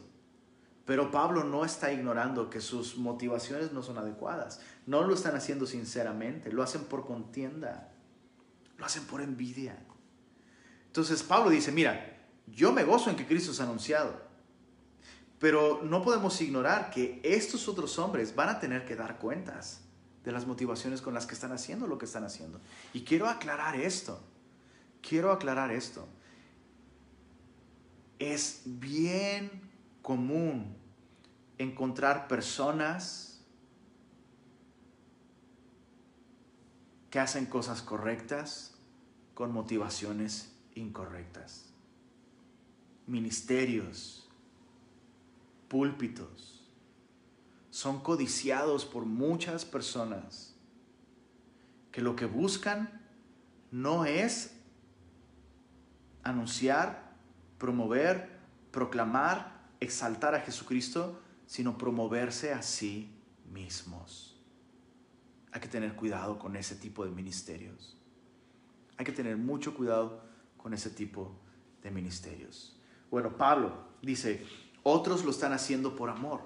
Pero 0.90 1.12
Pablo 1.12 1.44
no 1.44 1.66
está 1.66 1.94
ignorando 1.94 2.50
que 2.50 2.62
sus 2.62 2.98
motivaciones 2.98 3.72
no 3.72 3.84
son 3.84 4.00
adecuadas. 4.00 4.60
No 4.90 5.04
lo 5.04 5.14
están 5.14 5.36
haciendo 5.36 5.68
sinceramente, 5.68 6.52
lo 6.52 6.64
hacen 6.64 6.84
por 6.86 7.06
contienda, 7.06 7.92
lo 8.76 8.86
hacen 8.88 9.04
por 9.04 9.22
envidia. 9.22 9.78
Entonces 10.88 11.22
Pablo 11.22 11.52
dice, 11.52 11.72
mira, 11.72 12.18
yo 12.48 12.72
me 12.74 12.84
gozo 12.84 13.12
en 13.12 13.16
que 13.16 13.28
Cristo 13.28 13.52
es 13.52 13.60
anunciado, 13.60 14.20
pero 15.38 15.82
no 15.84 16.02
podemos 16.02 16.42
ignorar 16.42 16.90
que 16.90 17.20
estos 17.24 17.68
otros 17.68 18.00
hombres 18.00 18.34
van 18.34 18.50
a 18.50 18.60
tener 18.60 18.84
que 18.84 18.96
dar 18.96 19.20
cuentas 19.20 19.82
de 20.24 20.32
las 20.32 20.48
motivaciones 20.48 21.04
con 21.04 21.14
las 21.14 21.28
que 21.28 21.36
están 21.36 21.52
haciendo 21.52 21.86
lo 21.86 22.00
que 22.00 22.06
están 22.06 22.24
haciendo. 22.24 22.60
Y 22.92 23.04
quiero 23.04 23.30
aclarar 23.30 23.80
esto, 23.80 24.20
quiero 25.08 25.32
aclarar 25.32 25.72
esto. 25.72 26.08
Es 28.18 28.64
bien 28.66 29.52
común 30.02 30.76
encontrar 31.60 32.28
personas 32.28 33.29
que 37.10 37.20
hacen 37.20 37.46
cosas 37.46 37.82
correctas 37.82 38.76
con 39.34 39.52
motivaciones 39.52 40.54
incorrectas. 40.76 41.66
Ministerios, 43.08 44.30
púlpitos, 45.68 46.68
son 47.72 48.02
codiciados 48.02 48.86
por 48.86 49.06
muchas 49.06 49.66
personas 49.66 50.56
que 51.92 52.02
lo 52.02 52.16
que 52.16 52.26
buscan 52.26 53.02
no 53.72 54.06
es 54.06 54.54
anunciar, 56.24 57.16
promover, 57.58 58.40
proclamar, 58.72 59.68
exaltar 59.80 60.36
a 60.36 60.42
Jesucristo, 60.42 61.20
sino 61.48 61.78
promoverse 61.78 62.54
a 62.54 62.62
sí 62.62 63.10
mismos. 63.52 64.29
Hay 65.52 65.62
que 65.62 65.68
tener 65.68 65.96
cuidado 65.96 66.38
con 66.38 66.56
ese 66.56 66.76
tipo 66.76 67.06
de 67.06 67.12
ministerios. 67.12 67.98
Hay 68.98 69.06
que 69.06 69.12
tener 69.12 69.38
mucho 69.38 69.74
cuidado 69.74 70.24
con 70.58 70.74
ese 70.74 70.90
tipo 70.90 71.40
de 71.82 71.92
ministerios. 71.92 72.78
Bueno, 73.10 73.38
Pablo 73.38 73.88
dice, 74.02 74.46
otros 74.84 75.26
lo 75.26 75.32
están 75.32 75.54
haciendo 75.54 75.96
por 75.96 76.10
amor, 76.10 76.42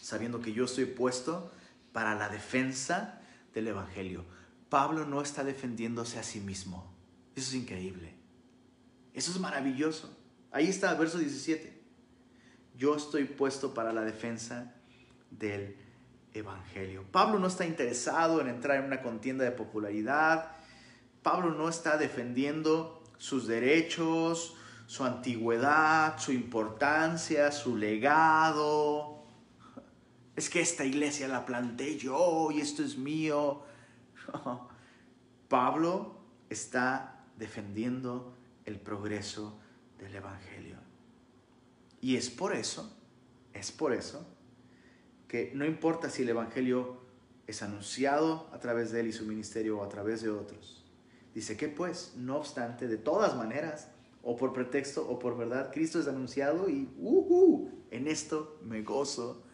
sabiendo 0.00 0.40
que 0.40 0.52
yo 0.52 0.64
estoy 0.64 0.86
puesto 0.86 1.52
para 1.92 2.14
la 2.14 2.28
defensa 2.28 3.20
del 3.52 3.68
Evangelio. 3.68 4.24
Pablo 4.68 5.06
no 5.06 5.20
está 5.20 5.44
defendiéndose 5.44 6.18
a 6.18 6.22
sí 6.22 6.40
mismo. 6.40 6.92
Eso 7.34 7.50
es 7.50 7.54
increíble. 7.54 8.14
Eso 9.12 9.30
es 9.30 9.40
maravilloso. 9.40 10.16
Ahí 10.50 10.68
está, 10.68 10.94
verso 10.94 11.18
17. 11.18 11.82
Yo 12.76 12.96
estoy 12.96 13.24
puesto 13.24 13.74
para 13.74 13.92
la 13.92 14.02
defensa 14.02 14.74
del 15.30 15.62
Evangelio. 15.62 15.85
Pablo 17.10 17.38
no 17.38 17.46
está 17.46 17.66
interesado 17.66 18.40
en 18.40 18.48
entrar 18.48 18.78
en 18.78 18.84
una 18.84 19.02
contienda 19.02 19.44
de 19.44 19.52
popularidad. 19.52 20.52
Pablo 21.22 21.50
no 21.50 21.68
está 21.68 21.96
defendiendo 21.96 23.02
sus 23.18 23.46
derechos, 23.46 24.54
su 24.86 25.04
antigüedad, 25.04 26.18
su 26.18 26.32
importancia, 26.32 27.50
su 27.52 27.76
legado. 27.76 29.24
Es 30.34 30.50
que 30.50 30.60
esta 30.60 30.84
iglesia 30.84 31.28
la 31.28 31.46
planté 31.46 31.98
yo 31.98 32.50
y 32.50 32.60
esto 32.60 32.82
es 32.82 32.96
mío. 32.96 33.62
Pablo 35.48 36.16
está 36.50 37.24
defendiendo 37.36 38.36
el 38.64 38.78
progreso 38.78 39.58
del 39.98 40.14
Evangelio. 40.14 40.76
Y 42.00 42.16
es 42.16 42.30
por 42.30 42.54
eso, 42.54 42.94
es 43.52 43.72
por 43.72 43.92
eso, 43.92 44.26
no 45.54 45.64
importa 45.64 46.10
si 46.10 46.22
el 46.22 46.30
Evangelio 46.30 47.00
es 47.46 47.62
anunciado 47.62 48.48
a 48.52 48.58
través 48.58 48.90
de 48.90 49.00
él 49.00 49.08
y 49.08 49.12
su 49.12 49.24
ministerio 49.24 49.78
o 49.78 49.84
a 49.84 49.88
través 49.88 50.22
de 50.22 50.30
otros. 50.30 50.84
Dice 51.34 51.56
que 51.56 51.68
pues, 51.68 52.14
no 52.16 52.36
obstante, 52.36 52.88
de 52.88 52.96
todas 52.96 53.36
maneras, 53.36 53.88
o 54.22 54.36
por 54.36 54.52
pretexto 54.52 55.08
o 55.08 55.18
por 55.18 55.36
verdad, 55.36 55.70
Cristo 55.72 56.00
es 56.00 56.08
anunciado 56.08 56.68
y 56.68 56.88
uh, 56.98 57.70
en 57.90 58.08
esto 58.08 58.58
me 58.64 58.82
gozo 58.82 59.44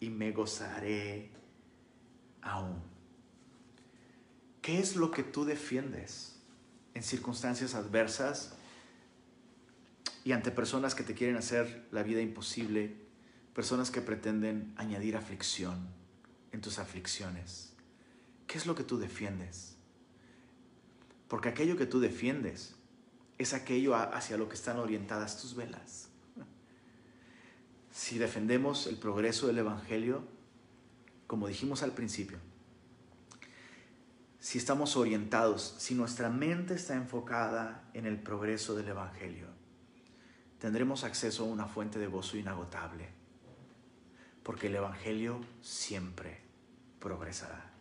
y 0.00 0.08
me 0.10 0.32
gozaré 0.32 1.30
aún. 2.40 2.82
¿Qué 4.62 4.78
es 4.78 4.96
lo 4.96 5.10
que 5.10 5.22
tú 5.22 5.44
defiendes 5.44 6.36
en 6.94 7.02
circunstancias 7.02 7.74
adversas 7.74 8.54
y 10.24 10.32
ante 10.32 10.50
personas 10.50 10.94
que 10.94 11.02
te 11.02 11.14
quieren 11.14 11.36
hacer 11.36 11.86
la 11.90 12.02
vida 12.02 12.22
imposible, 12.22 13.03
personas 13.54 13.90
que 13.90 14.00
pretenden 14.00 14.74
añadir 14.76 15.16
aflicción 15.16 15.88
en 16.52 16.60
tus 16.60 16.78
aflicciones. 16.78 17.72
¿Qué 18.46 18.58
es 18.58 18.66
lo 18.66 18.74
que 18.74 18.84
tú 18.84 18.98
defiendes? 18.98 19.76
Porque 21.28 21.48
aquello 21.48 21.76
que 21.76 21.86
tú 21.86 22.00
defiendes 22.00 22.74
es 23.38 23.54
aquello 23.54 23.94
hacia 23.96 24.36
lo 24.36 24.48
que 24.48 24.54
están 24.54 24.78
orientadas 24.78 25.40
tus 25.40 25.54
velas. 25.54 26.08
Si 27.90 28.18
defendemos 28.18 28.88
el 28.88 28.96
progreso 28.96 29.46
del 29.46 29.58
Evangelio, 29.58 30.24
como 31.26 31.46
dijimos 31.46 31.82
al 31.82 31.92
principio, 31.92 32.38
si 34.40 34.58
estamos 34.58 34.96
orientados, 34.96 35.76
si 35.78 35.94
nuestra 35.94 36.28
mente 36.28 36.74
está 36.74 36.94
enfocada 36.94 37.88
en 37.94 38.04
el 38.04 38.18
progreso 38.18 38.74
del 38.74 38.88
Evangelio, 38.88 39.46
tendremos 40.58 41.04
acceso 41.04 41.44
a 41.44 41.46
una 41.46 41.66
fuente 41.66 41.98
de 41.98 42.08
gozo 42.08 42.36
inagotable, 42.36 43.08
porque 44.44 44.68
el 44.68 44.76
Evangelio 44.76 45.40
siempre 45.60 46.38
progresará. 47.00 47.72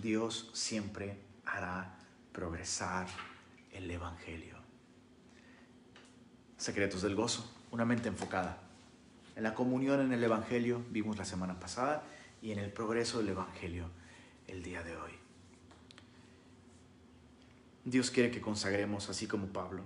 Dios 0.00 0.50
siempre 0.54 1.18
hará 1.44 1.98
progresar 2.32 3.06
el 3.72 3.90
Evangelio. 3.90 4.56
Secretos 6.56 7.02
del 7.02 7.14
gozo, 7.14 7.52
una 7.70 7.84
mente 7.84 8.08
enfocada. 8.08 8.58
En 9.36 9.42
la 9.42 9.54
comunión 9.54 10.00
en 10.00 10.12
el 10.14 10.24
Evangelio 10.24 10.82
vimos 10.88 11.18
la 11.18 11.26
semana 11.26 11.60
pasada 11.60 12.02
y 12.40 12.52
en 12.52 12.58
el 12.58 12.72
progreso 12.72 13.18
del 13.18 13.28
Evangelio 13.28 13.90
el 14.46 14.62
día 14.62 14.82
de 14.82 14.96
hoy. 14.96 15.12
Dios 17.84 18.10
quiere 18.10 18.30
que 18.30 18.40
consagremos 18.40 19.10
así 19.10 19.26
como 19.26 19.48
Pablo 19.48 19.82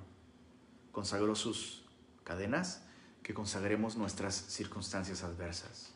consagró 0.99 1.37
sus 1.37 1.85
cadenas 2.24 2.83
que 3.22 3.33
consagremos 3.33 3.97
nuestras 3.97 4.35
circunstancias 4.35 5.22
adversas. 5.22 5.93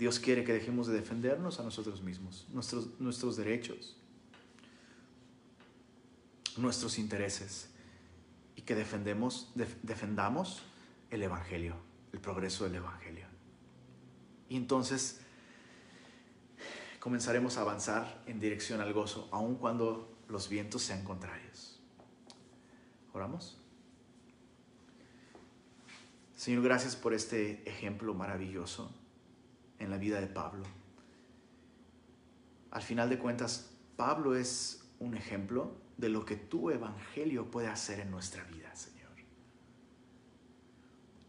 Dios 0.00 0.18
quiere 0.18 0.44
que 0.44 0.54
dejemos 0.54 0.86
de 0.86 0.94
defendernos 0.94 1.60
a 1.60 1.62
nosotros 1.62 2.00
mismos, 2.00 2.46
nuestros, 2.48 2.98
nuestros 2.98 3.36
derechos. 3.36 3.98
nuestros 6.56 6.98
intereses 6.98 7.68
y 8.56 8.62
que 8.62 8.74
defendemos, 8.74 9.52
defendamos 9.82 10.62
el 11.10 11.22
Evangelio, 11.22 11.76
el 12.12 12.18
progreso 12.18 12.64
del 12.64 12.76
Evangelio. 12.76 13.26
Y 14.48 14.56
entonces 14.56 15.20
comenzaremos 16.98 17.58
a 17.58 17.60
avanzar 17.60 18.22
en 18.26 18.40
dirección 18.40 18.80
al 18.80 18.94
gozo, 18.94 19.28
aun 19.32 19.56
cuando 19.56 20.18
los 20.28 20.48
vientos 20.48 20.82
sean 20.82 21.04
contrarios. 21.04 21.78
¿Oramos? 23.12 23.58
Señor, 26.36 26.62
gracias 26.62 26.96
por 26.96 27.12
este 27.12 27.68
ejemplo 27.68 28.14
maravilloso 28.14 28.90
en 29.80 29.90
la 29.90 29.98
vida 29.98 30.20
de 30.20 30.28
Pablo. 30.28 30.62
Al 32.70 32.82
final 32.82 33.10
de 33.10 33.18
cuentas, 33.18 33.70
Pablo 33.96 34.36
es 34.36 34.84
un 35.00 35.16
ejemplo 35.16 35.72
de 35.96 36.08
lo 36.08 36.24
que 36.24 36.36
tu 36.36 36.70
evangelio 36.70 37.50
puede 37.50 37.66
hacer 37.66 37.98
en 37.98 38.10
nuestra 38.10 38.44
vida, 38.44 38.74
Señor. 38.76 39.00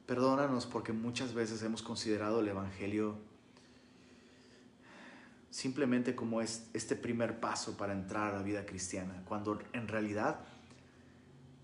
Perdónanos 0.06 0.68
porque 0.68 0.93
muchas 0.93 1.34
veces 1.34 1.64
hemos 1.64 1.82
considerado 1.82 2.41
el 2.41 2.47
evangelio 2.49 3.18
simplemente 5.49 6.16
como 6.16 6.41
es 6.41 6.70
este 6.74 6.95
primer 6.95 7.39
paso 7.39 7.76
para 7.78 7.93
entrar 7.93 8.34
a 8.34 8.38
la 8.38 8.43
vida 8.43 8.66
cristiana, 8.66 9.22
cuando 9.26 9.60
en 9.74 9.88
realidad 9.88 10.39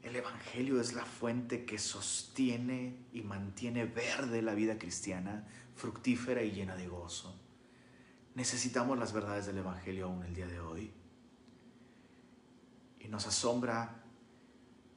el 0.03 0.15
Evangelio 0.15 0.79
es 0.79 0.93
la 0.93 1.05
fuente 1.05 1.65
que 1.65 1.77
sostiene 1.77 2.95
y 3.11 3.21
mantiene 3.21 3.85
verde 3.85 4.41
la 4.41 4.53
vida 4.53 4.77
cristiana, 4.77 5.45
fructífera 5.78 6.43
y 6.43 6.51
llena 6.51 6.75
de 6.75 6.88
gozo. 6.88 7.39
Necesitamos 8.36 8.99
las 8.99 9.13
verdades 9.13 9.45
del 9.45 9.59
Evangelio 9.59 10.05
aún 10.05 10.23
el 10.23 10.34
día 10.34 10.47
de 10.47 10.59
hoy. 10.59 10.91
Y 12.99 13.07
nos 13.07 13.25
asombra, 13.25 14.03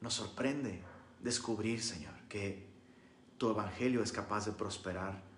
nos 0.00 0.14
sorprende 0.14 0.82
descubrir, 1.20 1.80
Señor, 1.82 2.14
que 2.28 2.68
tu 3.38 3.50
Evangelio 3.50 4.02
es 4.02 4.10
capaz 4.10 4.46
de 4.46 4.52
prosperar 4.52 5.30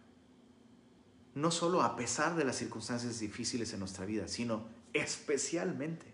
no 1.35 1.51
solo 1.51 1.83
a 1.83 1.97
pesar 1.97 2.37
de 2.37 2.45
las 2.45 2.57
circunstancias 2.57 3.19
difíciles 3.19 3.73
en 3.73 3.81
nuestra 3.81 4.05
vida, 4.05 4.29
sino 4.29 4.67
especialmente, 4.93 6.07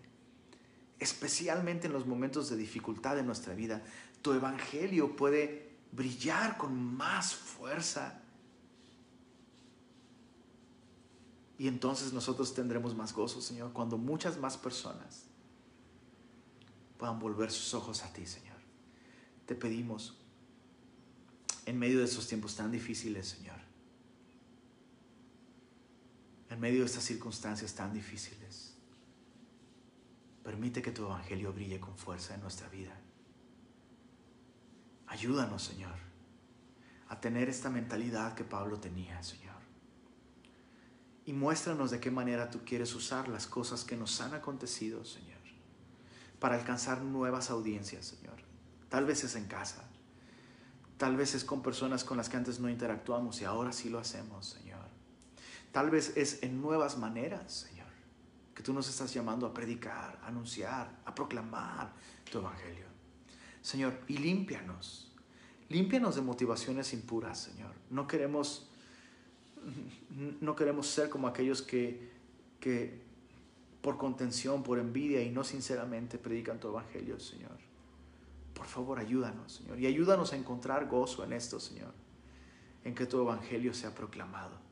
especialmente 0.99 1.87
en 1.87 1.93
los 1.93 2.05
momentos 2.05 2.49
de 2.49 2.55
dificultad 2.55 3.19
en 3.19 3.25
nuestra 3.25 3.53
vida, 3.53 3.83
tu 4.21 4.33
evangelio 4.33 5.15
puede 5.15 5.69
brillar 5.91 6.57
con 6.57 6.95
más 6.95 7.35
fuerza. 7.35 8.18
Y 11.59 11.67
entonces 11.67 12.13
nosotros 12.13 12.53
tendremos 12.53 12.95
más 12.95 13.13
gozo, 13.13 13.41
Señor, 13.41 13.73
cuando 13.73 13.97
muchas 13.97 14.39
más 14.39 14.55
personas 14.55 15.25
puedan 16.97 17.19
volver 17.19 17.51
sus 17.51 17.73
ojos 17.73 18.01
a 18.01 18.13
ti, 18.13 18.25
Señor. 18.25 18.55
Te 19.45 19.55
pedimos, 19.55 20.17
en 21.65 21.77
medio 21.77 21.99
de 21.99 22.05
esos 22.05 22.27
tiempos 22.27 22.55
tan 22.55 22.71
difíciles, 22.71 23.27
Señor, 23.27 23.59
en 26.49 26.59
medio 26.61 26.79
de 26.79 26.85
estas 26.85 27.03
circunstancias 27.03 27.75
tan 27.75 27.93
difíciles. 27.93 28.73
Permite 30.43 30.81
que 30.81 30.91
tu 30.91 31.03
evangelio 31.03 31.51
brille 31.51 31.81
con 31.81 31.97
fuerza 31.97 32.35
en 32.35 32.41
nuestra 32.41 32.69
vida. 32.69 32.97
Ayúdanos, 35.07 35.61
Señor, 35.61 35.95
a 37.09 37.19
tener 37.19 37.49
esta 37.49 37.69
mentalidad 37.69 38.33
que 38.33 38.45
Pablo 38.45 38.79
tenía, 38.79 39.21
Señor. 39.21 39.48
Y 41.29 41.33
muéstranos 41.33 41.91
de 41.91 41.99
qué 41.99 42.09
manera 42.09 42.49
tú 42.49 42.61
quieres 42.65 42.95
usar 42.95 43.27
las 43.27 43.45
cosas 43.45 43.83
que 43.83 43.95
nos 43.95 44.19
han 44.19 44.33
acontecido, 44.33 45.05
Señor, 45.05 45.37
para 46.39 46.55
alcanzar 46.55 47.03
nuevas 47.03 47.51
audiencias, 47.51 48.07
Señor. 48.07 48.33
Tal 48.89 49.05
vez 49.05 49.23
es 49.23 49.35
en 49.35 49.45
casa, 49.45 49.83
tal 50.97 51.17
vez 51.17 51.35
es 51.35 51.45
con 51.45 51.61
personas 51.61 52.03
con 52.03 52.17
las 52.17 52.29
que 52.29 52.37
antes 52.37 52.59
no 52.59 52.67
interactuamos 52.67 53.39
y 53.41 53.45
ahora 53.45 53.71
sí 53.73 53.89
lo 53.89 53.99
hacemos, 53.99 54.47
Señor. 54.47 54.87
Tal 55.71 55.91
vez 55.91 56.17
es 56.17 56.41
en 56.41 56.63
nuevas 56.63 56.97
maneras, 56.97 57.67
Señor, 57.69 57.91
que 58.55 58.63
tú 58.63 58.73
nos 58.73 58.89
estás 58.89 59.13
llamando 59.13 59.45
a 59.45 59.53
predicar, 59.53 60.19
a 60.23 60.29
anunciar, 60.29 60.89
a 61.05 61.13
proclamar 61.13 61.93
tu 62.31 62.39
evangelio. 62.39 62.87
Señor, 63.61 64.01
y 64.07 64.17
límpianos. 64.17 65.11
Límpianos 65.67 66.15
de 66.15 66.23
motivaciones 66.23 66.91
impuras, 66.91 67.37
Señor. 67.37 67.75
No 67.91 68.07
queremos 68.07 68.68
no 70.41 70.55
queremos 70.55 70.87
ser 70.87 71.09
como 71.09 71.27
aquellos 71.27 71.61
que, 71.61 72.09
que 72.59 72.99
por 73.81 73.97
contención, 73.97 74.63
por 74.63 74.79
envidia 74.79 75.21
y 75.21 75.29
no 75.29 75.43
sinceramente 75.43 76.17
predican 76.17 76.59
tu 76.59 76.69
evangelio, 76.69 77.19
Señor. 77.19 77.57
Por 78.53 78.65
favor, 78.65 78.99
ayúdanos, 78.99 79.53
Señor. 79.53 79.79
Y 79.79 79.87
ayúdanos 79.87 80.33
a 80.33 80.35
encontrar 80.35 80.87
gozo 80.87 81.23
en 81.23 81.33
esto, 81.33 81.59
Señor. 81.59 81.93
En 82.83 82.93
que 82.93 83.05
tu 83.05 83.21
evangelio 83.21 83.73
sea 83.73 83.93
proclamado. 83.93 84.69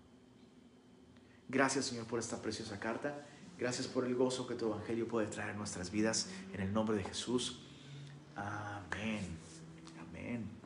Gracias 1.50 1.86
Señor 1.86 2.06
por 2.08 2.20
esta 2.20 2.42
preciosa 2.42 2.80
carta. 2.80 3.26
Gracias 3.58 3.88
por 3.88 4.06
el 4.06 4.16
gozo 4.16 4.46
que 4.46 4.56
tu 4.56 4.68
Evangelio 4.68 5.08
puede 5.08 5.28
traer 5.28 5.52
a 5.52 5.54
nuestras 5.54 5.90
vidas. 5.90 6.30
En 6.54 6.62
el 6.62 6.72
nombre 6.72 6.98
de 6.98 7.04
Jesús. 7.04 7.60
Amén. 8.36 9.26
Amén. 10.00 10.57